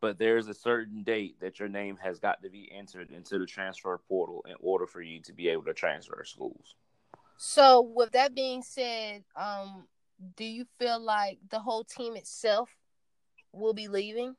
but 0.00 0.18
there's 0.18 0.48
a 0.48 0.54
certain 0.54 1.02
date 1.02 1.40
that 1.40 1.58
your 1.58 1.68
name 1.68 1.98
has 2.02 2.18
got 2.18 2.42
to 2.42 2.50
be 2.50 2.70
entered 2.72 3.10
into 3.10 3.38
the 3.38 3.46
transfer 3.46 4.00
portal 4.08 4.44
in 4.48 4.54
order 4.60 4.86
for 4.86 5.02
you 5.02 5.20
to 5.22 5.32
be 5.32 5.48
able 5.48 5.64
to 5.64 5.74
transfer 5.74 6.22
schools. 6.24 6.74
So, 7.36 7.80
with 7.80 8.12
that 8.12 8.34
being 8.34 8.62
said, 8.62 9.24
um, 9.36 9.86
do 10.36 10.44
you 10.44 10.66
feel 10.78 11.00
like 11.00 11.38
the 11.50 11.60
whole 11.60 11.84
team 11.84 12.16
itself 12.16 12.70
will 13.52 13.74
be 13.74 13.88
leaving 13.88 14.34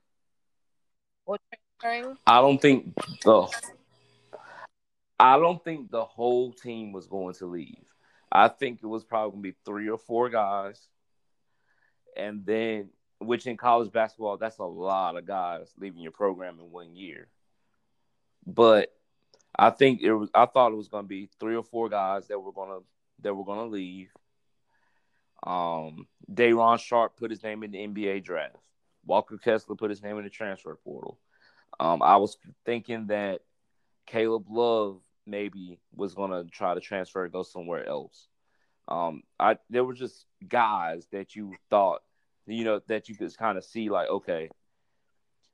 or 1.30 1.38
transferring? 1.82 2.18
I 2.26 2.42
don't 2.42 2.62
think 2.62 2.96
the 3.24 3.48
I 5.20 5.38
don't 5.38 5.64
think 5.64 5.92
the 5.92 6.06
whole 6.06 6.54
team 6.54 6.92
was 6.92 7.08
going 7.08 7.36
to 7.36 7.46
leave. 7.46 7.86
I 8.32 8.48
think 8.48 8.80
it 8.82 8.88
was 8.88 9.04
probably 9.04 9.32
going 9.32 9.44
to 9.44 9.50
be 9.50 9.58
three 9.66 9.90
or 9.90 9.98
four 9.98 10.30
guys, 10.30 10.80
and 12.16 12.46
then 12.46 12.90
which 13.20 13.48
in 13.48 13.58
college 13.58 13.92
basketball 13.92 14.38
that's 14.38 14.60
a 14.60 14.64
lot 14.64 15.18
of 15.18 15.26
guys 15.26 15.74
leaving 15.78 16.02
your 16.02 16.12
program 16.12 16.60
in 16.60 16.72
one 16.72 16.96
year. 16.96 17.28
But 18.46 18.94
I 19.58 19.72
think 19.72 20.02
it 20.02 20.14
was. 20.14 20.30
I 20.34 20.46
thought 20.46 20.72
it 20.72 20.78
was 20.78 20.88
going 20.88 21.04
to 21.04 21.10
be 21.10 21.30
three 21.40 21.56
or 21.56 21.64
four 21.64 21.90
guys 21.90 22.28
that 22.28 22.40
were 22.40 22.54
going 22.54 22.70
to 22.70 22.86
that 23.22 23.36
were 23.36 23.46
going 23.46 23.60
to 23.60 23.74
leave. 23.74 24.10
Um, 25.46 26.08
Day'Ron 26.34 26.78
Sharpe 26.78 27.18
put 27.18 27.32
his 27.32 27.44
name 27.44 27.64
in 27.64 27.72
the 27.72 27.80
NBA 27.80 28.24
draft. 28.24 28.56
Walker 29.10 29.38
Kessler 29.38 29.76
put 29.76 29.89
his 29.89 30.03
name 30.03 30.18
in 30.20 30.24
the 30.24 30.30
transfer 30.30 30.78
portal. 30.84 31.18
Um, 31.80 32.01
I 32.03 32.18
was 32.18 32.38
thinking 32.64 33.07
that 33.07 33.41
Caleb 34.05 34.45
Love 34.49 35.01
maybe 35.26 35.80
was 35.95 36.14
going 36.14 36.32
to 36.32 36.49
try 36.49 36.76
to 36.76 36.80
transfer 36.80 37.24
and 37.24 37.34
go 37.34 37.43
somewhere 37.43 37.86
else. 37.88 38.28
Um, 38.88 39.24
I 39.39 39.57
there 39.70 39.84
were 39.84 39.93
just 39.93 40.26
guys 40.47 41.07
that 41.12 41.36
you 41.36 41.53
thought, 41.70 42.01
you 42.45 42.64
know, 42.64 42.82
that 42.88 43.10
you 43.10 43.16
could 43.16 43.36
kind 43.36 43.57
of 43.57 43.66
see 43.66 43.89
like, 43.89 44.10
okay, 44.10 44.49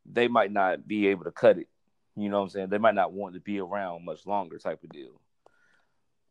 they 0.05 0.27
might 0.27 0.51
not 0.51 0.85
be 0.87 1.07
able 1.07 1.23
to 1.23 1.31
cut 1.31 1.57
it. 1.57 1.67
You 2.17 2.29
know 2.29 2.37
what 2.37 2.43
I'm 2.43 2.49
saying? 2.49 2.69
They 2.69 2.77
might 2.77 2.95
not 2.95 3.13
want 3.13 3.35
to 3.35 3.41
be 3.41 3.59
around 3.59 4.05
much 4.05 4.25
longer, 4.25 4.57
type 4.57 4.83
of 4.83 4.89
deal. 4.89 5.19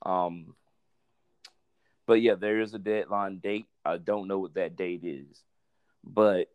Um, 0.04 0.54
but 2.06 2.20
yeah, 2.20 2.34
there 2.34 2.60
is 2.60 2.74
a 2.74 2.78
deadline 2.78 3.38
date. 3.38 3.66
I 3.84 3.96
don't 3.96 4.28
know 4.28 4.38
what 4.38 4.54
that 4.54 4.76
date 4.76 5.04
is, 5.04 5.42
but 6.02 6.48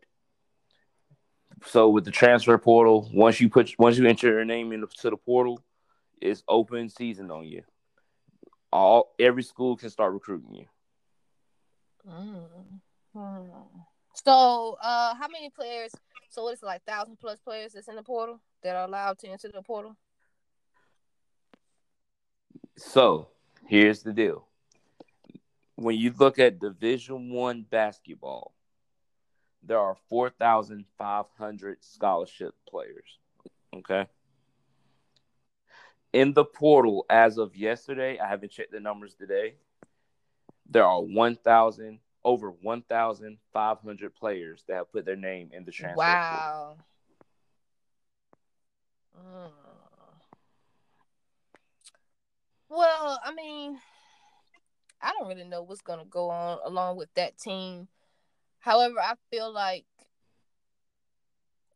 so 1.64 1.88
with 1.88 2.04
the 2.04 2.10
transfer 2.10 2.56
portal, 2.58 3.08
once 3.12 3.40
you 3.40 3.48
put 3.48 3.74
once 3.78 3.98
you 3.98 4.06
enter 4.06 4.28
your 4.28 4.44
name 4.44 4.72
into 4.72 5.10
the 5.10 5.16
portal, 5.16 5.62
it's 6.20 6.42
open 6.48 6.88
season 6.88 7.30
on 7.30 7.44
you. 7.44 7.62
All 8.72 9.14
every 9.18 9.42
school 9.42 9.76
can 9.76 9.90
start 9.90 10.12
recruiting 10.12 10.54
you. 10.54 10.66
Mm. 12.08 12.80
So, 14.14 14.76
uh, 14.82 15.14
how 15.14 15.28
many 15.28 15.50
players? 15.50 15.92
So, 16.30 16.44
what 16.44 16.54
is 16.54 16.62
it 16.62 16.66
like 16.66 16.84
thousand 16.84 17.18
plus 17.18 17.40
players 17.40 17.72
that's 17.72 17.88
in 17.88 17.96
the 17.96 18.02
portal 18.02 18.40
that 18.62 18.76
are 18.76 18.84
allowed 18.84 19.18
to 19.20 19.28
enter 19.28 19.48
the 19.52 19.62
portal? 19.62 19.96
So 22.76 23.28
here's 23.66 24.02
the 24.02 24.12
deal: 24.12 24.46
when 25.76 25.96
you 25.96 26.14
look 26.18 26.38
at 26.38 26.60
Division 26.60 27.30
One 27.30 27.66
basketball, 27.68 28.54
there 29.62 29.78
are 29.78 29.96
four 30.08 30.30
thousand 30.30 30.84
five 30.96 31.26
hundred 31.38 31.78
scholarship 31.80 32.54
players. 32.68 33.18
Okay. 33.74 34.06
In 36.12 36.32
the 36.32 36.44
portal, 36.44 37.06
as 37.08 37.38
of 37.38 37.54
yesterday, 37.56 38.18
I 38.18 38.26
haven't 38.28 38.50
checked 38.50 38.72
the 38.72 38.80
numbers 38.80 39.14
today. 39.14 39.54
There 40.68 40.84
are 40.84 41.00
one 41.00 41.36
thousand 41.36 42.00
over 42.24 42.50
one 42.50 42.82
thousand 42.82 43.38
five 43.52 43.78
hundred 43.80 44.14
players 44.14 44.64
that 44.66 44.74
have 44.74 44.92
put 44.92 45.04
their 45.04 45.16
name 45.16 45.50
in 45.52 45.64
the 45.64 45.72
transfer. 45.72 45.98
Wow. 45.98 46.76
Mm. 49.16 49.50
Well, 52.68 53.20
I 53.24 53.34
mean, 53.34 53.78
I 55.02 55.12
don't 55.12 55.28
really 55.28 55.44
know 55.44 55.62
what's 55.62 55.80
gonna 55.80 56.04
go 56.04 56.30
on 56.30 56.58
along 56.64 56.96
with 56.96 57.12
that 57.14 57.36
team. 57.38 57.88
However, 58.60 59.00
I 59.00 59.14
feel 59.30 59.52
like 59.52 59.84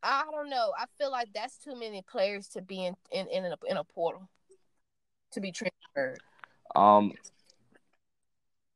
I 0.03 0.25
don't 0.31 0.51
know. 0.51 0.73
I 0.79 0.85
feel 0.99 1.11
like 1.11 1.33
that's 1.35 1.57
too 1.57 1.75
many 1.75 2.03
players 2.03 2.49
to 2.49 2.63
be 2.63 2.85
in 2.85 2.95
in 3.11 3.27
in 3.29 3.45
a, 3.47 3.57
in 3.67 3.77
a 3.79 3.85
portal 3.85 4.29
to 5.33 5.41
be 5.41 5.51
transferred. 5.51 6.21
Um, 6.77 7.13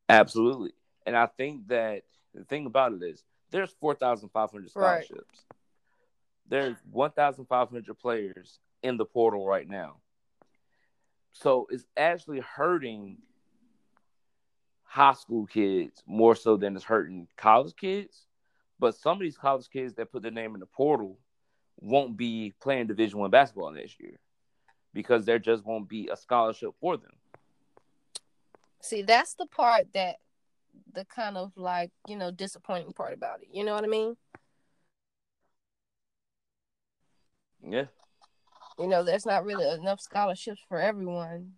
absolutely, 0.09 0.73
and 1.07 1.17
I 1.17 1.27
think 1.27 1.69
that 1.69 2.03
the 2.35 2.45
thing 2.45 2.67
about 2.67 2.95
it 2.95 3.03
is 3.03 3.23
there's 3.51 3.75
four 3.79 3.95
thousand 3.95 4.31
five 4.31 4.51
hundred 4.51 4.71
Right. 4.75 5.05
scholarships. 5.05 5.45
There's 6.49 6.77
one 6.91 7.11
thousand 7.11 7.45
five 7.45 7.69
hundred 7.69 7.99
players 7.99 8.59
in 8.83 8.97
the 8.97 9.05
portal 9.05 9.47
right 9.47 9.69
now, 9.69 9.97
so 11.33 11.67
it's 11.71 11.85
actually 11.95 12.41
hurting 12.41 13.19
high 14.89 15.13
school 15.13 15.47
kids 15.47 16.03
more 16.07 16.35
so 16.35 16.57
than 16.57 16.75
it's 16.75 16.85
hurting 16.85 17.29
college 17.37 17.77
kids. 17.77 18.25
But 18.81 18.97
some 18.97 19.19
of 19.19 19.21
these 19.21 19.37
college 19.37 19.69
kids 19.71 19.95
that 19.95 20.11
put 20.11 20.23
their 20.23 20.31
name 20.31 20.55
in 20.55 20.61
the 20.61 20.67
portal 20.67 21.19
won't 21.81 22.17
be 22.17 22.55
playing 22.61 22.87
Division 22.87 23.19
One 23.19 23.31
basketball 23.31 23.71
next 23.71 24.01
year 24.01 24.19
because 24.95 25.25
there 25.25 25.39
just 25.39 25.65
won't 25.65 25.89
be 25.89 26.09
a 26.11 26.17
scholarship 26.17 26.71
for 26.81 26.97
them. 26.97 27.13
See, 28.81 29.03
that's 29.03 29.35
the 29.35 29.47
part 29.47 29.89
that 29.93 30.17
the 30.95 31.05
kind 31.05 31.37
of 31.37 31.53
like 31.57 31.91
you 32.07 32.17
know 32.17 32.31
disappointing 32.31 32.93
part 32.93 33.13
about 33.13 33.43
it. 33.43 33.49
You 33.53 33.65
know 33.65 33.75
what 33.75 33.85
I 33.85 33.89
mean? 33.89 34.17
Yeah. 37.63 37.87
You 38.79 38.87
know, 38.87 39.03
there's 39.03 39.27
not 39.27 39.45
really 39.45 39.69
enough 39.69 40.01
scholarships 40.01 40.63
for 40.69 40.81
everyone. 40.81 41.53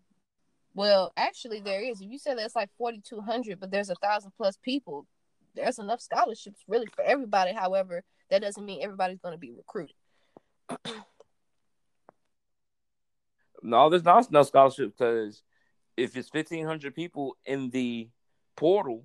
Well, 0.75 1.13
actually, 1.17 1.61
there 1.61 1.83
is. 1.83 2.01
If 2.01 2.11
you 2.11 2.19
say 2.19 2.35
that's 2.35 2.57
like 2.57 2.71
4,200, 2.79 3.59
but 3.59 3.71
there's 3.71 3.91
a 3.91 3.95
thousand 3.97 4.33
plus 4.37 4.57
people, 4.57 5.07
there's 5.55 5.79
enough 5.79 6.01
scholarships 6.01 6.61
really 6.69 6.87
for 6.95 7.03
everybody. 7.03 7.53
However, 7.53 8.03
that 8.31 8.43
doesn't 8.43 8.65
mean 8.65 8.83
everybody's 8.83 9.19
going 9.19 9.35
to 9.35 9.39
be 9.39 9.53
recruited. 9.53 9.97
No, 13.63 13.91
there's 13.91 14.05
not 14.05 14.31
no 14.31 14.43
scholarships 14.43 14.95
because 14.97 15.43
if 15.97 16.17
it's 16.17 16.29
fifteen 16.29 16.65
hundred 16.65 16.95
people 16.95 17.37
in 17.45 17.69
the 17.71 18.09
portal, 18.57 19.05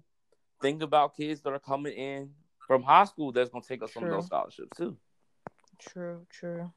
think 0.62 0.82
about 0.82 1.18
kids 1.18 1.42
that 1.42 1.52
are 1.52 1.60
coming 1.60 1.94
in 1.94 2.30
from 2.66 2.82
high 2.82 3.04
school 3.04 3.32
that's 3.32 3.50
gonna 3.50 3.64
take 3.68 3.84
up 3.84 3.90
some 3.90 4.04
of 4.04 4.10
those 4.10 4.28
scholarships 4.28 4.78
too. 4.78 4.96
True, 5.80 6.26
true. 6.30 6.72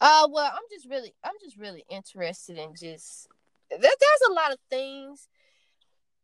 Uh, 0.00 0.28
well, 0.30 0.50
I'm 0.52 0.64
just 0.70 0.88
really, 0.90 1.14
I'm 1.22 1.34
just 1.40 1.56
really 1.56 1.84
interested 1.88 2.58
in 2.58 2.74
just 2.74 3.28
that. 3.80 3.96
There's 4.00 4.30
a 4.30 4.32
lot 4.32 4.52
of 4.52 4.58
things 4.70 5.28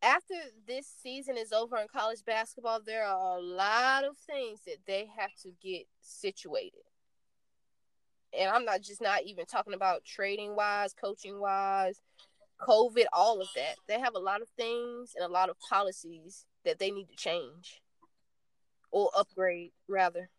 after 0.03 0.35
this 0.67 0.87
season 1.03 1.37
is 1.37 1.53
over 1.53 1.77
in 1.77 1.87
college 1.93 2.25
basketball, 2.25 2.81
there 2.85 3.05
are 3.05 3.39
a 3.39 3.41
lot 3.41 4.05
of 4.05 4.17
things 4.17 4.61
that 4.67 4.79
they 4.87 5.09
have 5.17 5.35
to 5.43 5.51
get 5.63 5.87
situated. 6.01 6.81
And 8.39 8.49
I'm 8.49 8.65
not 8.65 8.83
just 8.83 9.03
not 9.03 9.25
even 9.25 9.45
talking 9.45 9.75
about 9.75 10.05
trading 10.05 10.55
wise, 10.57 10.95
coaching 10.95 11.41
wise, 11.41 12.01
COVID, 12.61 13.07
all 13.13 13.41
of 13.41 13.49
that. 13.57 13.77
They 13.89 13.99
have 13.99 14.15
a 14.15 14.21
lot 14.21 14.41
of 14.41 14.49
things 14.57 15.13
and 15.17 15.25
a 15.25 15.33
lot 15.33 15.51
of 15.51 15.57
policies 15.69 16.47
that 16.65 16.79
they 16.79 16.91
need 16.91 17.09
to 17.09 17.17
change 17.17 17.81
or 18.93 19.11
upgrade, 19.17 19.73
rather. 19.89 20.31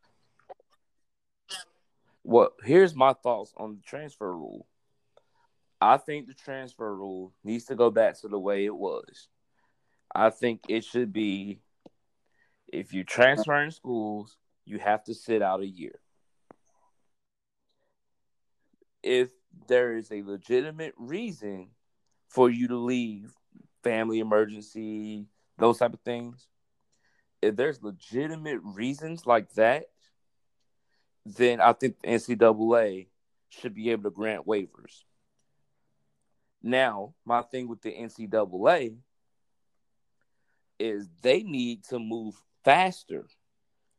Well, 2.23 2.51
here's 2.63 2.95
my 2.95 3.13
thoughts 3.13 3.53
on 3.57 3.75
the 3.75 3.81
transfer 3.81 4.31
rule. 4.35 4.65
I 5.81 5.97
think 5.97 6.27
the 6.27 6.35
transfer 6.35 6.95
rule 6.95 7.33
needs 7.43 7.65
to 7.65 7.75
go 7.75 7.89
back 7.89 8.19
to 8.21 8.27
the 8.27 8.39
way 8.39 8.65
it 8.65 8.75
was. 8.75 9.27
I 10.13 10.29
think 10.29 10.61
it 10.69 10.85
should 10.85 11.11
be 11.11 11.61
if 12.71 12.93
you 12.93 13.03
transfer 13.03 13.57
in 13.63 13.71
schools, 13.71 14.37
you 14.65 14.77
have 14.77 15.03
to 15.05 15.15
sit 15.15 15.41
out 15.41 15.61
a 15.61 15.67
year. 15.67 15.99
If 19.01 19.31
there 19.67 19.97
is 19.97 20.11
a 20.11 20.21
legitimate 20.21 20.93
reason 20.97 21.69
for 22.29 22.49
you 22.49 22.67
to 22.67 22.77
leave, 22.77 23.33
family 23.83 24.19
emergency, 24.19 25.25
those 25.57 25.79
type 25.79 25.93
of 25.93 25.99
things, 26.01 26.47
if 27.41 27.55
there's 27.55 27.81
legitimate 27.81 28.59
reasons 28.63 29.25
like 29.25 29.51
that, 29.53 29.85
then 31.25 31.59
I 31.59 31.73
think 31.73 31.99
the 31.99 32.09
NCAA 32.09 33.07
should 33.49 33.73
be 33.73 33.89
able 33.89 34.03
to 34.03 34.11
grant 34.11 34.45
waivers. 34.45 35.03
Now, 36.63 37.13
my 37.25 37.41
thing 37.41 37.67
with 37.67 37.81
the 37.81 37.91
NCAA 37.91 38.95
is 40.79 41.07
they 41.21 41.43
need 41.43 41.83
to 41.85 41.99
move 41.99 42.35
faster 42.63 43.27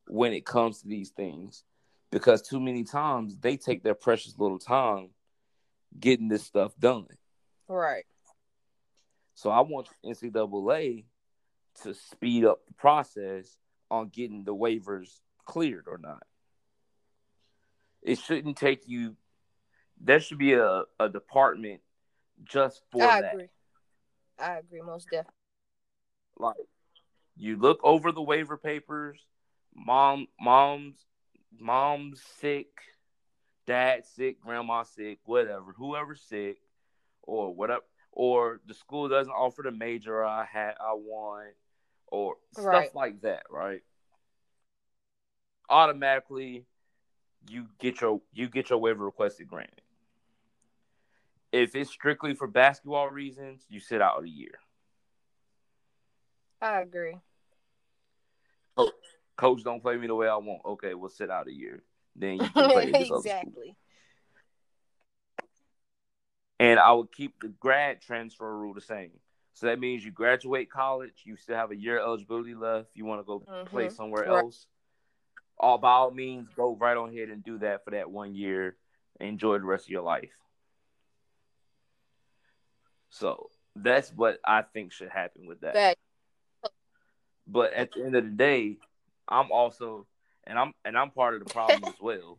when 0.07 0.33
it 0.33 0.45
comes 0.45 0.83
to 0.83 0.89
these 0.89 1.11
things 1.11 1.65
because 2.11 2.43
too 2.43 2.61
many 2.61 2.85
times 2.85 3.37
they 3.39 3.57
take 3.57 3.83
their 3.83 3.95
precious 3.95 4.39
little 4.39 4.59
time 4.59 5.11
getting 5.99 6.29
this 6.29 6.45
stuff 6.45 6.73
done. 6.79 7.07
Right. 7.69 8.05
So 9.35 9.51
I 9.51 9.61
want 9.61 9.89
NCAA 10.05 11.05
to 11.83 11.95
speed 11.95 12.45
up 12.45 12.61
the 12.67 12.75
process 12.75 13.57
on 13.91 14.09
getting 14.09 14.45
the 14.45 14.55
waivers 14.55 15.21
cleared 15.45 15.87
or 15.89 15.99
not. 15.99 16.23
It 18.03 18.19
shouldn't 18.19 18.57
take 18.57 18.83
you. 18.87 19.17
There 20.01 20.21
should 20.21 20.39
be 20.39 20.55
a, 20.55 20.83
a 20.99 21.09
department 21.09 21.81
just 22.45 22.83
for 22.91 23.15
I 23.15 23.19
that. 23.19 23.35
agree. 23.35 23.49
I 24.39 24.59
agree, 24.59 24.83
most 24.83 25.11
definitely. 25.11 25.33
Like 26.39 26.57
you 27.37 27.57
look 27.57 27.81
over 27.83 28.13
the 28.13 28.23
waiver 28.23 28.57
papers, 28.57 29.27
mom 29.75 30.29
mom's 30.41 31.07
mom's 31.59 32.23
sick, 32.23 32.69
dad 33.67 34.05
sick, 34.05 34.41
grandma 34.41 34.83
sick, 34.83 35.21
whatever, 35.25 35.73
whoever's 35.77 36.23
sick, 36.23 36.59
or 37.23 37.55
whatever 37.55 37.83
or 38.13 38.61
the 38.67 38.75
school 38.75 39.09
doesn't 39.09 39.33
offer 39.33 39.63
the 39.63 39.71
major 39.71 40.25
I 40.25 40.45
had 40.45 40.75
I 40.81 40.93
want, 40.95 41.55
or 42.07 42.37
Right. 42.57 42.91
stuff 42.91 42.95
like 42.95 43.23
that, 43.23 43.45
right? 43.51 43.83
Automatically 45.69 46.67
you 47.49 47.69
get 47.79 48.01
your 48.01 48.21
you 48.33 48.49
get 48.49 48.71
your 48.71 48.79
waiver 48.79 49.05
requested 49.05 49.49
granted. 49.49 49.83
If 51.53 51.75
it's 51.77 51.91
strictly 51.91 52.35
for 52.35 52.47
basketball 52.47 53.11
reasons, 53.11 53.65
you 53.69 53.79
sit 53.79 54.01
out 54.01 54.25
a 54.25 54.29
year. 54.29 54.59
I 56.61 56.81
agree. 56.81 57.19
Coach 59.37 59.65
don't 59.65 59.81
play 59.83 59.97
me 59.97 60.07
the 60.07 60.15
way 60.15 60.29
I 60.29 60.37
want. 60.37 60.63
Okay, 60.65 60.95
we'll 60.95 61.11
sit 61.11 61.31
out 61.31 61.49
a 61.49 61.53
year. 61.53 61.83
Then 62.15 62.35
you 62.35 62.49
can 62.49 62.71
play 62.71 62.93
this 62.93 63.11
other 63.11 63.21
school. 63.21 63.21
exactly. 63.21 63.77
And 66.61 66.79
I 66.79 66.93
would 66.93 67.11
keep 67.11 67.41
the 67.41 67.49
grad 67.49 68.01
transfer 68.01 68.57
rule 68.57 68.73
the 68.75 68.81
same. 68.81 69.11
So 69.55 69.67
that 69.67 69.81
means 69.81 70.05
you 70.05 70.13
graduate 70.13 70.71
college, 70.71 71.23
you 71.25 71.37
still 71.37 71.57
have 71.57 71.73
a 71.73 71.77
year 71.77 71.99
of 71.99 72.07
eligibility 72.07 72.55
left. 72.55 72.91
You 72.95 73.05
want 73.05 73.21
to 73.21 73.25
go 73.25 73.45
play 73.67 73.89
Mhm. 73.89 73.97
somewhere 73.97 74.23
Right. 74.23 74.39
else. 74.39 74.67
All 75.59 75.79
by 75.79 75.93
all 75.93 76.11
means, 76.11 76.49
go 76.55 76.77
right 76.77 76.97
on 76.97 77.11
ahead 77.11 77.29
and 77.29 77.43
do 77.43 77.59
that 77.59 77.85
for 77.85 77.91
that 77.91 78.11
one 78.11 78.35
year. 78.35 78.77
Enjoy 79.19 79.59
the 79.59 79.65
rest 79.65 79.87
of 79.87 79.91
your 79.91 80.03
life. 80.03 80.33
So 83.13 83.51
that's 83.77 84.11
what 84.11 84.39
I 84.45 84.63
think 84.63 84.91
should 84.91 85.11
happen 85.11 85.47
with 85.47 85.61
that. 85.61 85.99
But 87.47 87.75
at 87.75 87.93
the 87.93 88.05
end 88.05 88.17
of 88.17 88.25
the 88.25 88.31
day, 88.31 88.79
I'm 89.29 89.53
also 89.53 90.07
and 90.45 90.59
I'm 90.59 90.73
and 90.85 90.97
I'm 90.97 91.11
part 91.11 91.35
of 91.35 91.45
the 91.45 91.53
problem 91.53 91.85
as 91.89 92.01
well. 92.01 92.39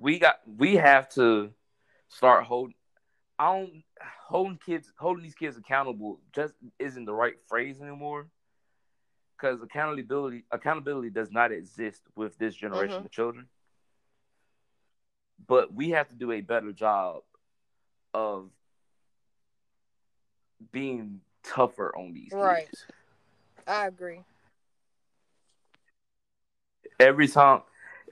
We 0.00 0.18
got 0.18 0.36
we 0.46 0.76
have 0.76 1.10
to 1.10 1.52
start 2.08 2.44
holding 2.44 2.74
I 3.38 3.52
don't 3.52 3.84
holding 4.26 4.58
kids 4.64 4.90
holding 4.98 5.22
these 5.22 5.34
kids 5.34 5.58
accountable 5.58 6.20
just 6.32 6.54
isn't 6.78 7.04
the 7.04 7.12
right 7.14 7.36
phrase 7.46 7.82
anymore. 7.82 8.28
Because 9.36 9.60
accountability 9.60 10.44
accountability 10.50 11.10
does 11.10 11.30
not 11.30 11.52
exist 11.52 12.00
with 12.16 12.38
this 12.38 12.54
generation 12.54 13.02
Mhm. 13.02 13.04
of 13.04 13.10
children. 13.10 13.48
But 15.46 15.74
we 15.74 15.90
have 15.90 16.08
to 16.08 16.14
do 16.14 16.32
a 16.32 16.40
better 16.40 16.72
job 16.72 17.22
of 18.14 18.50
being 20.72 21.20
tougher 21.42 21.94
on 21.96 22.12
these 22.12 22.32
Right. 22.32 22.66
kids. 22.66 22.86
I 23.66 23.86
agree. 23.86 24.20
every 27.00 27.26
time 27.26 27.62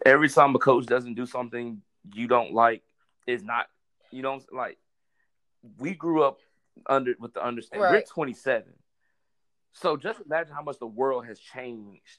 every 0.05 0.29
time 0.29 0.55
a 0.55 0.59
coach 0.59 0.87
doesn't 0.87 1.15
do 1.15 1.25
something 1.25 1.81
you 2.15 2.27
don't 2.27 2.53
like 2.53 2.83
is 3.27 3.45
not 3.45 3.67
you 4.11 4.23
don't 4.23 4.45
like 4.53 4.77
we 5.79 5.95
grew 5.95 6.25
up 6.25 6.39
under 6.87 7.15
with 7.21 7.33
the 7.33 7.45
understanding 7.45 7.89
we're 7.89 8.03
27 8.03 8.73
so 9.73 9.97
just 9.97 10.21
imagine 10.27 10.53
how 10.53 10.63
much 10.63 10.79
the 10.81 10.87
world 10.87 11.25
has 11.27 11.39
changed 11.39 12.19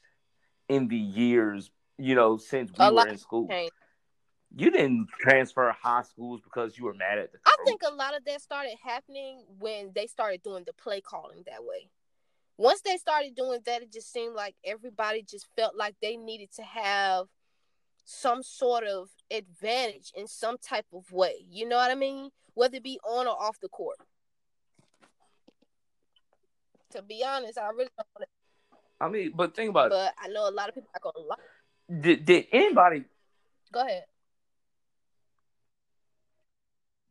in 0.68 0.88
the 0.88 0.96
years 0.96 1.70
you 1.98 2.14
know 2.14 2.38
since 2.38 2.70
we 2.78 2.86
A 2.86 2.92
were 2.92 3.06
in 3.08 3.18
school 3.18 3.48
changed. 3.48 3.72
You 4.56 4.70
didn't 4.70 5.08
transfer 5.20 5.74
high 5.80 6.02
schools 6.02 6.40
because 6.42 6.78
you 6.78 6.84
were 6.84 6.94
mad 6.94 7.18
at 7.18 7.32
the 7.32 7.38
I 7.46 7.56
think 7.64 7.82
a 7.82 7.92
lot 7.92 8.16
of 8.16 8.24
that 8.24 8.40
started 8.40 8.74
happening 8.82 9.44
when 9.58 9.90
they 9.94 10.06
started 10.06 10.42
doing 10.42 10.64
the 10.66 10.72
play 10.72 11.00
calling 11.00 11.42
that 11.46 11.64
way. 11.64 11.90
Once 12.56 12.80
they 12.82 12.96
started 12.96 13.34
doing 13.34 13.60
that, 13.66 13.82
it 13.82 13.92
just 13.92 14.12
seemed 14.12 14.34
like 14.34 14.54
everybody 14.64 15.22
just 15.22 15.48
felt 15.56 15.74
like 15.76 15.96
they 16.00 16.16
needed 16.16 16.50
to 16.54 16.62
have 16.62 17.26
some 18.04 18.42
sort 18.42 18.84
of 18.84 19.08
advantage 19.30 20.12
in 20.14 20.28
some 20.28 20.56
type 20.58 20.86
of 20.92 21.10
way. 21.10 21.44
You 21.50 21.68
know 21.68 21.76
what 21.76 21.90
I 21.90 21.96
mean? 21.96 22.30
Whether 22.54 22.76
it 22.76 22.84
be 22.84 23.00
on 23.04 23.26
or 23.26 23.30
off 23.30 23.58
the 23.60 23.68
court. 23.68 23.96
To 26.92 27.02
be 27.02 27.24
honest, 27.26 27.58
I 27.58 27.70
really 27.70 27.90
don't 27.96 28.06
want 28.16 28.28
i 29.00 29.08
mean 29.08 29.32
but 29.34 29.56
think 29.56 29.70
about 29.70 29.86
it. 29.86 29.90
but 29.90 30.14
I 30.22 30.28
know 30.28 30.48
a 30.48 30.52
lot 30.52 30.68
of 30.68 30.74
people 30.76 30.88
are 30.94 31.00
gonna 31.00 31.26
lie. 31.26 32.00
did, 32.00 32.24
did 32.24 32.46
anybody 32.52 33.04
Go 33.72 33.80
ahead. 33.80 34.04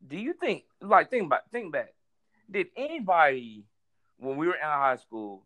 Do 0.06 0.16
you 0.16 0.32
think 0.34 0.64
like 0.80 1.10
think 1.10 1.26
about 1.26 1.50
think 1.50 1.72
back 1.72 1.94
did 2.50 2.66
anybody 2.76 3.64
when 4.18 4.36
we 4.36 4.46
were 4.46 4.54
in 4.54 4.62
high 4.62 4.96
school 4.96 5.44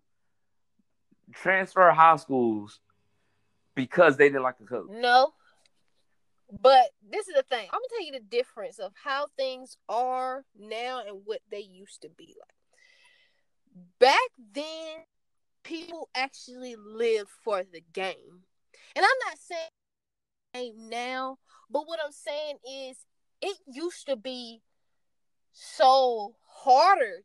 transfer 1.32 1.90
high 1.90 2.16
schools 2.16 2.80
because 3.74 4.16
they 4.16 4.28
didn't 4.28 4.42
like 4.42 4.59
the 4.59 4.64
coach 4.64 4.88
No. 4.90 5.32
But 6.50 6.86
this 7.06 7.28
is 7.28 7.34
the 7.34 7.42
thing. 7.42 7.66
I'm 7.70 7.78
gonna 7.78 7.88
tell 7.90 8.06
you 8.06 8.12
the 8.12 8.20
difference 8.20 8.78
of 8.78 8.92
how 9.04 9.26
things 9.36 9.76
are 9.88 10.44
now 10.59 11.02
and 11.06 11.20
what 11.24 11.40
they 11.50 11.61
used 11.61 12.00
to 12.02 12.09
be 12.09 12.34
like. 12.38 13.88
Back 13.98 14.30
then, 14.54 15.04
people 15.62 16.09
actually 16.14 16.74
lived 16.76 17.28
for 17.44 17.62
the 17.62 17.82
game. 17.92 18.44
And 18.96 19.04
I'm 19.04 19.28
not 19.28 19.38
saying 20.54 20.88
now, 20.88 21.36
but 21.70 21.86
what 21.86 22.00
I'm 22.02 22.12
saying 22.12 22.56
is 22.66 22.96
it 23.41 23.57
used 23.66 24.07
to 24.07 24.16
be 24.16 24.62
so 25.53 26.34
harder 26.47 27.24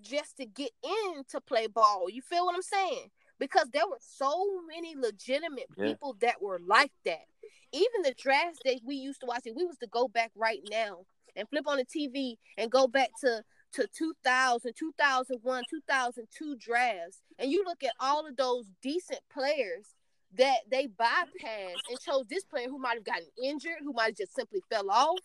just 0.00 0.36
to 0.38 0.46
get 0.46 0.70
in 0.82 1.24
to 1.30 1.40
play 1.40 1.66
ball. 1.66 2.08
You 2.10 2.22
feel 2.22 2.46
what 2.46 2.54
I'm 2.54 2.62
saying? 2.62 3.10
Because 3.38 3.68
there 3.72 3.86
were 3.86 3.98
so 4.00 4.62
many 4.66 4.94
legitimate 4.96 5.66
Yeah. 5.76 5.86
people 5.86 6.14
that 6.20 6.40
were 6.40 6.60
like 6.60 6.92
that. 7.04 7.26
Even 7.72 8.02
the 8.02 8.14
drafts 8.14 8.60
that 8.64 8.80
we 8.84 8.96
used 8.96 9.20
to 9.20 9.26
watch, 9.26 9.42
if 9.46 9.54
we 9.54 9.64
was 9.64 9.78
to 9.78 9.86
go 9.86 10.08
back 10.08 10.30
right 10.34 10.60
now 10.70 11.06
and 11.34 11.48
flip 11.48 11.66
on 11.66 11.78
the 11.78 11.84
TV 11.84 12.38
and 12.58 12.70
go 12.70 12.86
back 12.86 13.10
to 13.20 13.44
to 13.72 13.86
2000, 13.96 14.74
2001, 14.76 15.64
2002 15.64 16.56
drafts, 16.56 17.22
and 17.38 17.50
you 17.50 17.64
look 17.64 17.82
at 17.82 17.94
all 17.98 18.26
of 18.26 18.36
those 18.36 18.70
decent 18.82 19.20
players 19.32 19.94
that 20.34 20.58
they 20.70 20.86
bypassed 20.86 21.88
and 21.88 21.98
chose 22.04 22.26
this 22.28 22.44
player 22.44 22.68
who 22.68 22.78
might 22.78 22.96
have 22.96 23.04
gotten 23.04 23.28
injured, 23.42 23.78
who 23.80 23.94
might 23.94 24.08
have 24.08 24.16
just 24.16 24.34
simply 24.34 24.60
fell 24.68 24.90
off. 24.90 25.18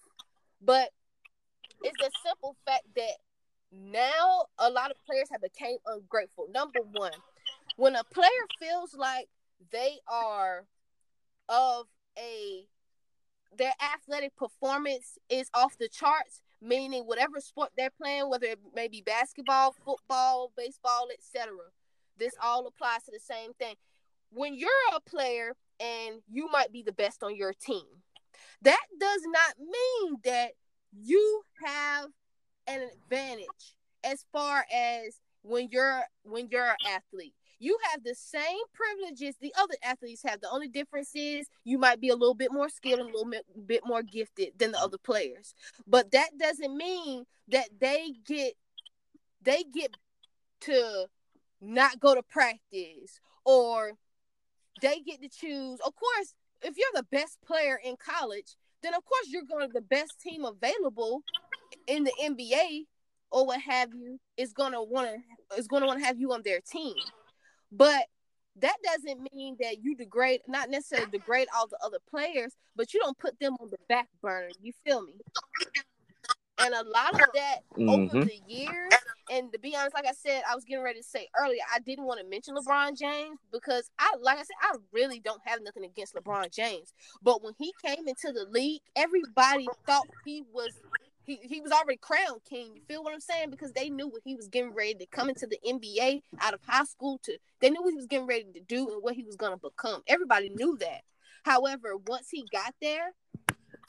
But 0.62 0.90
it's 1.84 1.98
the 2.00 2.12
simple 2.26 2.56
fact 2.66 2.86
that 2.96 3.18
now 3.72 4.46
a 4.58 4.70
lot 4.70 4.92
of 4.92 4.98
players 5.06 5.30
have 5.32 5.42
became 5.42 5.78
ungrateful. 5.86 6.48
Number 6.52 6.80
one, 6.92 7.12
when 7.76 7.96
a 7.96 8.04
player 8.04 8.30
feels 8.60 8.96
like 8.96 9.28
they 9.72 10.00
are 10.08 10.66
of 11.50 11.88
a 12.18 12.66
their 13.58 13.74
athletic 13.82 14.36
performance 14.36 15.18
is 15.30 15.50
off 15.54 15.78
the 15.78 15.88
charts, 15.88 16.42
meaning 16.62 17.04
whatever 17.04 17.40
sport 17.40 17.70
they're 17.78 17.90
playing, 17.90 18.30
whether 18.30 18.48
it 18.48 18.60
may 18.76 18.88
be 18.88 19.02
basketball, 19.02 19.74
football, 19.86 20.52
baseball, 20.56 21.08
etc. 21.14 21.54
This 22.18 22.34
all 22.44 22.68
applies 22.68 23.04
to 23.04 23.12
the 23.12 23.20
same 23.20 23.54
thing. 23.54 23.76
When 24.32 24.54
you're 24.54 24.70
a 24.94 25.00
player 25.00 25.54
and 25.80 26.22
you 26.30 26.50
might 26.52 26.74
be 26.74 26.84
the 26.84 26.92
best 26.92 27.24
on 27.24 27.36
your 27.36 27.54
team, 27.54 27.86
that 28.62 28.86
does 29.00 29.22
not 29.26 29.54
mean 29.60 30.18
that 30.24 30.52
you 30.94 31.42
have 31.66 32.10
an 32.68 32.90
advantage 33.04 33.76
as 34.04 34.26
far 34.32 34.66
as 34.74 35.20
when 35.42 35.70
you're 35.72 36.04
when 36.24 36.48
you're 36.50 36.66
an 36.66 36.76
athlete 36.88 37.34
you 37.60 37.78
have 37.92 38.04
the 38.04 38.16
same 38.16 38.58
privileges 38.74 39.36
the 39.40 39.54
other 39.60 39.76
athletes 39.84 40.24
have. 40.26 40.42
The 40.42 40.50
only 40.50 40.68
difference 40.68 41.12
is 41.16 41.48
you 41.64 41.78
might 41.78 42.00
be 42.00 42.10
a 42.10 42.16
little 42.16 42.36
bit 42.36 42.52
more 42.52 42.70
skilled 42.70 43.00
a 43.00 43.04
little 43.04 43.32
bit 43.66 43.82
more 43.86 44.04
gifted 44.04 44.54
than 44.58 44.72
the 44.72 44.80
other 44.80 44.98
players. 44.98 45.54
But 45.88 46.12
that 46.12 46.30
doesn't 46.40 46.76
mean 46.76 47.26
that 47.50 47.70
they 47.80 48.14
get 48.26 48.54
they 49.42 49.64
get 49.64 49.96
to 50.62 51.08
not 51.62 52.00
go 52.00 52.14
to 52.14 52.24
practice 52.24 53.20
or 53.46 53.94
they 54.82 55.00
get 55.00 55.22
to 55.22 55.30
choose. 55.30 55.80
Of 55.80 55.94
course, 55.96 56.36
if 56.62 56.76
you're 56.78 56.88
the 56.94 57.08
best 57.12 57.38
player 57.46 57.80
in 57.84 57.96
college, 57.98 58.56
then 58.84 58.94
of 58.94 59.04
course 59.06 59.28
you're 59.28 59.44
going 59.44 59.68
to 59.68 59.74
the 59.74 59.82
best 59.82 60.20
team 60.22 60.46
available 60.46 61.24
in 61.88 62.04
the 62.04 62.14
NBA 62.22 62.86
or 63.32 63.46
what 63.46 63.62
have 63.62 63.90
you 63.94 64.20
is 64.38 64.54
going 64.54 64.72
to 64.72 64.82
want 64.82 65.10
to 65.10 65.58
is 65.58 65.68
going 65.68 65.82
to 65.82 65.88
want 65.88 66.00
to 66.00 66.06
have 66.06 66.20
you 66.20 66.34
on 66.34 66.42
their 66.44 66.60
team. 66.62 66.96
But 67.72 68.06
that 68.60 68.76
doesn't 68.84 69.28
mean 69.34 69.56
that 69.60 69.84
you 69.84 69.96
degrade, 69.96 70.42
not 70.48 70.70
necessarily 70.70 71.12
degrade 71.12 71.48
all 71.56 71.68
the 71.68 71.78
other 71.84 72.00
players, 72.10 72.54
but 72.76 72.94
you 72.94 73.00
don't 73.00 73.18
put 73.18 73.40
them 73.40 73.56
on 73.60 73.70
the 73.70 73.78
back 73.88 74.08
burner. 74.22 74.50
You 74.62 74.72
feel 74.86 75.02
me? 75.02 75.14
And 76.60 76.74
a 76.74 76.84
lot 76.84 77.14
of 77.14 77.30
that 77.36 77.58
mm-hmm. 77.78 77.90
over 77.90 78.26
the 78.26 78.40
years, 78.48 78.94
and 79.32 79.52
to 79.52 79.60
be 79.60 79.76
honest, 79.76 79.94
like 79.94 80.08
I 80.08 80.14
said, 80.14 80.42
I 80.50 80.56
was 80.56 80.64
getting 80.64 80.84
ready 80.84 81.00
to 81.00 81.06
say 81.06 81.28
earlier, 81.40 81.62
I 81.74 81.80
didn't 81.80 82.06
want 82.06 82.20
to 82.20 82.26
mention 82.28 82.56
LeBron 82.56 82.98
James 82.98 83.40
because 83.52 83.92
I, 84.00 84.14
like 84.22 84.38
I 84.38 84.42
said, 84.42 84.56
I 84.62 84.76
really 84.92 85.20
don't 85.20 85.42
have 85.46 85.60
nothing 85.64 85.86
against 85.86 86.16
LeBron 86.16 86.52
James. 86.52 86.94
But 87.22 87.44
when 87.44 87.54
he 87.60 87.74
came 87.86 88.08
into 88.08 88.32
the 88.32 88.48
league, 88.50 88.82
everybody 88.96 89.68
thought 89.86 90.08
he 90.26 90.44
was 90.52 90.72
he, 91.28 91.40
he 91.44 91.60
was 91.60 91.74
already 91.74 91.98
crowned 91.98 92.42
king. 92.50 92.72
You 92.74 92.82
feel 92.88 93.04
what 93.04 93.14
I'm 93.14 93.20
saying? 93.20 93.50
Because 93.52 93.74
they 93.74 93.90
knew 93.90 94.08
what 94.08 94.22
he 94.24 94.34
was 94.34 94.48
getting 94.48 94.74
ready 94.74 94.96
to 94.96 95.06
come 95.08 95.28
into 95.28 95.46
the 95.46 95.60
NBA 95.68 96.22
out 96.40 96.54
of 96.54 96.62
high 96.66 96.86
school 96.86 97.20
to 97.24 97.38
they 97.60 97.70
knew 97.70 97.84
what 97.84 97.92
he 97.92 97.98
was 97.98 98.08
getting 98.08 98.28
ready 98.28 98.46
to 98.54 98.62
do 98.62 98.90
and 98.90 99.04
what 99.04 99.16
he 99.16 99.24
was 99.24 99.36
gonna 99.36 99.58
become. 99.58 100.02
Everybody 100.08 100.50
knew 100.50 100.78
that. 100.80 101.02
However, 101.44 101.98
once 102.08 102.30
he 102.32 102.46
got 102.52 102.74
there, 102.82 103.14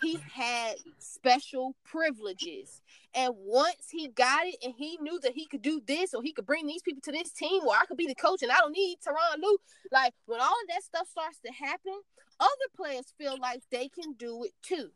he 0.02 0.18
had 0.32 0.76
special 0.98 1.74
privileges. 1.84 2.82
And 3.14 3.32
once 3.36 3.88
he 3.90 4.08
got 4.08 4.46
it 4.46 4.56
and 4.62 4.74
he 4.76 4.98
knew 5.00 5.18
that 5.20 5.32
he 5.32 5.46
could 5.46 5.62
do 5.62 5.80
this 5.86 6.14
or 6.14 6.22
he 6.22 6.32
could 6.32 6.46
bring 6.46 6.66
these 6.66 6.82
people 6.82 7.00
to 7.04 7.12
this 7.12 7.32
team 7.32 7.62
or 7.66 7.74
I 7.74 7.86
could 7.86 7.96
be 7.96 8.06
the 8.06 8.14
coach 8.14 8.42
and 8.42 8.52
I 8.52 8.58
don't 8.58 8.72
need 8.72 8.98
Tyronn 8.98 9.42
Lue. 9.42 9.58
Like 9.90 10.14
when 10.26 10.40
all 10.40 10.46
of 10.46 10.68
that 10.68 10.84
stuff 10.84 11.08
starts 11.08 11.38
to 11.44 11.52
happen, 11.52 12.00
other 12.38 12.50
players 12.76 13.12
feel 13.18 13.36
like 13.40 13.62
they 13.70 13.88
can 13.88 14.12
do 14.12 14.44
it 14.44 14.52
too 14.62 14.90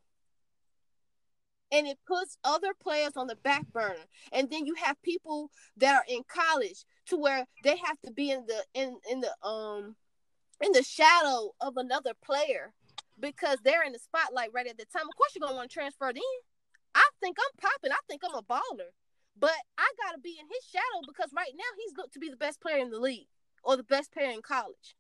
and 1.73 1.87
it 1.87 1.99
puts 2.07 2.37
other 2.45 2.75
players 2.81 3.17
on 3.17 3.27
the 3.27 3.37
back 3.37 3.67
burner 3.73 4.07
and 4.31 4.51
then 4.51 4.67
you 4.67 4.75
have 4.75 5.03
people 5.03 5.51
that 5.77 5.95
are 5.97 6.05
in 6.07 6.23
college 6.29 6.85
to 7.07 7.17
where 7.17 7.47
they 7.65 7.77
have 7.79 7.99
to 8.05 8.13
be 8.13 8.31
in 8.31 8.45
the 8.47 8.63
in 8.75 8.99
in 9.11 9.21
the 9.21 9.35
um 9.47 9.97
in 10.61 10.71
the 10.73 10.83
shadow 10.83 11.53
of 11.61 11.77
another 11.77 12.13
player 12.23 12.73
because 13.21 13.59
they're 13.65 13.85
in 13.85 13.93
the 13.93 13.99
spotlight 13.99 14.51
right 14.53 14.67
at 14.67 14.79
the 14.79 14.87
time 14.87 15.09
of 15.09 15.17
course 15.17 15.33
you're 15.35 15.47
gonna 15.47 15.57
want 15.57 15.71
to 15.71 15.75
transfer 15.75 16.13
then 16.13 16.23
i 16.95 17.09
think 17.21 17.37
i'm 17.39 17.57
popping 17.61 17.93
i 17.93 18.01
think 18.09 18.23
i'm 18.25 18.35
a 18.35 18.43
baller 18.43 18.91
but 19.39 19.55
i 19.79 19.87
gotta 20.05 20.19
be 20.21 20.37
in 20.41 20.47
his 20.47 20.65
shadow 20.71 21.01
because 21.07 21.31
right 21.37 21.53
now 21.57 21.71
he's 21.79 21.97
looked 21.97 22.15
to 22.15 22.21
be 22.21 22.31
the 22.31 22.37
best 22.37 22.61
player 22.61 22.79
in 22.79 22.91
the 22.91 22.99
league 22.99 23.29
or 23.65 23.77
the 23.77 23.85
best 23.85 24.13
player 24.13 24.31
in 24.31 24.43
college 24.43 24.97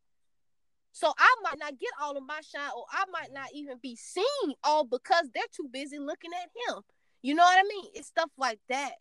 so 0.92 1.12
I 1.18 1.34
might 1.42 1.58
not 1.58 1.78
get 1.80 1.88
all 2.00 2.16
of 2.16 2.26
my 2.26 2.40
shine, 2.42 2.70
or 2.76 2.84
I 2.92 3.04
might 3.10 3.32
not 3.32 3.48
even 3.54 3.78
be 3.82 3.96
seen 3.96 4.24
all 4.62 4.84
because 4.84 5.30
they're 5.34 5.42
too 5.56 5.68
busy 5.72 5.98
looking 5.98 6.30
at 6.34 6.50
him. 6.74 6.82
You 7.22 7.34
know 7.34 7.44
what 7.44 7.58
I 7.58 7.62
mean? 7.62 7.86
It's 7.94 8.08
stuff 8.08 8.30
like 8.36 8.60
that 8.68 8.92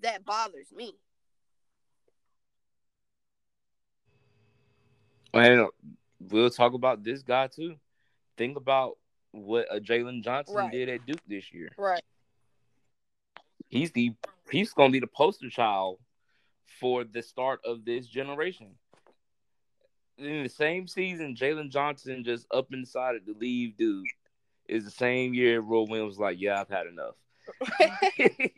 that 0.00 0.24
bothers 0.24 0.72
me. 0.74 0.94
Oh, 5.34 5.38
and 5.38 5.68
we'll 6.20 6.50
talk 6.50 6.74
about 6.74 7.02
this 7.02 7.22
guy 7.22 7.48
too. 7.48 7.76
Think 8.40 8.56
about 8.56 8.96
what 9.32 9.66
a 9.70 9.80
Jalen 9.80 10.24
Johnson 10.24 10.56
right. 10.56 10.72
did 10.72 10.88
at 10.88 11.04
Duke 11.04 11.20
this 11.28 11.52
year. 11.52 11.68
Right. 11.76 12.02
He's 13.68 13.92
the 13.92 14.14
he's 14.50 14.72
gonna 14.72 14.90
be 14.90 15.00
the 15.00 15.06
poster 15.06 15.50
child 15.50 15.98
for 16.80 17.04
the 17.04 17.20
start 17.22 17.60
of 17.66 17.84
this 17.84 18.06
generation 18.06 18.76
in 20.20 20.42
the 20.42 20.48
same 20.48 20.86
season, 20.86 21.34
Jalen 21.34 21.70
Johnson 21.70 22.24
just 22.24 22.46
up 22.52 22.72
and 22.72 22.84
decided 22.84 23.26
to 23.26 23.34
leave 23.38 23.76
Duke. 23.76 24.06
Is 24.68 24.84
the 24.84 24.90
same 24.90 25.34
year 25.34 25.60
Roy 25.60 25.82
Williams 25.82 26.10
was 26.10 26.18
like, 26.18 26.40
yeah, 26.40 26.60
I've 26.60 26.68
had 26.68 26.86
enough. 26.86 27.16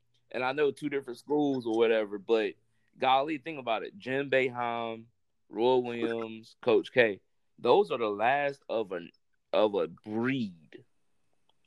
and 0.30 0.42
I 0.42 0.52
know 0.52 0.70
two 0.70 0.88
different 0.88 1.18
schools 1.18 1.66
or 1.66 1.76
whatever, 1.76 2.18
but 2.18 2.54
golly, 2.98 3.36
think 3.36 3.58
about 3.58 3.82
it. 3.82 3.98
Jim 3.98 4.30
Boeheim, 4.30 5.04
Roy 5.50 5.76
Williams, 5.76 6.56
Coach 6.62 6.92
K. 6.92 7.20
Those 7.62 7.90
are 7.92 7.98
the 7.98 8.08
last 8.08 8.60
of 8.68 8.90
an 8.92 9.10
of 9.52 9.74
a 9.74 9.86
breed. 9.86 10.84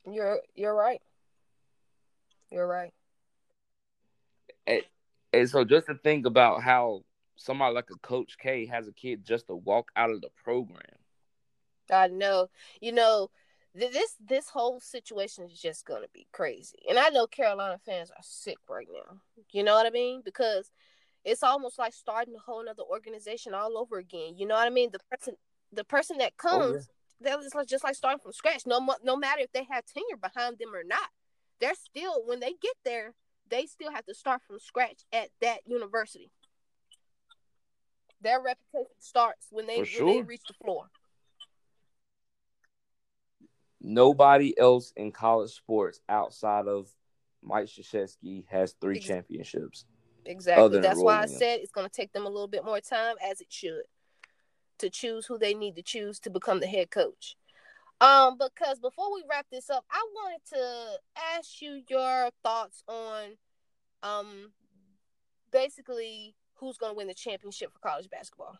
You're 0.05 0.41
you're 0.55 0.75
right. 0.75 1.01
You're 2.51 2.67
right. 2.67 2.93
And, 4.67 4.81
and 5.33 5.49
so 5.49 5.63
just 5.63 5.87
to 5.87 5.95
think 5.95 6.25
about 6.25 6.61
how 6.61 7.03
somebody 7.37 7.73
like 7.73 7.89
a 7.91 7.97
Coach 7.99 8.37
K 8.37 8.65
has 8.65 8.87
a 8.87 8.91
kid 8.91 9.25
just 9.25 9.47
to 9.47 9.55
walk 9.55 9.89
out 9.95 10.11
of 10.11 10.21
the 10.21 10.29
program. 10.43 10.81
I 11.91 12.07
know. 12.07 12.49
You 12.81 12.91
know, 12.91 13.29
th- 13.77 13.93
this 13.93 14.15
this 14.19 14.49
whole 14.49 14.81
situation 14.81 15.45
is 15.45 15.61
just 15.61 15.85
gonna 15.85 16.07
be 16.13 16.27
crazy. 16.33 16.79
And 16.89 16.99
I 16.99 17.09
know 17.09 17.25
Carolina 17.25 17.79
fans 17.85 18.11
are 18.11 18.23
sick 18.23 18.57
right 18.69 18.87
now. 18.91 19.21
You 19.51 19.63
know 19.63 19.75
what 19.75 19.87
I 19.87 19.91
mean? 19.91 20.21
Because 20.25 20.71
it's 21.23 21.41
almost 21.41 21.79
like 21.79 21.93
starting 21.93 22.35
a 22.35 22.39
whole 22.39 22.67
other 22.69 22.83
organization 22.83 23.53
all 23.53 23.77
over 23.77 23.97
again. 23.97 24.35
You 24.37 24.45
know 24.45 24.55
what 24.55 24.67
I 24.67 24.71
mean? 24.71 24.91
The 24.91 24.99
person 25.09 25.35
the 25.75 25.83
person 25.83 26.17
that 26.19 26.33
oh, 26.43 26.49
comes, 26.49 26.87
oh, 26.87 27.25
yeah. 27.25 27.37
that 27.37 27.67
just 27.67 27.83
like 27.83 27.95
starting 27.95 28.19
from 28.19 28.33
scratch. 28.33 28.63
No 28.65 28.79
no 29.03 29.15
matter 29.15 29.41
if 29.41 29.51
they 29.51 29.65
have 29.69 29.85
tenure 29.85 30.17
behind 30.21 30.57
them 30.59 30.73
or 30.73 30.83
not. 30.83 31.09
They're 31.61 31.75
still 31.75 32.23
when 32.25 32.39
they 32.39 32.53
get 32.61 32.75
there, 32.83 33.13
they 33.49 33.65
still 33.65 33.91
have 33.91 34.05
to 34.05 34.13
start 34.13 34.41
from 34.47 34.59
scratch 34.59 35.03
at 35.13 35.29
that 35.41 35.59
university. 35.65 36.31
Their 38.21 38.41
reputation 38.41 38.87
starts 38.99 39.47
when 39.51 39.67
they 39.67 39.83
sure. 39.83 40.05
when 40.05 40.15
they 40.15 40.21
reach 40.23 40.41
the 40.47 40.53
floor. 40.53 40.85
Nobody 43.81 44.57
else 44.57 44.91
in 44.95 45.11
college 45.11 45.51
sports 45.51 46.01
outside 46.09 46.67
of 46.67 46.89
Mike 47.43 47.67
Krzyzewski 47.67 48.45
has 48.49 48.73
three 48.81 48.99
championships. 48.99 49.85
Exactly. 50.25 50.79
That's 50.79 50.99
why 50.99 51.21
I 51.21 51.25
said 51.27 51.59
it's 51.61 51.71
going 51.71 51.87
to 51.87 51.93
take 51.93 52.11
them 52.11 52.25
a 52.25 52.29
little 52.29 52.47
bit 52.47 52.65
more 52.65 52.79
time, 52.79 53.15
as 53.23 53.41
it 53.41 53.47
should, 53.51 53.83
to 54.79 54.89
choose 54.89 55.25
who 55.25 55.37
they 55.37 55.53
need 55.53 55.75
to 55.75 55.81
choose 55.81 56.19
to 56.21 56.29
become 56.29 56.59
the 56.59 56.67
head 56.67 56.91
coach. 56.91 57.35
Um, 58.01 58.37
because 58.37 58.79
before 58.79 59.13
we 59.13 59.23
wrap 59.29 59.47
this 59.51 59.69
up, 59.69 59.85
I 59.89 60.05
wanted 60.13 60.41
to 60.53 60.99
ask 61.37 61.61
you 61.61 61.81
your 61.89 62.29
thoughts 62.43 62.83
on, 62.87 63.37
um, 64.03 64.51
basically 65.51 66.35
who's 66.55 66.77
going 66.77 66.93
to 66.93 66.97
win 66.97 67.07
the 67.07 67.13
championship 67.13 67.71
for 67.73 67.79
college 67.79 68.09
basketball? 68.09 68.57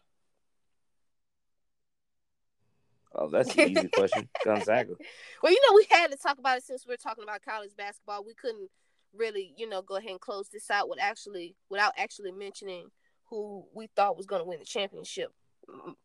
Oh, 3.18 3.30
that's 3.30 3.56
an 3.56 3.70
easy 3.70 3.88
question. 3.88 4.30
Gonzaga. 4.44 4.96
Well, 5.42 5.52
you 5.52 5.62
know, 5.70 5.76
we 5.76 5.86
had 5.90 6.12
to 6.12 6.18
talk 6.18 6.40
about 6.40 6.58
it 6.58 6.64
since 6.64 6.86
we 6.88 6.94
are 6.94 6.98
talking 6.98 7.24
about 7.24 7.42
college 7.44 7.76
basketball. 7.78 8.26
We 8.26 8.34
couldn't 8.34 8.70
really, 9.16 9.54
you 9.58 9.70
know, 9.70 9.82
go 9.82 9.96
ahead 9.96 10.12
and 10.12 10.20
close 10.20 10.50
this 10.50 10.70
out 10.72 10.90
with 10.90 11.00
actually 11.00 11.56
without 11.70 11.94
actually 11.98 12.32
mentioning 12.32 12.90
who 13.30 13.66
we 13.74 13.88
thought 13.96 14.18
was 14.18 14.26
going 14.26 14.42
to 14.42 14.48
win 14.48 14.60
the 14.60 14.66
championship. 14.66 15.32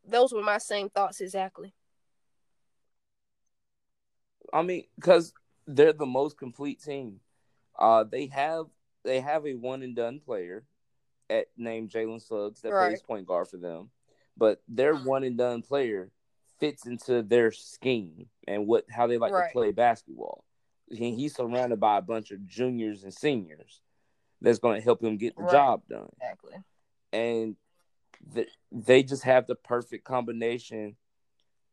Those 0.07 0.33
were 0.33 0.43
my 0.43 0.59
same 0.59 0.89
thoughts 0.91 1.21
exactly. 1.21 1.75
I 4.53 4.63
mean, 4.63 4.85
because 4.97 5.33
they're 5.67 5.93
the 5.93 6.07
most 6.07 6.39
complete 6.39 6.83
team. 6.83 7.21
Uh, 7.79 8.05
they 8.05 8.27
have 8.27 8.67
they 9.05 9.21
have 9.21 9.47
a 9.47 9.55
one 9.55 9.83
and 9.83 9.95
done 9.95 10.21
player 10.21 10.65
at 11.29 11.47
named 11.57 11.91
Jalen 11.91 12.21
Suggs 12.21 12.61
that 12.63 12.73
right. 12.73 12.89
plays 12.89 13.03
point 13.03 13.27
guard 13.27 13.49
for 13.49 13.57
them, 13.57 13.91
but 14.37 14.63
their 14.69 14.95
one 14.95 15.25
and 15.25 15.39
done 15.39 15.63
player 15.63 16.11
fits 16.59 16.87
into 16.87 17.23
their 17.23 17.53
scheme 17.53 18.27
and 18.47 18.67
what 18.67 18.85
how 18.91 19.07
they 19.07 19.19
like 19.19 19.33
right. 19.33 19.49
to 19.49 19.53
play 19.53 19.71
basketball. 19.71 20.45
He, 20.91 21.15
he's 21.15 21.37
surrounded 21.37 21.79
by 21.79 21.99
a 21.99 22.03
bunch 22.03 22.33
of 22.33 22.45
juniors 22.47 23.05
and 23.05 23.15
seniors, 23.15 23.81
that's 24.41 24.59
going 24.59 24.77
to 24.77 24.85
help 24.85 25.03
him 25.03 25.17
get 25.17 25.37
the 25.37 25.43
Right. 25.43 25.53
job 25.53 25.83
done. 25.89 26.09
Exactly. 26.17 26.55
And 27.13 27.57
they 28.73 29.03
just 29.03 29.23
have 29.25 29.47
the 29.47 29.55
perfect 29.55 30.05
combination 30.05 30.97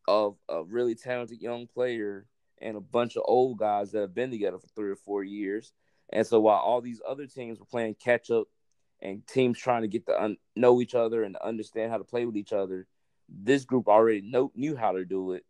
of 0.07 0.37
a 0.47 0.63
really 0.63 0.95
talented 0.95 1.41
young 1.41 1.67
player 1.67 2.25
and 2.59 2.77
a 2.77 2.81
bunch 2.81 3.15
of 3.17 3.23
old 3.25 3.57
guys 3.59 3.91
that 3.91 4.01
have 4.01 4.15
been 4.15 4.31
together 4.31 4.57
for 4.57 4.67
three 4.75 4.89
or 4.89 4.95
four 4.95 5.23
years. 5.23 5.73
And 6.09 6.25
so 6.25 6.39
while 6.39 6.57
all 6.57 6.81
these 6.81 7.01
other 7.07 7.27
teams 7.27 7.59
were 7.59 7.65
playing 7.65 7.95
catch 7.95 8.31
up 8.31 8.47
and 9.01 9.27
teams 9.27 9.59
trying 9.59 9.81
to 9.81 9.87
get 9.87 10.05
to 10.07 10.19
un- 10.23 10.37
know 10.55 10.81
each 10.81 10.95
other 10.95 11.23
and 11.23 11.35
understand 11.37 11.91
how 11.91 11.97
to 11.97 12.03
play 12.03 12.25
with 12.25 12.37
each 12.37 12.53
other, 12.53 12.87
this 13.29 13.65
group 13.65 13.87
already 13.87 14.21
know- 14.21 14.53
knew 14.55 14.75
how 14.75 14.93
to 14.93 15.03
do 15.05 15.33
it. 15.33 15.45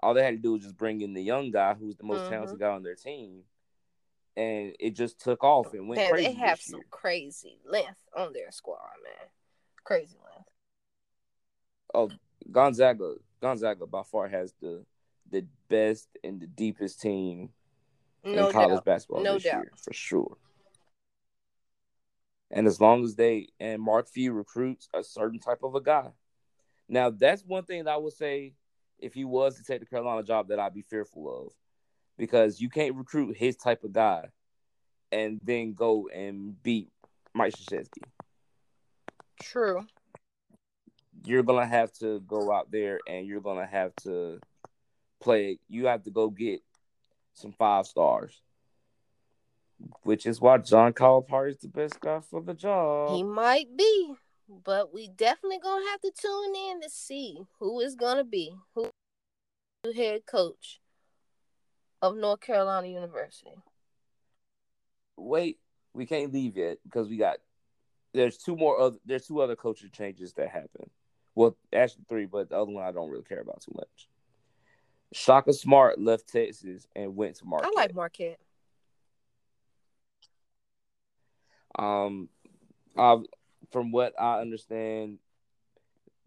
All 0.00 0.14
they 0.14 0.22
had 0.22 0.36
to 0.36 0.40
do 0.42 0.52
was 0.52 0.62
just 0.62 0.76
bring 0.76 1.00
in 1.00 1.12
the 1.12 1.22
young 1.22 1.50
guy 1.50 1.74
who's 1.74 1.96
the 1.96 2.04
most 2.04 2.22
Mhm. 2.26 2.28
talented 2.30 2.60
guy 2.60 2.70
on 2.70 2.84
their 2.84 2.94
team. 2.94 3.44
And 4.36 4.76
it 4.78 4.90
just 4.90 5.20
took 5.20 5.42
off 5.42 5.74
and 5.74 5.88
went 5.88 6.00
Man, 6.00 6.10
crazy. 6.12 6.28
they 6.28 6.34
have 6.34 6.60
some 6.60 6.82
crazy 6.90 7.60
length 7.64 8.08
on 8.16 8.32
their 8.32 8.52
squad, 8.52 8.92
man. 9.02 9.28
Crazy 9.82 10.16
length. 10.18 10.27
Oh, 11.94 12.10
Gonzaga, 12.50 13.14
Gonzaga 13.40 13.86
by 13.86 14.02
far 14.02 14.28
has 14.28 14.52
the 14.60 14.84
the 15.30 15.44
best 15.68 16.08
and 16.24 16.40
the 16.40 16.46
deepest 16.46 17.00
team 17.00 17.50
No 18.24 18.46
in 18.46 18.52
college 18.52 18.76
doubt. 18.76 18.84
basketball 18.84 19.22
No 19.22 19.34
this 19.34 19.44
doubt. 19.44 19.62
year 19.64 19.72
for 19.76 19.92
sure. 19.92 20.36
And 22.50 22.66
as 22.66 22.80
long 22.80 23.04
as 23.04 23.14
they 23.14 23.48
and 23.60 23.82
Mark 23.82 24.08
Few 24.08 24.32
recruits 24.32 24.88
a 24.94 25.02
certain 25.02 25.38
type 25.38 25.62
of 25.62 25.74
a 25.74 25.80
guy, 25.82 26.08
now 26.88 27.10
that's 27.10 27.44
one 27.44 27.64
thing 27.64 27.84
that 27.84 27.92
I 27.92 27.98
would 27.98 28.14
say 28.14 28.54
if 28.98 29.12
he 29.14 29.24
was 29.24 29.56
to 29.56 29.62
take 29.62 29.80
the 29.80 29.86
Carolina 29.86 30.22
job 30.22 30.48
that 30.48 30.58
I'd 30.58 30.74
be 30.74 30.82
fearful 30.82 31.46
of, 31.46 31.52
because 32.16 32.60
you 32.60 32.70
can't 32.70 32.96
recruit 32.96 33.36
his 33.36 33.56
type 33.56 33.84
of 33.84 33.92
guy 33.92 34.28
and 35.12 35.40
then 35.44 35.74
go 35.74 36.08
and 36.08 36.60
beat 36.62 36.88
Mike 37.34 37.54
Krzyzewski. 37.54 38.02
True. 39.40 39.86
You're 41.28 41.42
gonna 41.42 41.66
have 41.66 41.92
to 41.92 42.20
go 42.20 42.50
out 42.50 42.70
there 42.70 43.00
and 43.06 43.26
you're 43.26 43.42
gonna 43.42 43.66
have 43.66 43.94
to 43.96 44.40
play. 45.20 45.58
You 45.68 45.86
have 45.86 46.04
to 46.04 46.10
go 46.10 46.30
get 46.30 46.60
some 47.34 47.52
five 47.52 47.86
stars, 47.86 48.40
which 50.04 50.24
is 50.24 50.40
why 50.40 50.56
John 50.58 50.94
Calipari 50.94 51.50
is 51.50 51.58
the 51.58 51.68
best 51.68 52.00
guy 52.00 52.20
for 52.20 52.40
the 52.40 52.54
job. 52.54 53.14
He 53.14 53.22
might 53.22 53.76
be, 53.76 54.14
but 54.64 54.94
we 54.94 55.08
definitely 55.08 55.58
gonna 55.62 55.84
have 55.90 56.00
to 56.00 56.12
tune 56.18 56.54
in 56.56 56.80
to 56.80 56.88
see 56.88 57.42
who 57.58 57.80
is 57.80 57.94
gonna 57.94 58.24
be 58.24 58.54
who 58.74 58.88
new 59.84 59.92
head 59.92 60.22
coach 60.24 60.80
of 62.00 62.16
North 62.16 62.40
Carolina 62.40 62.88
University. 62.88 63.52
Wait, 65.18 65.58
we 65.92 66.06
can't 66.06 66.32
leave 66.32 66.56
yet 66.56 66.78
because 66.84 67.06
we 67.06 67.18
got 67.18 67.36
there's 68.14 68.38
two 68.38 68.56
more 68.56 68.80
other 68.80 68.96
there's 69.04 69.26
two 69.26 69.42
other 69.42 69.56
coaching 69.56 69.90
changes 69.92 70.32
that 70.32 70.48
happen. 70.48 70.88
Well, 71.38 71.56
actually 71.72 72.02
three, 72.08 72.26
but 72.26 72.48
the 72.48 72.56
other 72.56 72.72
one 72.72 72.82
I 72.82 72.90
don't 72.90 73.10
really 73.10 73.22
care 73.22 73.40
about 73.40 73.60
too 73.60 73.70
much. 73.76 74.08
Shaka 75.12 75.52
Smart 75.52 76.00
left 76.00 76.28
Texas 76.28 76.88
and 76.96 77.14
went 77.14 77.36
to 77.36 77.44
Marquette. 77.44 77.70
I 77.76 77.80
like 77.80 77.94
Marquette. 77.94 78.40
Um, 81.78 82.28
I, 82.96 83.18
from 83.70 83.92
what 83.92 84.20
I 84.20 84.40
understand, 84.40 85.18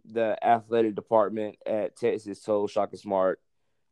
the 0.05 0.37
athletic 0.41 0.95
department 0.95 1.57
at 1.65 1.97
Texas 1.97 2.39
told 2.39 2.71
Shaka 2.71 2.95
Smart, 2.95 3.41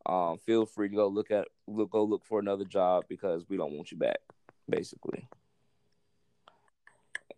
um, 0.05 0.37
feel 0.37 0.65
free 0.65 0.87
to 0.87 0.95
go 0.95 1.09
look 1.09 1.31
at 1.31 1.49
look 1.67 1.91
go 1.91 2.05
look 2.05 2.23
for 2.23 2.39
another 2.39 2.63
job 2.63 3.03
because 3.09 3.43
we 3.49 3.57
don't 3.57 3.73
want 3.73 3.91
you 3.91 3.97
back, 3.97 4.19
basically. 4.69 5.27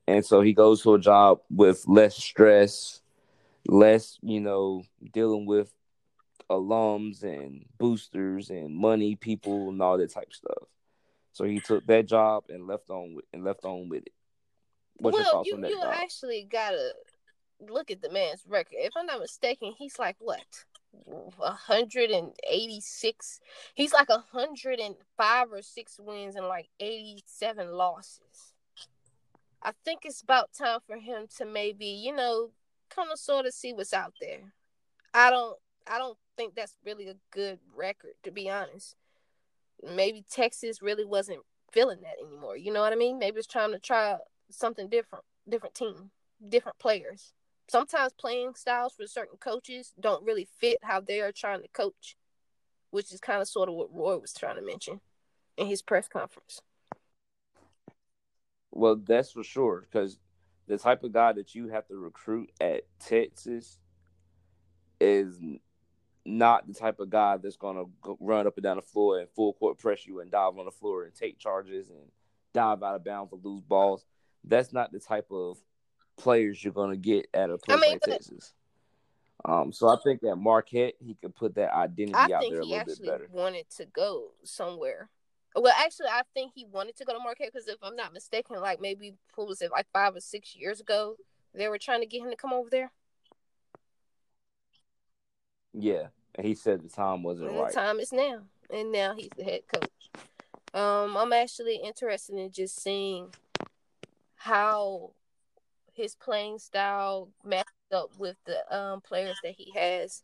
And 0.07 0.23
so 0.23 0.41
he 0.41 0.53
goes 0.53 0.84
to 0.84 0.93
a 0.93 0.99
job 0.99 1.39
with 1.49 1.88
less 1.88 2.15
stress, 2.15 3.01
less, 3.68 4.18
you 4.22 4.39
know, 4.39 4.84
dealing 5.14 5.45
with 5.45 5.74
alums 6.49 7.24
and 7.24 7.66
boosters 7.78 8.49
and 8.49 8.76
money 8.76 9.16
people 9.16 9.70
and 9.70 9.82
all 9.82 9.97
that 9.97 10.14
type 10.14 10.28
of 10.28 10.34
stuff. 10.34 10.68
So 11.34 11.45
he 11.45 11.59
took 11.59 11.86
that 11.88 12.07
job 12.07 12.45
and 12.49 12.68
left 12.68 12.89
on 12.89 13.16
with 13.16 13.26
and 13.34 13.43
left 13.43 13.64
on 13.64 13.89
with 13.89 14.03
it. 14.03 14.14
What's 14.97 15.18
well, 15.18 15.43
you 15.45 15.55
on 15.55 15.62
that 15.62 15.72
you 15.72 15.80
job? 15.80 15.93
actually 15.93 16.47
gotta 16.51 16.93
look 17.70 17.89
at 17.89 18.01
the 18.01 18.12
man's 18.12 18.43
record. 18.47 18.74
If 18.74 18.93
I'm 18.97 19.05
not 19.05 19.20
mistaken, 19.20 19.74
he's 19.78 19.97
like 19.97 20.18
what, 20.20 20.41
hundred 21.39 22.12
and 22.12 22.34
eighty 22.49 22.82
six. 22.82 23.39
He's 23.74 23.93
like 23.93 24.09
hundred 24.32 24.80
and 24.80 24.95
five 25.18 25.51
or 25.51 25.62
six 25.62 25.99
wins 25.99 26.36
and 26.36 26.47
like 26.47 26.70
eighty 26.80 27.24
seven 27.26 27.72
losses. 27.72 28.53
I 29.64 29.72
think 29.86 30.01
it's 30.03 30.22
about 30.22 30.49
time 30.53 30.80
for 30.86 30.97
him 30.97 31.28
to 31.38 31.45
maybe 31.45 31.86
you 31.86 32.14
know 32.14 32.51
kind 32.94 33.10
of 33.12 33.20
sort 33.20 33.46
of 33.46 33.54
see 33.54 33.74
what's 33.74 33.94
out 33.94 34.14
there. 34.22 34.54
I 35.14 35.30
don't 35.30 35.58
I 35.88 35.98
don't 35.98 36.18
think 36.38 36.56
that's 36.56 36.76
really 36.86 37.08
a 37.08 37.16
good 37.32 37.60
record 37.76 38.14
to 38.24 38.32
be 38.32 38.50
honest. 38.50 38.96
Maybe 39.84 40.24
Texas 40.30 40.82
really 40.82 41.06
wasn't 41.06 41.42
feeling 41.72 42.00
that 42.02 42.26
anymore. 42.26 42.58
You 42.58 42.72
know 42.72 42.82
what 42.82 42.94
I 42.94 42.96
mean? 42.96 43.18
Maybe 43.18 43.38
it's 43.38 43.48
trying 43.48 43.72
to 43.72 43.80
try 43.80 44.18
something 44.50 44.89
different, 44.89 45.26
different 45.50 45.76
team, 45.76 46.12
different 46.48 46.78
players. 46.80 47.34
Sometimes 47.68 48.14
playing 48.14 48.56
styles 48.56 48.94
for 48.94 49.08
certain 49.08 49.38
coaches 49.38 49.94
don't 50.00 50.26
really 50.26 50.48
fit 50.60 50.78
how 50.84 51.00
they 51.00 51.22
are 51.22 51.32
trying 51.32 51.62
to 51.62 51.68
coach, 51.70 52.18
which 52.92 53.14
is 53.14 53.20
kind 53.20 53.42
of 53.42 53.48
sort 53.48 53.70
of 53.70 53.76
what 53.76 53.94
Roy 53.94 54.18
was 54.18 54.34
trying 54.34 54.58
to 54.58 54.62
mention 54.62 55.00
in 55.58 55.68
his 55.68 55.82
press 55.82 56.08
conference. 56.08 56.62
Well, 58.72 58.98
that's 58.98 59.32
for 59.32 59.44
sure 59.44 59.88
because 59.89 60.18
the 60.68 60.78
type 60.78 61.03
of 61.03 61.12
guy 61.12 61.34
that 61.34 61.53
you 61.55 61.68
have 61.70 61.88
to 61.88 61.95
recruit 61.95 62.51
at 62.59 62.84
Texas 62.99 63.80
is 64.99 65.39
not 66.26 66.68
the 66.68 66.74
type 66.74 66.99
of 66.99 67.09
guy 67.09 67.38
that's 67.38 67.57
gonna 67.57 67.86
run 68.20 68.45
up 68.45 68.55
and 68.57 68.64
down 68.64 68.78
the 68.78 68.82
floor 68.82 69.20
and 69.20 69.30
full 69.30 69.53
court 69.53 69.78
press 69.80 70.05
you 70.05 70.20
and 70.20 70.32
dive 70.32 70.57
on 70.57 70.66
the 70.66 70.72
floor 70.72 71.03
and 71.03 71.16
take 71.16 71.39
charges 71.39 71.89
and 71.89 72.12
dive 72.53 72.84
out 72.84 72.95
of 72.95 73.03
bounds 73.03 73.34
or 73.34 73.39
lose 73.43 73.64
balls. 73.64 74.05
That's 74.43 74.72
not 74.72 74.91
the 74.91 74.99
type 74.99 75.28
of 75.32 75.57
players 76.18 76.64
you're 76.64 76.74
gonna 76.74 76.95
get 76.95 77.28
at 77.34 77.49
a 77.49 77.57
place 77.57 77.82
mean, 77.82 77.91
like 77.93 78.01
Texas. 78.01 78.53
Um, 79.45 79.74
so 79.74 79.88
I 79.88 79.97
think 80.03 80.22
that 80.22 80.36
Marquette 80.36 80.93
he 80.99 81.16
could 81.16 81.36
put 81.36 81.55
that 81.55 81.74
identity 81.74 82.14
I 82.14 82.24
out 82.26 82.43
there 82.47 82.59
a 82.59 82.66
little 82.66 82.68
bit 82.68 82.80
actually 82.91 83.09
better. 83.09 83.28
wanted 83.32 83.70
to 83.78 83.86
go 83.86 84.32
somewhere. 84.43 85.09
Well, 85.56 85.74
actually, 85.78 86.08
I 86.08 86.22
think 86.34 86.54
he 86.56 86.66
wanted 86.66 86.95
to 86.97 87.06
go 87.06 87.14
to 87.14 87.20
Marquette 87.20 87.52
because 87.54 87.68
if 87.68 87.78
I'm 87.84 87.95
not 87.95 88.14
mistaken, 88.14 88.60
like 88.60 88.80
maybe 88.80 89.16
what 89.36 89.47
was 89.47 89.62
it, 89.62 89.72
like 89.72 89.88
five 89.91 90.16
or 90.16 90.22
six 90.22 90.56
years 90.56 90.80
ago, 90.80 91.18
they 91.54 91.68
were 91.68 91.78
trying 91.78 91.99
to 92.02 92.08
get 92.08 92.22
him 92.22 92.30
to 92.30 92.38
come 92.38 92.54
over 92.54 92.70
there. 92.70 92.91
Yeah, 95.74 96.08
and 96.36 96.45
he 96.47 96.56
said 96.56 96.82
the 96.82 96.89
time 96.89 97.24
wasn't 97.24 97.49
And 97.49 97.60
right. 97.60 97.68
the 97.70 97.74
time 97.74 97.99
is 97.99 98.12
now, 98.12 98.41
and 98.70 98.91
now 98.91 99.14
he's 99.16 99.30
the 99.36 99.43
head 99.43 99.62
coach. 99.68 99.89
Um, 100.74 101.18
I'm 101.18 101.34
actually 101.34 101.78
interested 101.78 102.38
in 102.38 102.52
just 102.52 102.82
seeing 102.82 103.34
how 104.36 105.12
his 105.93 106.16
playing 106.16 106.60
style 106.60 107.30
matches 107.43 107.66
up 107.93 108.10
with 108.18 108.38
the 108.45 108.76
um 108.76 109.02
players 109.02 109.38
that 109.43 109.56
he 109.58 109.72
has. 109.76 110.24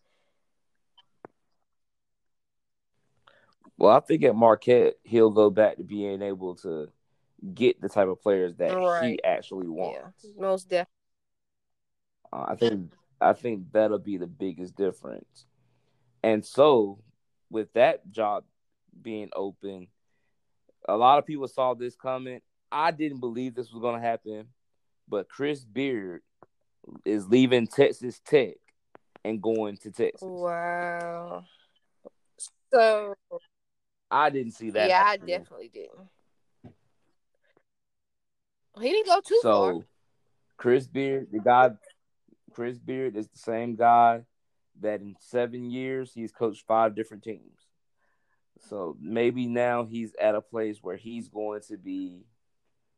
Well, 3.77 3.95
I 3.95 3.99
think 3.99 4.23
at 4.23 4.35
Marquette 4.35 4.95
he'll 5.03 5.29
go 5.29 5.49
back 5.49 5.77
to 5.77 5.83
being 5.83 6.21
able 6.21 6.55
to 6.55 6.89
get 7.53 7.79
the 7.79 7.89
type 7.89 8.07
of 8.07 8.21
players 8.21 8.55
that 8.55 8.73
Right. 8.73 9.11
he 9.11 9.23
actually 9.23 9.67
wants. 9.67 10.25
Yeah, 10.25 10.41
most 10.41 10.69
definitely. 10.69 10.91
Uh, 12.33 12.45
I 12.49 12.55
think 12.55 12.91
I 13.19 13.33
think 13.33 13.71
that'll 13.71 13.99
be 13.99 14.17
the 14.17 14.27
biggest 14.27 14.75
difference. 14.75 15.45
And 16.23 16.45
so, 16.45 16.99
with 17.49 17.71
that 17.73 18.11
job 18.11 18.43
being 19.01 19.29
open, 19.35 19.87
a 20.87 20.95
lot 20.97 21.19
of 21.19 21.25
people 21.25 21.47
saw 21.47 21.73
this 21.73 21.95
coming. 21.95 22.41
I 22.71 22.91
didn't 22.91 23.19
believe 23.19 23.55
this 23.55 23.71
was 23.71 23.81
going 23.81 23.95
to 23.95 24.05
happen, 24.05 24.47
but 25.07 25.29
Chris 25.29 25.63
Beard 25.63 26.21
is 27.05 27.27
leaving 27.27 27.67
Texas 27.67 28.19
Tech 28.19 28.55
and 29.23 29.41
going 29.41 29.77
to 29.77 29.91
Texas. 29.91 30.21
Wow. 30.21 31.45
So 32.73 33.15
I 34.09 34.29
didn't 34.29 34.53
see 34.53 34.69
that. 34.71 34.89
yeah, 34.89 35.03
I 35.05 35.17
definitely 35.17 35.69
didn't. 35.73 36.07
He 38.81 38.89
didn't 38.91 39.07
go 39.07 39.21
too 39.25 39.39
so 39.41 39.51
far. 39.51 39.85
Chris 40.57 40.87
Beard, 40.87 41.27
the 41.31 41.39
guy, 41.39 41.71
Chris 42.53 42.77
Beard 42.77 43.15
is 43.15 43.27
the 43.27 43.39
same 43.39 43.75
guy 43.75 44.21
that 44.81 45.01
in 45.01 45.15
seven 45.19 45.69
years 45.71 46.11
he's 46.13 46.31
coached 46.31 46.65
five 46.67 46.95
different 46.95 47.23
teams. 47.23 47.67
So 48.59 48.97
maybe 48.99 49.47
now 49.47 49.85
he's 49.85 50.13
at 50.19 50.35
a 50.35 50.41
place 50.41 50.79
where 50.81 50.97
he's 50.97 51.27
going 51.27 51.61
to 51.69 51.77
be 51.77 52.25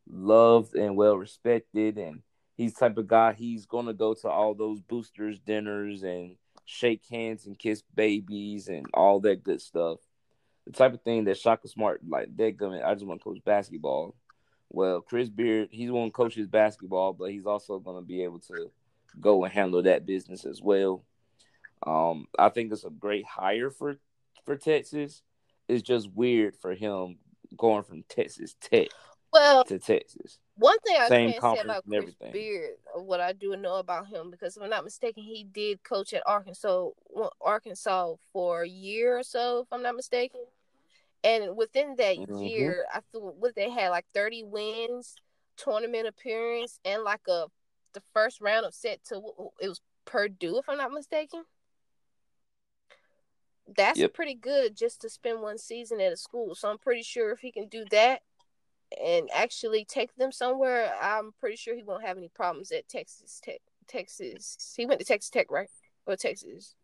loved 0.08 0.76
and 0.76 0.96
well 0.96 1.18
respected, 1.18 1.98
and 1.98 2.22
he's 2.56 2.74
the 2.74 2.80
type 2.82 2.98
of 2.98 3.08
guy 3.08 3.34
he's 3.34 3.66
going 3.66 3.86
to 3.86 3.94
go 3.94 4.14
to 4.14 4.28
all 4.30 4.54
those 4.54 4.82
boosters 4.82 5.40
dinners 5.40 6.04
and 6.04 6.36
shake 6.66 7.04
hands 7.10 7.46
and 7.46 7.58
kiss 7.58 7.84
babies 7.96 8.68
and 8.68 8.86
all 8.94 9.20
that 9.22 9.44
good 9.44 9.62
stuff. 9.62 10.00
The 10.70 10.78
type 10.78 10.94
of 10.94 11.02
thing 11.02 11.24
that 11.24 11.38
Shaka 11.40 11.68
Smart 11.68 12.02
like. 12.08 12.38
That 12.38 12.84
I 12.86 12.94
just 12.94 13.06
want 13.06 13.20
to 13.20 13.24
coach 13.24 13.44
basketball 13.44 14.14
Well, 14.70 15.02
Chris 15.02 15.28
Beard, 15.28 15.70
he's 15.72 15.90
one 15.90 16.12
coaches 16.12 16.46
basketball, 16.48 17.14
but 17.14 17.32
he's 17.32 17.48
also 17.48 17.80
going 17.80 18.00
to 18.00 18.08
be 18.08 18.24
able 18.24 18.40
to 18.42 18.70
go 19.20 19.44
and 19.44 19.52
handle 19.52 19.82
that 19.82 20.06
business 20.06 20.46
as 20.46 20.62
well. 20.62 21.04
Um, 21.86 22.28
I 22.38 22.50
think 22.50 22.72
it's 22.72 22.84
a 22.84 22.92
great 22.92 23.26
hire 23.26 23.72
for 23.72 23.98
for 24.46 24.56
Texas. 24.58 25.24
It's 25.68 25.82
just 25.82 26.12
weird 26.14 26.56
for 26.56 26.76
him 26.76 27.18
going 27.58 27.84
from 27.84 28.04
Texas 28.08 28.56
Tech 28.62 28.90
Well, 29.34 29.64
to 29.64 29.80
Texas. 29.80 30.38
one 30.56 30.78
thing 30.86 30.98
I 31.00 31.08
Same 31.08 31.32
can 31.34 31.56
say 31.56 31.62
about 31.62 31.86
Chris 31.86 31.98
everything. 31.98 32.32
Beard, 32.32 32.76
of 32.96 33.06
what 33.06 33.20
I 33.22 33.34
do 33.34 33.56
know 33.56 33.78
about 33.78 34.08
him, 34.08 34.30
because 34.30 34.56
if 34.56 34.62
I'm 34.62 34.70
not 34.70 34.84
mistaken, 34.84 35.24
he 35.24 35.44
did 35.44 35.84
coach 35.84 36.14
at 36.14 36.22
Arkansas, 36.28 36.90
Arkansas 37.42 38.16
for 38.34 38.62
a 38.62 38.70
year 38.70 39.18
or 39.18 39.24
so, 39.24 39.62
if 39.62 39.68
I'm 39.72 39.82
not 39.82 39.96
mistaken. 39.96 40.42
And 41.24 41.58
within 41.58 41.96
that 41.98 42.18
Mhm. 42.18 42.48
year, 42.48 42.86
I 42.94 43.02
thought 43.12 43.36
what 43.36 43.56
they 43.56 43.70
had 43.70 43.90
like 43.90 44.06
30 44.14 44.44
wins, 44.44 45.16
tournament 45.58 46.08
appearance, 46.08 46.80
and 46.86 47.04
like 47.04 47.28
a 47.28 47.48
the 47.94 48.02
first 48.14 48.40
round 48.40 48.66
upset 48.66 49.04
to 49.06 49.16
it 49.60 49.68
was 49.68 49.82
Purdue, 50.06 50.58
if 50.58 50.70
I'm 50.70 50.78
not 50.78 50.92
mistaken. 50.92 51.44
That's 53.76 54.00
Yep. 54.00 54.14
pretty 54.14 54.36
good 54.36 54.76
just 54.76 55.02
to 55.02 55.10
spend 55.10 55.42
one 55.42 55.58
season 55.58 56.02
at 56.02 56.14
a 56.14 56.18
school. 56.18 56.56
So 56.56 56.70
I'm 56.70 56.78
pretty 56.78 57.04
sure 57.04 57.32
if 57.32 57.40
he 57.40 57.52
can 57.52 57.68
do 57.68 57.86
that 57.92 58.22
and 59.00 59.30
actually 59.34 59.86
take 59.86 60.16
them 60.16 60.32
somewhere, 60.32 60.92
I'm 61.00 61.34
pretty 61.40 61.56
sure 61.56 61.76
he 61.76 61.84
won't 61.84 62.06
have 62.06 62.18
any 62.18 62.30
problems 62.30 62.72
at 62.72 62.88
Texas 62.88 63.40
Tech. 63.44 63.62
Texas. 63.88 64.74
He 64.76 64.86
went 64.86 65.00
to 65.00 65.06
Texas 65.06 65.30
Tech, 65.30 65.52
right? 65.52 65.70
Or 66.06 66.16
Texas. 66.16 66.76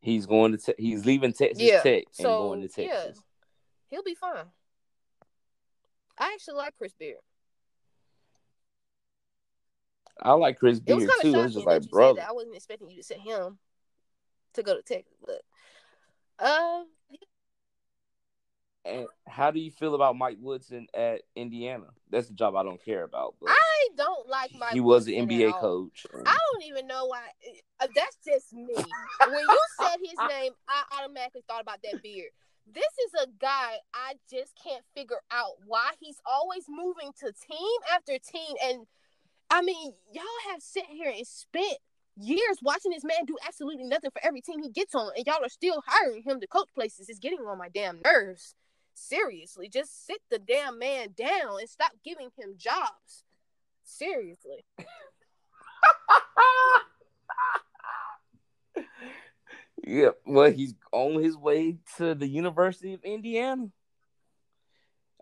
He's 0.00 0.26
going 0.26 0.52
to 0.52 0.58
te- 0.58 0.74
he's 0.78 1.04
leaving 1.04 1.32
Texas 1.32 1.60
Yeah, 1.62 1.80
Tech 1.82 2.04
and 2.06 2.14
so, 2.14 2.48
going 2.48 2.60
to 2.62 2.68
Texas. 2.68 2.86
yeah. 3.16 3.20
He'll 3.88 4.02
be 4.02 4.14
fine. 4.14 4.44
I 6.18 6.32
actually 6.34 6.54
like 6.54 6.74
Chris 6.76 6.92
Beard. 6.98 7.18
I 10.20 10.32
like 10.32 10.58
Chris 10.58 10.80
Beard 10.80 10.98
kind 11.00 11.10
too. 11.22 11.28
of 11.30 11.34
I 11.36 11.42
was 11.42 11.54
just 11.54 11.66
like, 11.66 11.82
you 11.82 11.88
bro, 11.88 12.14
said 12.14 12.22
that. 12.22 12.28
I 12.28 12.32
wasn't 12.32 12.56
expecting 12.56 12.90
you 12.90 12.96
to 12.96 13.02
say 13.02 13.18
him 13.18 13.58
to 14.54 14.62
go 14.62 14.74
to 14.76 14.82
Texas, 14.82 15.16
but 15.24 15.42
uh, 16.38 16.82
and 18.88 19.06
how 19.26 19.50
do 19.50 19.60
you 19.60 19.70
feel 19.70 19.94
about 19.94 20.16
Mike 20.16 20.38
Woodson 20.40 20.86
at 20.94 21.22
Indiana? 21.36 21.86
That's 22.10 22.28
the 22.28 22.34
job 22.34 22.56
I 22.56 22.62
don't 22.62 22.82
care 22.82 23.04
about. 23.04 23.34
But 23.40 23.50
I 23.50 23.88
don't 23.96 24.28
like 24.28 24.52
Mike. 24.58 24.72
he 24.72 24.80
was 24.80 25.06
an 25.06 25.14
NBA 25.14 25.52
coach. 25.60 26.06
I 26.26 26.36
don't 26.52 26.64
even 26.64 26.86
know 26.86 27.06
why. 27.06 27.20
Uh, 27.80 27.86
that's 27.94 28.16
just 28.24 28.52
me. 28.52 28.74
when 28.74 29.40
you 29.40 29.60
said 29.80 29.96
his 30.02 30.18
name, 30.28 30.52
I 30.68 30.98
automatically 30.98 31.42
thought 31.46 31.62
about 31.62 31.80
that 31.84 32.02
beard. 32.02 32.30
This 32.66 32.84
is 33.06 33.22
a 33.22 33.26
guy 33.38 33.76
I 33.94 34.14
just 34.30 34.52
can't 34.62 34.84
figure 34.94 35.20
out 35.30 35.52
why 35.66 35.92
he's 36.00 36.18
always 36.26 36.64
moving 36.68 37.12
to 37.20 37.32
team 37.32 37.78
after 37.94 38.18
team. 38.18 38.56
And 38.64 38.86
I 39.50 39.62
mean, 39.62 39.92
y'all 40.12 40.24
have 40.50 40.60
sit 40.62 40.84
here 40.86 41.10
and 41.14 41.26
spent 41.26 41.78
years 42.20 42.58
watching 42.62 42.90
this 42.90 43.04
man 43.04 43.24
do 43.26 43.36
absolutely 43.46 43.84
nothing 43.84 44.10
for 44.10 44.24
every 44.24 44.40
team 44.40 44.62
he 44.62 44.70
gets 44.70 44.94
on, 44.94 45.10
and 45.16 45.26
y'all 45.26 45.44
are 45.44 45.48
still 45.48 45.82
hiring 45.86 46.22
him 46.22 46.40
to 46.40 46.46
coach 46.46 46.68
places. 46.74 47.08
It's 47.08 47.18
getting 47.18 47.40
on 47.40 47.58
my 47.58 47.68
damn 47.68 48.00
nerves. 48.04 48.54
Seriously, 48.98 49.68
just 49.68 50.06
sit 50.06 50.20
the 50.30 50.38
damn 50.38 50.78
man 50.78 51.14
down 51.16 51.60
and 51.60 51.68
stop 51.68 51.92
giving 52.04 52.30
him 52.36 52.54
jobs. 52.56 53.24
Seriously. 53.84 54.64
Yeah, 59.86 60.10
well, 60.26 60.50
he's 60.50 60.74
on 60.92 61.22
his 61.22 61.36
way 61.36 61.76
to 61.96 62.14
the 62.14 62.26
University 62.26 62.92
of 62.94 63.04
Indiana. 63.04 63.68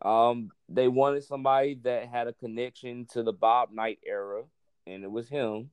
Um, 0.02 0.50
they 0.68 0.88
wanted 0.88 1.24
somebody 1.24 1.78
that 1.84 2.08
had 2.08 2.26
a 2.26 2.32
connection 2.32 3.06
to 3.12 3.22
the 3.22 3.32
Bob 3.32 3.70
Knight 3.70 3.98
era, 4.04 4.42
and 4.86 5.04
it 5.04 5.10
was 5.10 5.28
him. 5.28 5.70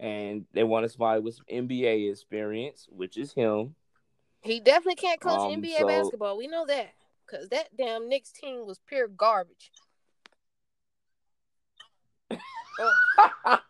And 0.00 0.46
they 0.54 0.64
wanted 0.64 0.90
somebody 0.92 1.20
with 1.20 1.34
some 1.34 1.44
NBA 1.52 2.10
experience, 2.10 2.86
which 2.88 3.16
is 3.18 3.32
him. 3.32 3.74
He 4.42 4.60
definitely 4.60 4.94
can't 4.94 5.20
coach 5.20 5.40
Um, 5.40 5.60
NBA 5.60 5.78
so- 5.80 5.86
basketball. 5.88 6.38
We 6.38 6.46
know 6.46 6.64
that. 6.66 6.94
Because 7.28 7.48
that 7.50 7.68
damn 7.76 8.08
Knicks 8.08 8.32
team 8.32 8.66
was 8.66 8.80
pure 8.86 9.08
garbage. 9.08 9.70
Ugh, 12.30 13.60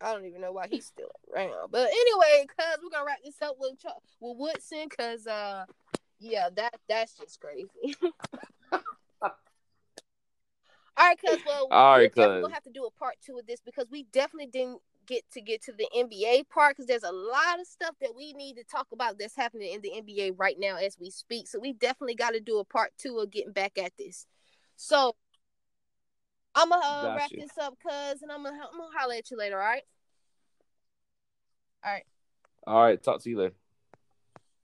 I 0.00 0.12
don't 0.12 0.26
even 0.26 0.40
know 0.40 0.52
why 0.52 0.66
he's 0.68 0.86
still 0.86 1.10
around. 1.32 1.70
But 1.70 1.88
anyway, 1.88 2.46
cuz 2.48 2.78
we're 2.82 2.90
gonna 2.90 3.06
wrap 3.06 3.22
this 3.24 3.40
up 3.40 3.56
with 3.58 3.78
Ch- 3.78 3.86
with 4.20 4.36
Woodson, 4.36 4.88
cause 4.88 5.26
uh 5.26 5.64
yeah, 6.18 6.48
that 6.56 6.74
that's 6.88 7.16
just 7.16 7.40
crazy. 7.40 7.96
All 9.22 11.08
right, 11.08 11.18
cuz 11.18 11.38
well, 11.46 11.68
All 11.70 11.94
we 11.94 12.02
right, 12.02 12.14
definitely 12.14 12.42
gonna 12.42 12.54
have 12.54 12.64
to 12.64 12.70
do 12.70 12.84
a 12.84 12.90
part 12.90 13.14
two 13.24 13.38
of 13.38 13.46
this 13.46 13.60
because 13.60 13.86
we 13.90 14.04
definitely 14.04 14.46
didn't 14.46 14.80
get 15.06 15.24
to 15.32 15.40
get 15.40 15.62
to 15.62 15.72
the 15.72 15.88
NBA 15.96 16.48
part 16.48 16.76
because 16.76 16.86
there's 16.86 17.02
a 17.02 17.12
lot 17.12 17.60
of 17.60 17.66
stuff 17.66 17.94
that 18.00 18.14
we 18.16 18.32
need 18.32 18.54
to 18.56 18.64
talk 18.64 18.88
about 18.92 19.18
that's 19.18 19.36
happening 19.36 19.72
in 19.72 19.80
the 19.80 19.90
NBA 19.90 20.34
right 20.36 20.56
now 20.58 20.76
as 20.76 20.96
we 21.00 21.10
speak. 21.10 21.48
So 21.48 21.58
we 21.58 21.72
definitely 21.72 22.14
got 22.14 22.30
to 22.30 22.40
do 22.40 22.58
a 22.58 22.64
part 22.64 22.92
two 22.98 23.18
of 23.18 23.30
getting 23.30 23.52
back 23.52 23.78
at 23.78 23.92
this. 23.98 24.26
So 24.76 25.14
I'm 26.54 26.68
gonna 26.68 26.84
uh, 26.84 27.14
wrap 27.16 27.30
you. 27.30 27.40
this 27.40 27.56
up, 27.58 27.74
cuz, 27.82 28.22
and 28.22 28.30
I'm 28.30 28.42
gonna 28.42 28.56
I'm 28.56 28.78
gonna 28.78 28.90
holler 28.96 29.14
at 29.14 29.30
you 29.30 29.36
later. 29.38 29.60
All 29.60 29.66
right. 29.66 29.82
All 31.84 31.92
right. 31.92 32.04
All 32.66 32.82
right, 32.82 33.02
talk 33.02 33.22
to 33.22 33.30
you 33.30 33.38
later. 33.38 33.54